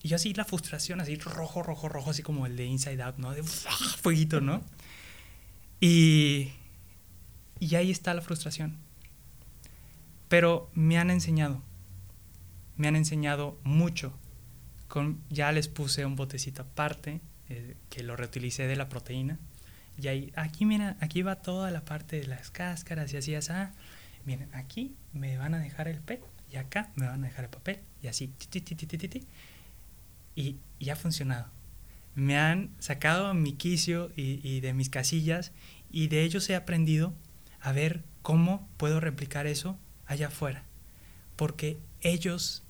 y 0.02 0.08
yo 0.08 0.16
así 0.16 0.32
la 0.34 0.44
frustración, 0.44 1.00
así 1.00 1.16
rojo, 1.16 1.62
rojo, 1.62 1.88
rojo, 1.88 2.10
así 2.10 2.22
como 2.22 2.46
el 2.46 2.56
de 2.56 2.64
Inside 2.66 3.02
Out, 3.02 3.18
¿no? 3.18 3.32
De 3.32 3.42
fueguito, 3.42 4.40
¿no? 4.40 4.62
Y, 5.80 6.52
y 7.60 7.74
ahí 7.74 7.90
está 7.90 8.14
la 8.14 8.22
frustración. 8.22 8.76
Pero 10.28 10.70
me 10.74 10.98
han 10.98 11.10
enseñado, 11.10 11.62
me 12.76 12.88
han 12.88 12.96
enseñado 12.96 13.58
mucho. 13.64 14.12
Con, 14.88 15.22
ya 15.28 15.52
les 15.52 15.68
puse 15.68 16.06
un 16.06 16.16
botecito 16.16 16.62
aparte, 16.62 17.20
eh, 17.48 17.76
que 17.90 18.02
lo 18.02 18.16
reutilicé 18.16 18.66
de 18.66 18.76
la 18.76 18.88
proteína. 18.88 19.38
Y 20.00 20.08
ahí, 20.08 20.32
aquí 20.36 20.64
mira, 20.64 20.96
aquí 21.00 21.22
va 21.22 21.36
toda 21.36 21.70
la 21.70 21.84
parte 21.84 22.20
de 22.20 22.26
las 22.26 22.50
cáscaras 22.50 23.12
y 23.12 23.16
así, 23.16 23.34
así. 23.34 23.52
Miren, 24.24 24.54
aquí 24.54 24.94
me 25.12 25.36
van 25.38 25.54
a 25.54 25.58
dejar 25.58 25.88
el 25.88 26.00
PET 26.00 26.22
y 26.52 26.56
acá 26.56 26.92
me 26.94 27.06
van 27.06 27.24
a 27.24 27.26
dejar 27.26 27.44
el 27.46 27.50
papel. 27.50 27.80
Y 28.02 28.06
así, 28.06 28.32
y, 30.36 30.56
y 30.78 30.90
ha 30.90 30.96
funcionado 30.96 31.50
me 32.18 32.36
han 32.36 32.70
sacado 32.80 33.32
mi 33.32 33.52
quicio 33.52 34.10
y, 34.16 34.58
de 34.58 34.74
mis 34.74 34.90
casillas 34.90 35.52
y 35.92 36.08
de 36.08 36.24
ellos 36.24 36.50
he 36.50 36.56
aprendido 36.56 37.14
a 37.60 37.70
ver 37.70 38.02
cómo 38.22 38.68
puedo 38.76 38.98
replicar 38.98 39.46
eso 39.46 39.78
allá 40.04 40.26
afuera. 40.26 40.64
Porque 41.36 41.78
ellos 42.00 42.64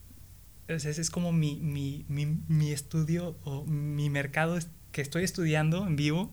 ese 0.69 0.91
es 0.91 1.09
como 1.09 1.33
mi, 1.33 1.57
mi, 1.61 2.05
mi, 2.09 2.27
mi 2.27 2.73
estudio 2.73 3.39
o 3.43 3.65
mi 3.65 4.11
mercado 4.11 4.59
que 4.93 5.01
estoy 5.01 5.25
estudiando 5.25 5.87
en 5.87 5.97
vivo 5.97 6.31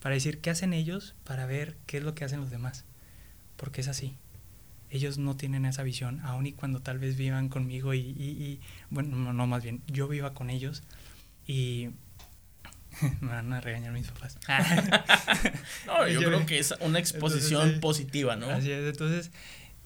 para 0.00 0.14
decir 0.14 0.40
qué 0.40 0.48
hacen 0.48 0.72
ellos 0.72 1.14
para 1.24 1.44
ver 1.44 1.76
qué 1.84 1.98
es 1.98 2.04
lo 2.04 2.14
que 2.14 2.24
hacen 2.24 2.40
los 2.40 2.48
demás. 2.48 2.86
Porque 3.56 3.82
es 3.82 3.88
así. 3.88 4.16
Ellos 4.90 5.18
no 5.18 5.36
tienen 5.36 5.64
esa 5.64 5.82
visión, 5.82 6.20
aun 6.20 6.46
y 6.46 6.52
cuando 6.52 6.80
tal 6.80 6.98
vez 6.98 7.16
vivan 7.16 7.48
conmigo 7.48 7.94
y, 7.94 8.00
y, 8.00 8.60
bueno, 8.90 9.16
no, 9.16 9.32
no, 9.32 9.46
más 9.46 9.62
bien, 9.62 9.82
yo 9.86 10.08
viva 10.08 10.34
con 10.34 10.50
ellos 10.50 10.82
y 11.46 11.90
me 13.20 13.28
van 13.28 13.52
a 13.52 13.60
regañar 13.60 13.92
mis 13.92 14.08
papás. 14.08 14.38
no, 15.86 16.08
yo, 16.08 16.20
creo 16.20 16.44
que 16.46 16.58
es 16.58 16.74
una 16.80 16.98
exposición 16.98 17.80
positiva, 17.80 18.36
¿no? 18.36 18.50
Así 18.50 18.70
es, 18.70 18.90
entonces 18.90 19.30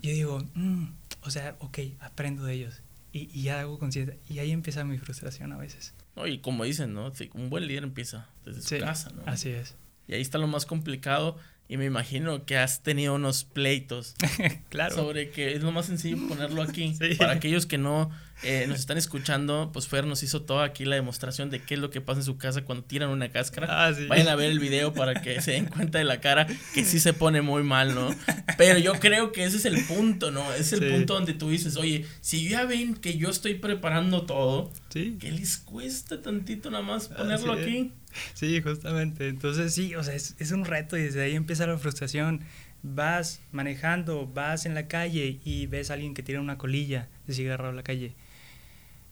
yo 0.00 0.11
digo, 0.11 0.42
mm, 0.55 0.86
o 1.22 1.30
sea, 1.30 1.57
ok, 1.61 1.78
aprendo 2.00 2.44
de 2.44 2.55
ellos 2.55 2.82
y, 3.12 3.30
y 3.38 3.48
hago 3.48 3.78
conciencia 3.78 4.16
y 4.28 4.38
ahí 4.38 4.50
empieza 4.50 4.84
mi 4.84 4.98
frustración 4.98 5.52
a 5.52 5.57
veces. 5.57 5.94
No, 6.16 6.26
y 6.26 6.38
como 6.38 6.64
dicen, 6.64 6.94
¿no? 6.94 7.12
un 7.34 7.50
buen 7.50 7.66
líder 7.66 7.84
empieza 7.84 8.28
desde 8.44 8.62
su 8.62 8.84
casa, 8.84 9.11
¿no? 9.11 9.22
Así 9.26 9.50
es. 9.50 9.74
Y 10.07 10.14
ahí 10.14 10.20
está 10.20 10.38
lo 10.38 10.46
más 10.46 10.66
complicado. 10.66 11.38
Y 11.67 11.77
me 11.79 11.87
imagino 11.87 12.45
que 12.45 12.59
has 12.59 12.83
tenido 12.83 13.15
unos 13.15 13.45
pleitos. 13.45 14.15
claro. 14.69 14.95
Sobre 14.95 15.31
que 15.31 15.55
es 15.55 15.62
lo 15.62 15.73
más 15.73 15.87
sencillo 15.87 16.19
ponerlo 16.29 16.62
aquí. 16.62 16.95
Para 17.19 17.33
aquellos 17.33 17.67
que 17.67 17.79
no 17.79 18.11
eh, 18.43 18.66
nos 18.68 18.80
están 18.80 18.99
escuchando, 18.99 19.70
pues 19.72 19.89
Fer 19.89 20.07
nos 20.07 20.22
hizo 20.22 20.43
toda 20.43 20.64
aquí 20.64 20.85
la 20.85 20.97
demostración 20.97 21.51
de 21.51 21.62
qué 21.62 21.74
es 21.74 21.80
lo 21.80 21.91
que 21.91 22.01
pasa 22.01 22.20
en 22.20 22.24
su 22.24 22.37
casa 22.37 22.64
cuando 22.64 22.85
tiran 22.85 23.11
una 23.11 23.30
cáscara. 23.30 23.68
Ah, 23.70 23.95
Vayan 24.09 24.28
a 24.28 24.35
ver 24.35 24.51
el 24.51 24.59
video 24.59 24.93
para 24.93 25.22
que 25.22 25.41
se 25.41 25.53
den 25.53 25.66
cuenta 25.66 25.99
de 25.99 26.05
la 26.05 26.20
cara, 26.20 26.47
que 26.74 26.85
sí 26.85 27.01
se 27.01 27.12
pone 27.12 27.43
muy 27.43 27.62
mal, 27.62 27.95
¿no? 27.95 28.14
Pero 28.59 28.78
yo 28.78 28.95
creo 28.95 29.32
que 29.32 29.45
ese 29.45 29.57
es 29.57 29.64
el 29.64 29.82
punto, 29.85 30.30
¿no? 30.30 30.53
Es 30.55 30.72
el 30.72 30.91
punto 30.91 31.14
donde 31.14 31.35
tú 31.35 31.51
dices, 31.51 31.76
oye, 31.76 32.05
si 32.20 32.49
ya 32.49 32.64
ven 32.64 32.95
que 32.95 33.16
yo 33.16 33.30
estoy 33.30 33.55
preparando 33.55 34.22
todo, 34.26 34.70
¿qué 34.91 35.32
les 35.32 35.59
cuesta 35.59 36.20
tantito 36.20 36.70
nada 36.70 36.82
más 36.82 37.09
ponerlo 37.09 37.53
aquí? 37.53 37.93
Sí, 38.35 38.61
justamente. 38.62 39.28
Entonces 39.28 39.74
sí, 39.74 39.95
o 39.95 40.03
sea, 40.03 40.14
es, 40.14 40.37
es 40.39 40.53
un 40.53 40.64
reto 40.64 40.97
y 40.97 41.03
desde 41.03 41.22
ahí 41.22 41.35
empieza 41.35 41.66
la 41.66 41.78
frustración 41.78 42.45
vas 42.87 43.41
manejando, 43.51 44.26
vas 44.26 44.66
en 44.66 44.74
la 44.74 44.87
calle 44.89 45.41
y 45.43 45.66
ves 45.66 45.91
a 45.91 45.95
alguien 45.95 46.12
que 46.12 46.22
tiene 46.22 46.41
una 46.41 46.59
colilla 46.59 47.09
de 47.26 47.32
cigarro 47.32 47.70
en 47.70 47.76
la 47.76 47.82
calle 47.82 48.14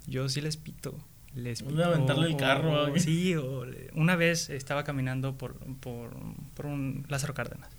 yo 0.06 0.28
sí 0.28 0.40
les 0.40 0.56
pito. 0.56 0.98
Les 1.34 1.62
pito. 1.62 1.84
aventarle 1.84 2.28
el 2.28 2.36
carro. 2.36 2.98
sí, 2.98 3.34
una 3.94 4.16
vez 4.16 4.50
estaba 4.50 4.84
caminando 4.84 5.38
por, 5.38 5.58
por, 5.76 6.16
por, 6.54 6.66
un 6.66 7.06
Lázaro 7.08 7.34
Cárdenas 7.34 7.70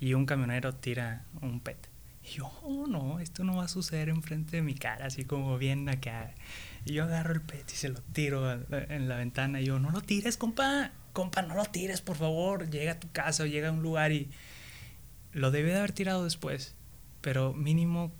y 0.00 0.14
un 0.14 0.26
camionero 0.26 0.74
tira 0.74 1.24
un 1.40 1.60
pet. 1.60 1.88
Y 2.22 2.36
yo, 2.36 2.50
oh, 2.62 2.86
no, 2.86 3.20
esto 3.20 3.44
no 3.44 3.56
va 3.56 3.64
a 3.64 3.68
suceder 3.68 4.08
enfrente 4.08 4.56
de 4.56 4.62
mi 4.62 4.74
cara, 4.74 5.06
así 5.06 5.24
como 5.24 5.58
bien 5.58 5.88
acá. 5.88 6.32
Y 6.84 6.94
yo 6.94 7.04
agarro 7.04 7.34
el 7.34 7.42
pet 7.42 7.70
y 7.70 7.76
se 7.76 7.88
lo 7.88 8.00
tiro 8.00 8.50
en 8.70 9.08
la 9.08 9.16
ventana. 9.16 9.60
Y 9.60 9.66
yo, 9.66 9.78
no 9.78 9.90
lo 9.90 10.00
tires, 10.00 10.36
compa. 10.36 10.92
Compa, 11.12 11.42
no 11.42 11.54
lo 11.54 11.64
tires, 11.64 12.00
por 12.00 12.16
favor. 12.16 12.70
Llega 12.70 12.92
a 12.92 13.00
tu 13.00 13.10
casa 13.12 13.44
o 13.44 13.46
llega 13.46 13.68
a 13.68 13.72
un 13.72 13.82
lugar 13.82 14.10
y 14.10 14.30
lo 15.32 15.50
debe 15.50 15.70
de 15.70 15.78
haber 15.78 15.92
tirado 15.92 16.24
después. 16.24 16.74
Pero 17.20 17.52
mínimo 17.52 18.12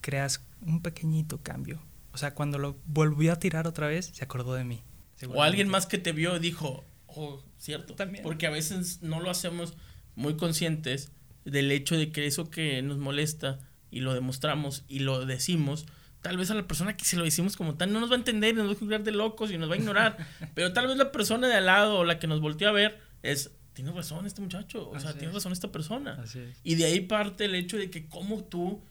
creas 0.00 0.44
un 0.62 0.82
pequeñito 0.82 1.42
cambio 1.42 1.80
o 2.16 2.18
sea, 2.18 2.32
cuando 2.32 2.56
lo 2.56 2.78
volvió 2.86 3.30
a 3.30 3.38
tirar 3.38 3.66
otra 3.66 3.88
vez, 3.88 4.10
se 4.14 4.24
acordó 4.24 4.54
de 4.54 4.64
mí. 4.64 4.82
O 5.28 5.42
alguien 5.42 5.68
más 5.68 5.84
que 5.84 5.98
te 5.98 6.12
vio 6.12 6.38
dijo, 6.38 6.82
oh, 7.08 7.42
cierto. 7.58 7.94
También. 7.94 8.22
Porque 8.24 8.46
a 8.46 8.50
veces 8.50 9.02
no 9.02 9.20
lo 9.20 9.28
hacemos 9.28 9.74
muy 10.14 10.38
conscientes 10.38 11.12
del 11.44 11.70
hecho 11.70 11.94
de 11.94 12.12
que 12.12 12.24
eso 12.24 12.48
que 12.48 12.80
nos 12.80 12.96
molesta 12.96 13.58
y 13.90 14.00
lo 14.00 14.14
demostramos 14.14 14.86
y 14.88 15.00
lo 15.00 15.26
decimos, 15.26 15.84
tal 16.22 16.38
vez 16.38 16.50
a 16.50 16.54
la 16.54 16.66
persona 16.66 16.96
que 16.96 17.04
se 17.04 17.18
lo 17.18 17.24
decimos 17.24 17.54
como 17.54 17.74
tal 17.74 17.92
no 17.92 18.00
nos 18.00 18.08
va 18.10 18.14
a 18.14 18.18
entender 18.18 18.54
y 18.54 18.56
nos 18.56 18.68
va 18.68 18.72
a 18.72 18.76
juzgar 18.76 19.04
de 19.04 19.12
locos 19.12 19.50
y 19.50 19.58
nos 19.58 19.68
va 19.68 19.74
a 19.74 19.76
ignorar. 19.76 20.16
pero 20.54 20.72
tal 20.72 20.86
vez 20.86 20.96
la 20.96 21.12
persona 21.12 21.48
de 21.48 21.54
al 21.56 21.66
lado 21.66 21.98
o 21.98 22.04
la 22.04 22.18
que 22.18 22.28
nos 22.28 22.40
volteó 22.40 22.70
a 22.70 22.72
ver 22.72 22.98
es, 23.22 23.50
tiene 23.74 23.92
razón 23.92 24.24
este 24.24 24.40
muchacho, 24.40 24.88
o 24.88 24.98
sea, 24.98 25.12
tiene 25.12 25.34
razón 25.34 25.52
esta 25.52 25.70
persona. 25.70 26.24
Y 26.64 26.76
de 26.76 26.86
ahí 26.86 27.00
parte 27.00 27.44
el 27.44 27.54
hecho 27.54 27.76
de 27.76 27.90
que 27.90 28.08
como 28.08 28.42
tú 28.42 28.82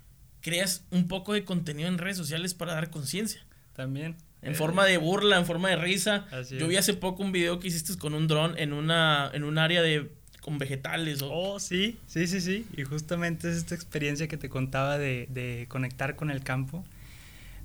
creas 0.45 0.83
un 0.91 1.07
poco 1.07 1.33
de 1.33 1.43
contenido 1.43 1.89
en 1.89 1.97
redes 1.97 2.17
sociales 2.17 2.53
para 2.53 2.75
dar 2.75 2.91
conciencia. 2.91 3.41
También. 3.75 4.15
En 4.43 4.53
forma 4.53 4.85
de 4.85 4.97
burla, 4.97 5.39
en 5.39 5.45
forma 5.47 5.69
de 5.69 5.75
risa. 5.75 6.27
Yo 6.51 6.67
vi 6.67 6.77
hace 6.77 6.93
poco 6.93 7.23
un 7.23 7.31
video 7.31 7.59
que 7.59 7.67
hiciste 7.67 7.97
con 7.97 8.13
un 8.13 8.27
dron 8.27 8.55
en 8.59 8.71
una 8.71 9.31
en 9.33 9.43
un 9.43 9.57
área 9.57 9.81
de 9.81 10.11
con 10.41 10.59
vegetales. 10.59 11.23
O... 11.23 11.31
Oh, 11.31 11.59
sí, 11.59 11.97
sí, 12.05 12.27
sí, 12.27 12.41
sí. 12.41 12.67
Y 12.77 12.83
justamente 12.83 13.49
es 13.49 13.57
esta 13.57 13.73
experiencia 13.73 14.27
que 14.27 14.37
te 14.37 14.47
contaba 14.47 14.99
de, 14.99 15.27
de 15.31 15.65
conectar 15.67 16.15
con 16.15 16.29
el 16.29 16.43
campo. 16.43 16.85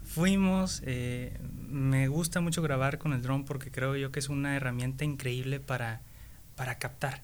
Fuimos, 0.02 0.80
eh, 0.86 1.38
me 1.68 2.08
gusta 2.08 2.40
mucho 2.40 2.62
grabar 2.62 2.96
con 2.96 3.12
el 3.12 3.20
dron 3.20 3.44
porque 3.44 3.70
creo 3.70 3.94
yo 3.94 4.10
que 4.10 4.20
es 4.20 4.30
una 4.30 4.56
herramienta 4.56 5.04
increíble 5.04 5.60
para, 5.60 6.00
para 6.56 6.78
captar. 6.78 7.22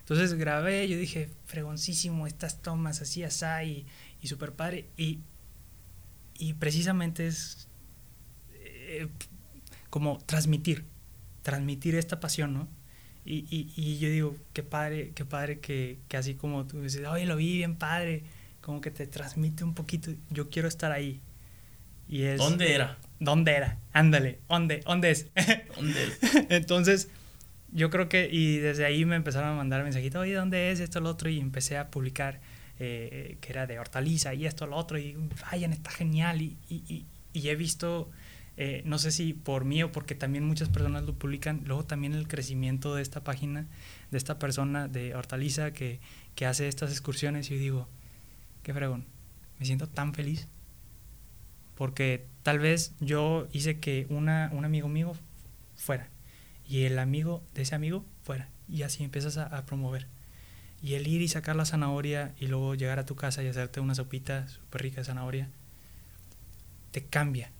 Entonces 0.00 0.34
grabé, 0.34 0.88
yo 0.88 0.98
dije, 0.98 1.30
fregoncísimo, 1.46 2.26
estas 2.26 2.60
tomas 2.60 3.00
así, 3.00 3.22
así, 3.22 3.46
y, 3.64 3.86
y 4.22 4.28
super 4.28 4.52
padre. 4.52 4.86
Y, 4.96 5.18
y 6.38 6.54
precisamente 6.54 7.26
es 7.26 7.68
eh, 8.54 9.08
como 9.90 10.18
transmitir, 10.24 10.84
transmitir 11.42 11.94
esta 11.96 12.20
pasión, 12.20 12.54
¿no? 12.54 12.68
Y, 13.24 13.46
y, 13.50 13.72
y, 13.76 13.98
yo 13.98 14.08
digo, 14.08 14.36
qué 14.52 14.62
padre, 14.62 15.12
qué 15.14 15.24
padre 15.24 15.60
que, 15.60 15.98
que, 16.08 16.16
así 16.16 16.34
como 16.34 16.66
tú 16.66 16.80
dices, 16.82 17.06
oye, 17.06 17.24
lo 17.24 17.36
vi 17.36 17.58
bien 17.58 17.76
padre, 17.76 18.24
como 18.60 18.80
que 18.80 18.90
te 18.90 19.06
transmite 19.06 19.62
un 19.62 19.74
poquito, 19.74 20.10
yo 20.30 20.50
quiero 20.50 20.66
estar 20.66 20.90
ahí. 20.90 21.20
Y 22.08 22.22
es, 22.22 22.38
¿Dónde 22.38 22.74
era? 22.74 22.98
¿Dónde 23.20 23.52
era? 23.52 23.78
Ándale, 23.92 24.40
¿dónde? 24.48 24.80
¿Dónde 24.80 25.10
es? 25.12 25.28
¿Dónde 25.76 26.04
es? 26.04 26.18
Entonces, 26.50 27.10
yo 27.70 27.90
creo 27.90 28.08
que, 28.08 28.28
y 28.30 28.58
desde 28.58 28.84
ahí 28.84 29.04
me 29.04 29.16
empezaron 29.16 29.50
a 29.50 29.54
mandar 29.54 29.84
mensajitos, 29.84 30.20
oye, 30.20 30.34
¿dónde 30.34 30.72
es 30.72 30.80
esto, 30.80 31.00
lo 31.00 31.10
otro? 31.10 31.30
Y 31.30 31.38
empecé 31.38 31.78
a 31.78 31.90
publicar 31.90 32.40
eh, 32.78 33.36
que 33.40 33.52
era 33.52 33.66
de 33.66 33.78
hortaliza 33.78 34.34
y 34.34 34.46
esto, 34.46 34.66
lo 34.66 34.76
otro, 34.76 34.98
y 34.98 35.16
vayan, 35.50 35.72
está 35.72 35.90
genial. 35.90 36.42
Y, 36.42 36.56
y, 36.68 37.06
y 37.32 37.48
he 37.48 37.56
visto, 37.56 38.10
eh, 38.56 38.82
no 38.84 38.98
sé 38.98 39.12
si 39.12 39.32
por 39.32 39.64
mí 39.64 39.82
o 39.82 39.92
porque 39.92 40.14
también 40.14 40.44
muchas 40.44 40.68
personas 40.68 41.04
lo 41.04 41.14
publican, 41.14 41.62
luego 41.66 41.84
también 41.84 42.12
el 42.14 42.28
crecimiento 42.28 42.94
de 42.94 43.02
esta 43.02 43.24
página, 43.24 43.66
de 44.10 44.18
esta 44.18 44.38
persona 44.38 44.88
de 44.88 45.14
hortaliza 45.14 45.72
que, 45.72 46.00
que 46.34 46.46
hace 46.46 46.68
estas 46.68 46.90
excursiones, 46.90 47.50
y 47.50 47.56
digo, 47.56 47.88
qué 48.62 48.74
fregón, 48.74 49.06
me 49.58 49.66
siento 49.66 49.88
tan 49.88 50.14
feliz. 50.14 50.48
Porque 51.74 52.26
tal 52.42 52.58
vez 52.58 52.92
yo 53.00 53.48
hice 53.52 53.80
que 53.80 54.06
una, 54.10 54.50
un 54.52 54.64
amigo 54.64 54.88
mío 54.88 55.14
fuera 55.74 56.10
y 56.68 56.82
el 56.82 56.98
amigo 56.98 57.42
de 57.54 57.62
ese 57.62 57.74
amigo 57.74 58.04
fuera. 58.22 58.50
Y 58.68 58.82
así 58.82 59.02
empiezas 59.02 59.38
a, 59.38 59.46
a 59.46 59.64
promover. 59.64 60.06
Y 60.82 60.94
el 60.94 61.06
ir 61.06 61.22
y 61.22 61.28
sacar 61.28 61.54
la 61.54 61.64
zanahoria 61.64 62.34
y 62.40 62.48
luego 62.48 62.74
llegar 62.74 62.98
a 62.98 63.06
tu 63.06 63.14
casa 63.14 63.42
y 63.42 63.46
hacerte 63.46 63.78
una 63.80 63.94
sopita 63.94 64.48
súper 64.48 64.82
rica 64.82 65.00
de 65.00 65.04
zanahoria, 65.04 65.48
te 66.90 67.04
cambia. 67.04 67.52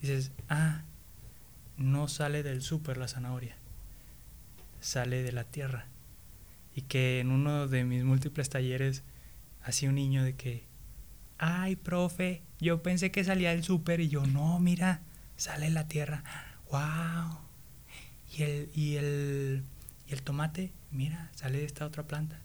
Dices, 0.00 0.32
ah, 0.48 0.82
no 1.76 2.08
sale 2.08 2.42
del 2.42 2.60
súper 2.60 2.96
la 2.96 3.06
zanahoria, 3.06 3.56
sale 4.80 5.22
de 5.22 5.30
la 5.30 5.44
tierra. 5.44 5.86
Y 6.74 6.82
que 6.82 7.20
en 7.20 7.30
uno 7.30 7.68
de 7.68 7.84
mis 7.84 8.02
múltiples 8.02 8.48
talleres 8.48 9.04
hacía 9.62 9.88
un 9.88 9.94
niño 9.94 10.24
de 10.24 10.34
que, 10.34 10.64
ay, 11.38 11.76
profe, 11.76 12.42
yo 12.58 12.82
pensé 12.82 13.12
que 13.12 13.22
salía 13.22 13.50
del 13.50 13.62
súper 13.62 14.00
y 14.00 14.08
yo, 14.08 14.26
no, 14.26 14.58
mira, 14.58 15.02
sale 15.36 15.66
de 15.66 15.72
la 15.72 15.86
tierra. 15.86 16.24
¡Wow! 16.70 17.38
Y 18.36 18.42
el, 18.42 18.70
y 18.74 18.96
el, 18.96 19.62
y 20.08 20.12
el 20.12 20.22
tomate 20.22 20.72
mira, 20.92 21.30
sale 21.34 21.58
de 21.58 21.64
esta 21.64 21.86
otra 21.86 22.04
planta. 22.04 22.40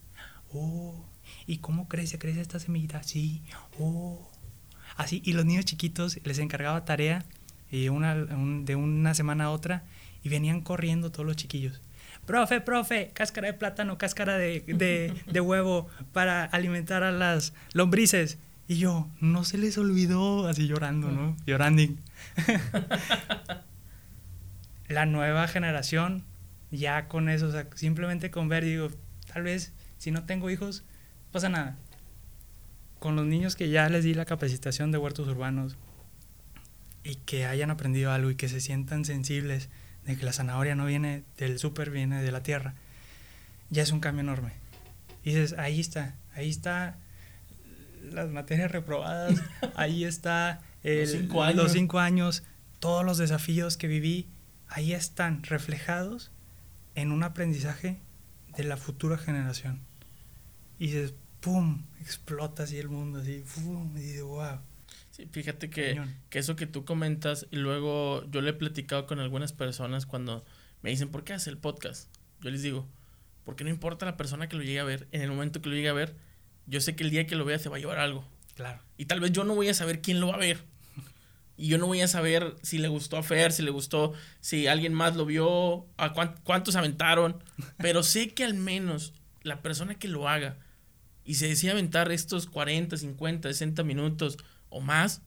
Oh, 0.54 1.06
¿y 1.46 1.58
cómo 1.58 1.88
crece? 1.88 2.18
¿Crece 2.18 2.42
esta 2.42 2.60
semillita? 2.60 3.04
Sí, 3.04 3.44
oh. 3.80 4.32
Así, 4.96 5.22
y 5.26 5.34
los 5.34 5.46
niños 5.46 5.66
chiquitos 5.66 6.20
les 6.24 6.40
encargaba 6.40 6.86
tarea 6.86 7.26
y 7.70 7.90
una, 7.90 8.16
de 8.16 8.76
una 8.76 9.14
semana 9.14 9.46
a 9.46 9.52
otra 9.52 9.84
y 10.24 10.30
venían 10.30 10.62
corriendo 10.62 11.12
todos 11.12 11.26
los 11.26 11.36
chiquillos. 11.36 11.82
Profe, 12.26 12.62
profe, 12.62 13.12
cáscara 13.14 13.48
de 13.48 13.54
plátano, 13.54 13.98
cáscara 13.98 14.38
de, 14.38 14.62
de, 14.62 15.14
de 15.32 15.42
huevo 15.42 15.88
para 16.14 16.46
alimentar 16.46 17.04
a 17.04 17.12
las 17.12 17.54
lombrices. 17.74 18.38
Y 18.68 18.80
yo, 18.80 19.08
no 19.22 19.44
se 19.46 19.58
les 19.58 19.78
olvidó, 19.78 20.48
así 20.48 20.68
llorando, 20.68 21.10
¿no? 21.10 21.38
Llorando. 21.46 21.84
La 24.90 25.06
nueva 25.06 25.48
generación 25.48 26.26
ya 26.72 27.08
con 27.08 27.30
eso, 27.30 27.48
o 27.48 27.52
sea, 27.52 27.68
simplemente 27.76 28.32
con 28.32 28.50
ver, 28.50 28.64
digo, 28.64 28.90
tal 29.32 29.44
vez 29.44 29.74
si 29.98 30.12
no 30.12 30.26
tengo 30.26 30.50
hijos, 30.50 30.84
pasa 31.32 31.50
nada. 31.50 31.78
Con 33.00 33.16
los 33.16 33.26
niños 33.26 33.56
que 33.56 33.70
ya 33.70 33.90
les 33.90 34.04
di 34.04 34.14
la 34.14 34.26
capacitación 34.26 34.92
de 34.92 34.98
huertos 34.98 35.28
urbanos 35.28 35.78
y 37.04 37.16
que 37.16 37.46
hayan 37.46 37.72
aprendido 37.72 38.12
algo 38.12 38.30
y 38.32 38.36
que 38.36 38.50
se 38.50 38.60
sientan 38.60 39.06
sensibles 39.06 39.70
de 40.06 40.18
que 40.18 40.26
la 40.26 40.34
zanahoria 40.34 40.76
no 40.76 40.86
viene 40.86 41.24
del 41.38 41.60
súper, 41.60 41.90
viene 41.90 42.22
de 42.22 42.32
la 42.32 42.44
tierra, 42.44 42.76
ya 43.70 43.84
es 43.84 43.92
un 43.92 44.00
cambio 44.00 44.22
enorme. 44.22 44.54
Y 45.24 45.32
dices, 45.32 45.54
ahí 45.58 45.80
está, 45.80 46.16
ahí 46.34 46.50
está 46.50 46.98
las 48.12 48.30
materias 48.30 48.72
reprobadas, 48.72 49.42
ahí 49.76 50.06
está 50.06 50.62
los, 50.84 51.12
cinco 51.12 51.44
años. 51.44 51.56
los 51.56 51.72
cinco 51.74 52.00
años, 52.00 52.44
todos 52.80 53.06
los 53.06 53.18
desafíos 53.18 53.78
que 53.78 53.88
viví, 53.88 54.28
ahí 54.70 54.94
están 54.94 55.44
reflejados 55.44 56.32
en 56.98 57.12
un 57.12 57.24
aprendizaje 57.24 58.02
de 58.58 58.64
la 58.64 58.76
futura 58.76 59.20
generación. 59.20 59.82
Y 60.80 60.88
dices, 60.88 61.14
¡pum! 61.42 61.86
Explota 62.02 62.64
así 62.64 62.80
el 62.80 62.90
mundo, 62.90 63.20
así, 63.20 63.44
¡pum! 63.54 63.96
Y 63.96 64.02
dices, 64.02 64.24
wow. 64.24 64.60
Sí, 65.12 65.28
fíjate 65.32 65.70
que, 65.70 66.02
que, 66.32 66.40
eso 66.40 66.56
que 66.56 66.66
tú 66.66 66.86
comentas, 66.86 67.46
y 67.52 67.58
luego 67.58 68.26
yo 68.32 68.42
le 68.42 68.50
he 68.50 68.54
platicado 68.54 69.06
con 69.06 69.20
algunas 69.20 69.54
personas 69.54 70.08
cuando 70.08 70.44
me 70.82 70.90
dicen, 70.90 71.10
¿por 71.10 71.24
qué 71.24 71.34
hace 71.34 71.52
el 71.52 71.60
podcast? 71.60 72.10
Yo 72.42 72.50
les 72.50 72.64
digo, 72.64 72.88
porque 73.44 73.64
no 73.64 73.70
importa 73.70 74.08
la 74.08 74.18
persona 74.18 74.50
que 74.50 74.58
lo 74.58 74.64
llegue 74.64 74.80
a 74.80 74.84
ver, 74.84 75.08
en 75.12 75.22
el 75.22 75.30
momento 75.30 75.62
que 75.62 75.70
lo 75.70 75.76
llegue 75.76 75.90
a 75.90 75.94
ver, 75.94 76.16
yo 76.66 76.82
sé 76.82 76.96
que 76.96 77.04
el 77.04 77.12
día 77.12 77.28
que 77.28 77.36
lo 77.36 77.46
vea 77.46 77.60
se 77.60 77.70
va 77.70 77.78
a 77.78 77.80
llevar 77.80 78.00
algo. 78.00 78.28
Claro. 78.56 78.82
Y 78.98 79.06
tal 79.06 79.20
vez 79.20 79.32
yo 79.32 79.44
no 79.44 79.54
voy 79.54 79.70
a 79.70 79.76
saber 79.76 80.02
quién 80.02 80.20
lo 80.20 80.30
va 80.30 80.34
a 80.34 80.40
ver. 80.40 80.66
Y 81.58 81.68
yo 81.68 81.80
no 81.80 81.88
voy 81.88 82.02
a 82.02 82.08
saber 82.08 82.56
si 82.62 82.78
le 82.78 82.88
gustó 82.88 83.18
a 83.18 83.24
Fer, 83.24 83.52
si 83.52 83.64
le 83.64 83.72
gustó, 83.72 84.14
si 84.40 84.68
alguien 84.68 84.94
más 84.94 85.16
lo 85.16 85.26
vio, 85.26 85.88
a 85.98 86.14
cuántos 86.44 86.76
aventaron. 86.76 87.44
Pero 87.78 88.04
sé 88.04 88.34
que 88.34 88.44
al 88.44 88.54
menos 88.54 89.14
la 89.42 89.62
persona 89.62 89.96
que 89.96 90.08
lo 90.08 90.30
haga 90.30 90.58
y 91.24 91.36
se 91.36 91.48
decide 91.48 91.72
aventar 91.72 92.12
estos 92.12 92.46
40, 92.46 92.96
50, 92.96 93.50
60 93.50 93.84
minutos 93.84 94.38
o 94.70 94.82
más, 94.82 95.22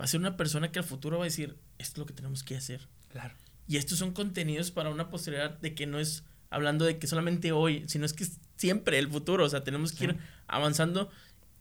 va 0.00 0.04
a 0.04 0.06
ser 0.06 0.20
una 0.20 0.36
persona 0.36 0.70
que 0.70 0.78
al 0.78 0.84
futuro 0.84 1.18
va 1.18 1.24
a 1.24 1.26
decir, 1.26 1.58
esto 1.78 1.94
es 1.94 1.98
lo 1.98 2.06
que 2.06 2.14
tenemos 2.14 2.42
que 2.42 2.56
hacer. 2.56 2.88
Claro. 3.08 3.34
Y 3.66 3.76
estos 3.76 3.98
son 3.98 4.12
contenidos 4.12 4.70
para 4.70 4.90
una 4.90 5.10
posteridad 5.10 5.58
de 5.58 5.74
que 5.74 5.86
no 5.86 5.98
es 5.98 6.24
hablando 6.48 6.84
de 6.84 6.98
que 6.98 7.06
solamente 7.06 7.52
hoy, 7.52 7.84
sino 7.86 8.04
es 8.04 8.12
que 8.12 8.26
siempre 8.56 8.98
el 8.98 9.08
futuro, 9.08 9.44
o 9.44 9.48
sea, 9.48 9.64
tenemos 9.64 9.92
que 9.92 10.04
ir 10.04 10.16
avanzando. 10.46 11.10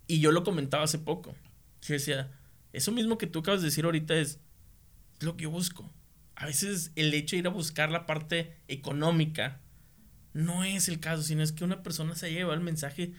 Y 0.07 0.19
yo 0.19 0.31
lo 0.31 0.43
comentaba 0.43 0.83
hace 0.83 0.97
poco. 0.97 1.35
Yo 1.81 1.93
decía, 1.93 2.31
eso 2.73 2.91
mismo 2.91 3.17
que 3.17 3.27
tú 3.27 3.39
acabas 3.39 3.61
de 3.61 3.67
decir 3.67 3.85
ahorita 3.85 4.15
es, 4.15 4.39
lo 5.19 5.35
que 5.35 5.43
yo 5.43 5.51
busco. 5.51 5.91
A 6.35 6.45
veces 6.45 6.91
el 6.95 7.13
hecho 7.13 7.35
de 7.35 7.41
ir 7.41 7.47
a 7.47 7.51
buscar 7.51 7.91
la 7.91 8.05
parte 8.05 8.57
económica 8.67 9.59
no 10.33 10.63
es 10.63 10.87
el 10.87 10.99
caso, 10.99 11.23
sino 11.23 11.43
es 11.43 11.51
que 11.51 11.63
una 11.63 11.83
persona 11.83 12.15
se 12.15 12.31
lleva 12.31 12.53
el 12.53 12.61
mensaje 12.61 13.13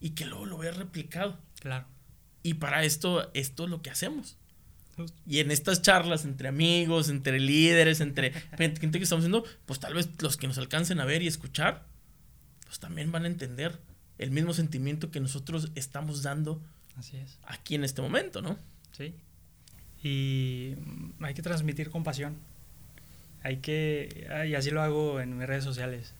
y 0.00 0.10
que 0.10 0.24
luego 0.24 0.46
lo 0.46 0.58
vea 0.58 0.72
replicado. 0.72 1.38
Claro. 1.60 1.86
Y 2.42 2.54
para 2.54 2.84
esto, 2.84 3.30
esto 3.34 3.64
es 3.64 3.70
lo 3.70 3.82
que 3.82 3.90
hacemos. 3.90 4.38
Y 5.26 5.40
en 5.40 5.50
estas 5.50 5.82
charlas 5.82 6.24
entre 6.24 6.48
amigos, 6.48 7.08
entre 7.08 7.40
líderes, 7.40 8.00
entre 8.00 8.32
gente 8.56 8.98
que 8.98 9.04
estamos 9.04 9.22
haciendo, 9.22 9.44
pues 9.64 9.80
tal 9.80 9.94
vez 9.94 10.10
los 10.20 10.36
que 10.36 10.46
nos 10.46 10.58
alcancen 10.58 11.00
a 11.00 11.04
ver 11.04 11.22
y 11.22 11.26
escuchar, 11.26 11.86
pues 12.64 12.78
también 12.78 13.10
van 13.10 13.24
a 13.24 13.28
entender 13.28 13.80
el 14.18 14.30
mismo 14.30 14.52
sentimiento 14.52 15.10
que 15.10 15.20
nosotros 15.20 15.70
estamos 15.74 16.22
dando 16.22 16.62
Así 16.96 17.16
es. 17.16 17.38
aquí 17.44 17.74
en 17.74 17.84
este 17.84 18.02
momento, 18.02 18.42
¿no? 18.42 18.58
Sí. 18.92 19.14
Y 20.02 20.74
hay 21.20 21.34
que 21.34 21.42
transmitir 21.42 21.90
compasión. 21.90 22.36
Hay 23.42 23.58
que, 23.58 24.28
y 24.48 24.54
así 24.54 24.70
lo 24.70 24.82
hago 24.82 25.20
en 25.20 25.38
mis 25.38 25.46
redes 25.46 25.64
sociales. 25.64 26.14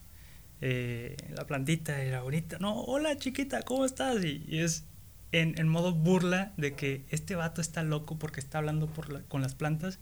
Eh, 0.61 1.17
la 1.35 1.47
plantita 1.47 2.03
era 2.03 2.23
bonita. 2.23 2.59
No, 2.59 2.81
hola 2.83 3.17
chiquita, 3.17 3.63
¿cómo 3.63 3.85
estás? 3.85 4.25
Y, 4.25 4.45
es 4.59 4.85
en, 5.33 5.59
en, 5.59 5.69
modo 5.69 5.93
burla 5.93 6.53
de 6.57 6.75
que 6.75 7.05
este 7.11 7.35
vato 7.37 7.61
está 7.61 7.83
loco 7.83 8.19
porque 8.19 8.41
está 8.41 8.59
hablando 8.59 8.87
por 8.87 9.25
con 9.25 9.43
las 9.43 9.55
plantas. 9.55 9.99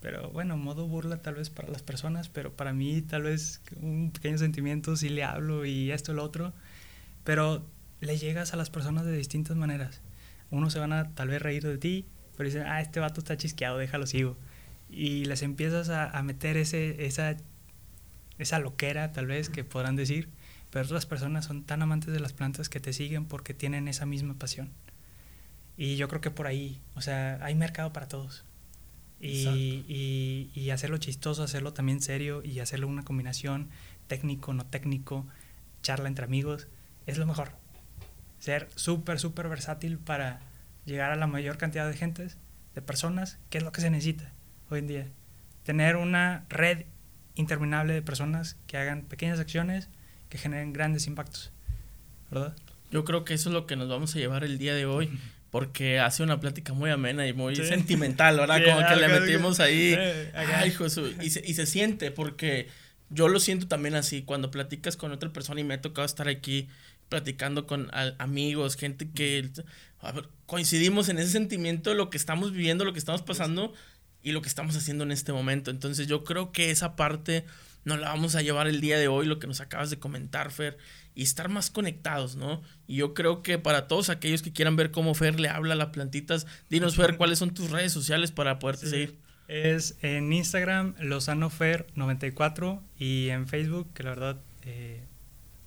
Pero 0.00 0.30
bueno, 0.30 0.56
modo 0.56 0.86
burla 0.86 1.18
tal 1.18 1.34
vez 1.34 1.50
para 1.50 1.68
las 1.68 1.82
personas, 1.82 2.28
pero 2.28 2.52
para 2.54 2.72
mí 2.72 3.02
tal 3.02 3.24
vez 3.24 3.60
un 3.80 4.10
pequeño 4.12 4.38
sentimiento 4.38 4.96
si 4.96 5.10
le 5.10 5.24
hablo 5.24 5.66
y 5.66 5.92
esto 5.92 6.14
lo 6.14 6.24
otro. 6.24 6.52
Pero 7.24 7.66
le 8.00 8.16
llegas 8.18 8.54
a 8.54 8.56
las 8.56 8.70
personas 8.70 9.04
de 9.04 9.16
distintas 9.16 9.56
maneras. 9.56 10.00
Unos 10.50 10.72
se 10.72 10.78
van 10.78 10.92
a 10.92 11.14
tal 11.14 11.28
vez 11.28 11.40
reír 11.40 11.62
de 11.62 11.78
ti, 11.78 12.06
pero 12.36 12.48
dicen, 12.48 12.64
ah, 12.66 12.80
este 12.80 13.00
vato 13.00 13.20
está 13.20 13.36
chisqueado, 13.36 13.78
déjalo 13.78 14.06
sigo. 14.06 14.36
Y 14.88 15.24
les 15.26 15.42
empiezas 15.42 15.88
a, 15.88 16.10
a 16.10 16.22
meter 16.22 16.56
ese, 16.56 17.06
esa, 17.06 17.36
esa 18.38 18.58
loquera 18.58 19.12
tal 19.12 19.26
vez 19.26 19.48
que 19.48 19.64
podrán 19.64 19.96
decir 19.96 20.28
pero 20.70 20.84
otras 20.84 21.06
personas 21.06 21.44
son 21.44 21.64
tan 21.64 21.82
amantes 21.82 22.12
de 22.12 22.20
las 22.20 22.32
plantas 22.32 22.68
que 22.68 22.80
te 22.80 22.92
siguen 22.92 23.26
porque 23.26 23.54
tienen 23.54 23.88
esa 23.88 24.06
misma 24.06 24.34
pasión. 24.34 24.70
Y 25.76 25.96
yo 25.96 26.08
creo 26.08 26.20
que 26.20 26.30
por 26.30 26.46
ahí, 26.46 26.80
o 26.94 27.00
sea, 27.00 27.38
hay 27.42 27.54
mercado 27.54 27.92
para 27.92 28.06
todos. 28.06 28.44
Y, 29.20 29.84
y, 29.86 30.50
y, 30.54 30.70
hacerlo 30.70 30.96
chistoso, 30.96 31.42
hacerlo 31.42 31.74
también 31.74 32.00
serio 32.00 32.42
y 32.42 32.60
hacerlo 32.60 32.88
una 32.88 33.04
combinación 33.04 33.68
técnico, 34.06 34.54
no 34.54 34.64
técnico, 34.64 35.26
charla 35.82 36.08
entre 36.08 36.24
amigos, 36.24 36.68
es 37.06 37.18
lo 37.18 37.26
mejor. 37.26 37.52
Ser 38.40 38.68
súper, 38.74 39.20
súper 39.20 39.48
versátil 39.48 39.98
para 39.98 40.40
llegar 40.84 41.12
a 41.12 41.16
la 41.16 41.28
mayor 41.28 41.56
cantidad 41.56 41.88
de 41.88 41.96
gentes, 41.96 42.36
de 42.74 42.82
personas, 42.82 43.38
que 43.48 43.58
es 43.58 43.64
lo 43.64 43.70
que 43.70 43.80
se 43.80 43.90
necesita 43.90 44.32
hoy 44.70 44.80
en 44.80 44.86
día. 44.88 45.06
Tener 45.62 45.96
una 45.96 46.44
red 46.48 46.86
interminable 47.36 47.92
de 47.92 48.02
personas 48.02 48.56
que 48.66 48.76
hagan 48.76 49.02
pequeñas 49.02 49.38
acciones 49.38 49.88
que 50.28 50.38
generen 50.38 50.72
grandes 50.72 51.06
impactos, 51.06 51.52
¿verdad? 52.30 52.56
Yo 52.90 53.04
creo 53.04 53.24
que 53.24 53.34
eso 53.34 53.50
es 53.50 53.52
lo 53.52 53.66
que 53.66 53.76
nos 53.76 53.88
vamos 53.88 54.14
a 54.16 54.18
llevar 54.18 54.42
el 54.42 54.58
día 54.58 54.74
de 54.74 54.86
hoy. 54.86 55.10
Porque 55.50 55.98
hace 55.98 56.22
una 56.22 56.38
plática 56.38 56.72
muy 56.74 56.90
amena 56.90 57.26
y 57.26 57.32
muy 57.32 57.56
sentimental, 57.56 58.36
¿verdad? 58.38 58.60
Como 58.64 58.86
que 58.86 58.94
le 58.94 59.08
metimos 59.08 59.58
ahí. 59.58 59.96
Ay, 60.32 60.70
Jesús. 60.70 61.12
Y 61.20 61.30
se, 61.30 61.44
y 61.44 61.54
se 61.54 61.66
siente, 61.66 62.12
porque 62.12 62.68
yo 63.10 63.26
lo 63.26 63.40
siento 63.40 63.66
también 63.66 63.96
así. 63.96 64.22
Cuando 64.22 64.52
platicas 64.52 64.96
con 64.96 65.10
otra 65.10 65.32
persona 65.32 65.60
y 65.60 65.64
me 65.64 65.74
ha 65.74 65.80
tocado 65.80 66.06
estar 66.06 66.28
aquí 66.28 66.68
platicando 67.10 67.66
con 67.66 67.90
amigos, 68.18 68.76
gente 68.76 69.10
que 69.10 69.50
coincidimos 70.46 71.10
en 71.10 71.18
ese 71.18 71.32
sentimiento 71.32 71.90
de 71.90 71.96
lo 71.96 72.08
que 72.08 72.16
estamos 72.16 72.52
viviendo, 72.52 72.86
lo 72.86 72.94
que 72.94 72.98
estamos 72.98 73.20
pasando 73.20 73.74
y 74.22 74.32
lo 74.32 74.40
que 74.40 74.48
estamos 74.48 74.74
haciendo 74.76 75.04
en 75.04 75.12
este 75.12 75.34
momento. 75.34 75.70
Entonces 75.70 76.06
yo 76.06 76.24
creo 76.24 76.52
que 76.52 76.70
esa 76.70 76.96
parte 76.96 77.44
nos 77.84 77.98
la 77.98 78.08
vamos 78.08 78.34
a 78.34 78.42
llevar 78.42 78.68
el 78.68 78.80
día 78.80 78.98
de 78.98 79.08
hoy, 79.08 79.26
lo 79.26 79.38
que 79.38 79.46
nos 79.46 79.60
acabas 79.60 79.90
de 79.90 79.98
comentar, 79.98 80.50
Fer, 80.50 80.78
y 81.14 81.22
estar 81.22 81.48
más 81.48 81.70
conectados, 81.70 82.36
¿no? 82.36 82.62
Y 82.86 82.96
yo 82.96 83.12
creo 83.14 83.42
que 83.42 83.58
para 83.58 83.88
todos 83.88 84.08
aquellos 84.08 84.42
que 84.42 84.52
quieran 84.52 84.76
ver 84.76 84.90
cómo 84.90 85.14
Fer 85.14 85.40
le 85.40 85.48
habla 85.48 85.74
a 85.74 85.76
las 85.76 85.88
plantitas, 85.88 86.46
dinos, 86.68 86.96
Fer, 86.96 87.16
cuáles 87.16 87.38
son 87.38 87.52
tus 87.52 87.70
redes 87.70 87.92
sociales 87.92 88.30
para 88.30 88.58
poderte 88.58 88.86
seguir. 88.86 89.18
Es 89.48 89.96
en 90.02 90.32
Instagram, 90.32 90.94
LozanoFer94 90.98 92.80
y 92.98 93.30
en 93.30 93.48
Facebook, 93.48 93.92
que 93.94 94.04
la 94.04 94.10
verdad 94.10 94.40
eh, 94.62 95.02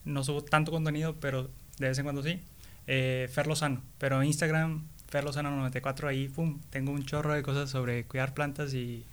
no 0.05 0.23
subo 0.23 0.43
tanto 0.43 0.71
contenido, 0.71 1.19
pero 1.19 1.49
de 1.77 1.87
vez 1.87 1.97
en 1.97 2.03
cuando 2.03 2.23
sí, 2.23 2.39
eh, 2.87 3.29
Fer 3.31 3.47
Lozano. 3.47 3.81
Pero 3.97 4.23
Instagram, 4.23 4.87
Fer 5.07 5.23
Lozano94, 5.23 6.07
ahí, 6.07 6.27
pum, 6.27 6.59
tengo 6.69 6.91
un 6.91 7.05
chorro 7.05 7.33
de 7.33 7.43
cosas 7.43 7.69
sobre 7.69 8.05
cuidar 8.05 8.33
plantas 8.33 8.73
y 8.73 9.05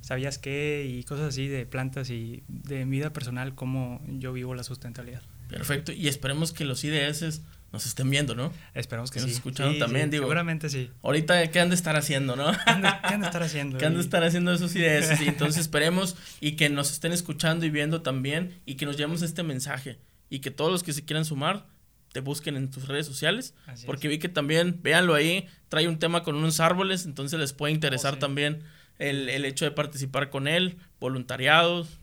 sabías 0.00 0.38
qué 0.38 0.86
y 0.88 1.04
cosas 1.04 1.28
así 1.28 1.48
de 1.48 1.66
plantas 1.66 2.10
y 2.10 2.42
de 2.48 2.84
vida 2.84 3.12
personal, 3.12 3.54
cómo 3.54 4.00
yo 4.06 4.32
vivo 4.32 4.54
la 4.54 4.64
sustentabilidad. 4.64 5.22
Perfecto, 5.48 5.92
y 5.92 6.08
esperemos 6.08 6.52
que 6.52 6.64
los 6.64 6.84
IDS 6.84 7.42
nos 7.72 7.86
estén 7.86 8.10
viendo, 8.10 8.34
¿no? 8.34 8.52
Esperemos 8.74 9.10
que, 9.10 9.20
nos 9.20 9.30
escucharon 9.30 9.78
también, 9.78 10.10
digo. 10.10 10.24
Seguramente 10.24 10.68
sí. 10.68 10.90
Ahorita, 11.02 11.50
¿qué 11.50 11.60
han 11.60 11.68
de 11.68 11.76
estar 11.76 11.96
haciendo, 11.96 12.34
no? 12.36 12.50
¿Qué 12.52 12.58
han 12.66 12.82
de, 13.20 13.26
estar 13.26 13.42
haciendo? 13.42 13.78
¿Qué 13.78 13.86
han 13.86 13.94
de 13.94 14.00
estar 14.00 14.24
haciendo 14.24 14.52
esos 14.52 14.74
IDS? 14.74 15.20
Y 15.20 15.28
entonces 15.28 15.56
esperemos 15.60 16.16
y 16.40 16.52
que 16.52 16.68
nos 16.68 16.90
estén 16.90 17.12
escuchando 17.12 17.64
y 17.66 17.70
viendo 17.70 18.02
también 18.02 18.60
y 18.66 18.74
que 18.74 18.86
nos 18.86 18.96
llevemos 18.96 19.22
este 19.22 19.42
mensaje 19.42 19.98
y 20.30 20.38
que 20.38 20.50
todos 20.50 20.72
los 20.72 20.82
que 20.82 20.94
se 20.94 21.04
quieran 21.04 21.26
sumar 21.26 21.66
te 22.12 22.20
busquen 22.20 22.56
en 22.56 22.70
tus 22.70 22.88
redes 22.88 23.06
sociales, 23.06 23.54
porque 23.86 24.08
vi 24.08 24.18
que 24.18 24.28
también, 24.28 24.80
véanlo 24.82 25.14
ahí, 25.14 25.46
trae 25.68 25.86
un 25.86 25.98
tema 25.98 26.22
con 26.22 26.34
unos 26.34 26.58
árboles, 26.58 27.04
entonces 27.04 27.38
les 27.38 27.52
puede 27.52 27.72
interesar 27.72 28.14
oh, 28.14 28.18
también 28.18 28.62
el, 28.98 29.28
el 29.28 29.44
hecho 29.44 29.64
de 29.64 29.70
participar 29.70 30.30
con 30.30 30.48
él, 30.48 30.76
voluntariados, 30.98 31.98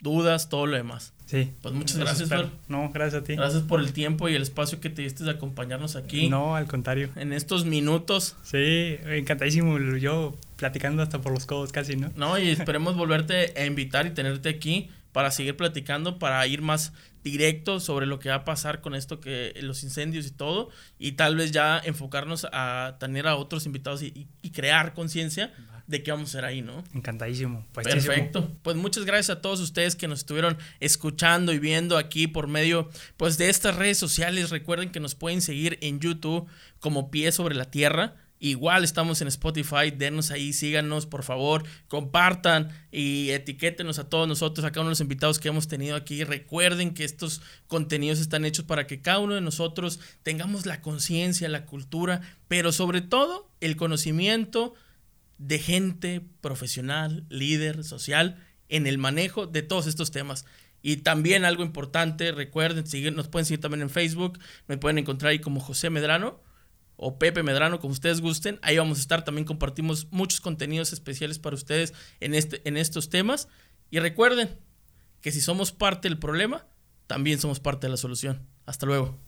dudas, 0.00 0.48
todo 0.48 0.66
lo 0.66 0.76
demás. 0.76 1.12
Sí. 1.26 1.50
Pues 1.60 1.74
muchas 1.74 1.98
gracias, 1.98 2.28
Fer. 2.30 2.48
No, 2.68 2.90
gracias 2.90 3.22
a 3.22 3.24
ti. 3.24 3.36
Gracias 3.36 3.62
por 3.62 3.80
el 3.80 3.92
tiempo 3.92 4.30
y 4.30 4.34
el 4.34 4.40
espacio 4.40 4.80
que 4.80 4.88
te 4.88 5.02
diste 5.02 5.24
de 5.24 5.30
acompañarnos 5.32 5.94
aquí. 5.94 6.30
No, 6.30 6.56
al 6.56 6.66
contrario. 6.66 7.10
En 7.16 7.34
estos 7.34 7.66
minutos. 7.66 8.36
Sí, 8.42 8.96
encantadísimo. 9.04 9.78
Yo 9.98 10.34
platicando 10.56 11.02
hasta 11.02 11.20
por 11.20 11.32
los 11.32 11.44
codos 11.44 11.70
casi, 11.70 11.96
¿no? 11.96 12.10
No, 12.16 12.38
y 12.38 12.48
esperemos 12.48 12.96
volverte 12.96 13.52
a 13.60 13.66
invitar 13.66 14.06
y 14.06 14.10
tenerte 14.10 14.48
aquí 14.48 14.88
para 15.12 15.30
seguir 15.30 15.56
platicando, 15.56 16.18
para 16.18 16.46
ir 16.46 16.62
más 16.62 16.92
directo 17.22 17.80
sobre 17.80 18.06
lo 18.06 18.18
que 18.18 18.28
va 18.28 18.36
a 18.36 18.44
pasar 18.44 18.80
con 18.80 18.94
esto 18.94 19.20
que 19.20 19.52
los 19.60 19.82
incendios 19.82 20.26
y 20.26 20.30
todo 20.30 20.70
y 20.98 21.12
tal 21.12 21.36
vez 21.36 21.50
ya 21.50 21.78
enfocarnos 21.84 22.46
a 22.52 22.96
tener 23.00 23.26
a 23.26 23.36
otros 23.36 23.66
invitados 23.66 24.02
y, 24.02 24.28
y 24.40 24.50
crear 24.50 24.94
conciencia 24.94 25.52
de 25.88 26.02
qué 26.02 26.10
vamos 26.10 26.28
a 26.28 26.38
hacer 26.38 26.44
ahí, 26.44 26.60
¿no? 26.60 26.84
Encantadísimo. 26.94 27.66
Perfecto. 27.72 28.52
Pues 28.62 28.76
muchas 28.76 29.06
gracias 29.06 29.38
a 29.38 29.40
todos 29.40 29.58
ustedes 29.60 29.96
que 29.96 30.06
nos 30.06 30.20
estuvieron 30.20 30.58
escuchando 30.80 31.52
y 31.52 31.58
viendo 31.58 31.96
aquí 31.96 32.26
por 32.26 32.46
medio 32.46 32.90
pues 33.16 33.38
de 33.38 33.48
estas 33.48 33.74
redes 33.74 33.96
sociales. 33.96 34.50
Recuerden 34.50 34.90
que 34.90 35.00
nos 35.00 35.14
pueden 35.14 35.40
seguir 35.40 35.78
en 35.80 35.98
YouTube 35.98 36.46
como 36.78 37.10
Pie 37.10 37.32
sobre 37.32 37.54
la 37.54 37.70
Tierra 37.70 38.16
Igual 38.40 38.84
estamos 38.84 39.20
en 39.20 39.28
Spotify, 39.28 39.90
denos 39.90 40.30
ahí, 40.30 40.52
síganos, 40.52 41.06
por 41.06 41.24
favor, 41.24 41.64
compartan 41.88 42.68
y 42.92 43.30
etiquétenos 43.30 43.98
a 43.98 44.08
todos 44.08 44.28
nosotros, 44.28 44.64
a 44.64 44.70
cada 44.70 44.82
uno 44.82 44.90
de 44.90 44.92
los 44.92 45.00
invitados 45.00 45.40
que 45.40 45.48
hemos 45.48 45.66
tenido 45.66 45.96
aquí. 45.96 46.22
Recuerden 46.22 46.94
que 46.94 47.02
estos 47.02 47.42
contenidos 47.66 48.20
están 48.20 48.44
hechos 48.44 48.64
para 48.64 48.86
que 48.86 49.02
cada 49.02 49.18
uno 49.18 49.34
de 49.34 49.40
nosotros 49.40 49.98
tengamos 50.22 50.66
la 50.66 50.80
conciencia, 50.80 51.48
la 51.48 51.66
cultura, 51.66 52.20
pero 52.46 52.70
sobre 52.70 53.00
todo 53.00 53.50
el 53.60 53.76
conocimiento 53.76 54.74
de 55.38 55.58
gente 55.58 56.22
profesional, 56.40 57.24
líder, 57.28 57.82
social, 57.82 58.44
en 58.68 58.86
el 58.86 58.98
manejo 58.98 59.46
de 59.46 59.62
todos 59.62 59.88
estos 59.88 60.12
temas. 60.12 60.44
Y 60.80 60.98
también 60.98 61.44
algo 61.44 61.64
importante, 61.64 62.30
recuerden, 62.30 62.84
nos 63.16 63.26
pueden 63.26 63.46
seguir 63.46 63.60
también 63.60 63.82
en 63.82 63.90
Facebook, 63.90 64.38
me 64.68 64.78
pueden 64.78 64.98
encontrar 64.98 65.30
ahí 65.30 65.40
como 65.40 65.58
José 65.58 65.90
Medrano 65.90 66.40
o 66.98 67.18
Pepe 67.18 67.42
Medrano, 67.42 67.78
como 67.80 67.92
ustedes 67.92 68.20
gusten. 68.20 68.58
Ahí 68.60 68.76
vamos 68.76 68.98
a 68.98 69.00
estar. 69.00 69.24
También 69.24 69.46
compartimos 69.46 70.08
muchos 70.10 70.40
contenidos 70.40 70.92
especiales 70.92 71.38
para 71.38 71.54
ustedes 71.54 71.94
en, 72.20 72.34
este, 72.34 72.60
en 72.68 72.76
estos 72.76 73.08
temas. 73.08 73.48
Y 73.90 74.00
recuerden 74.00 74.58
que 75.20 75.32
si 75.32 75.40
somos 75.40 75.72
parte 75.72 76.08
del 76.08 76.18
problema, 76.18 76.66
también 77.06 77.38
somos 77.38 77.60
parte 77.60 77.86
de 77.86 77.92
la 77.92 77.96
solución. 77.96 78.46
Hasta 78.66 78.84
luego. 78.84 79.27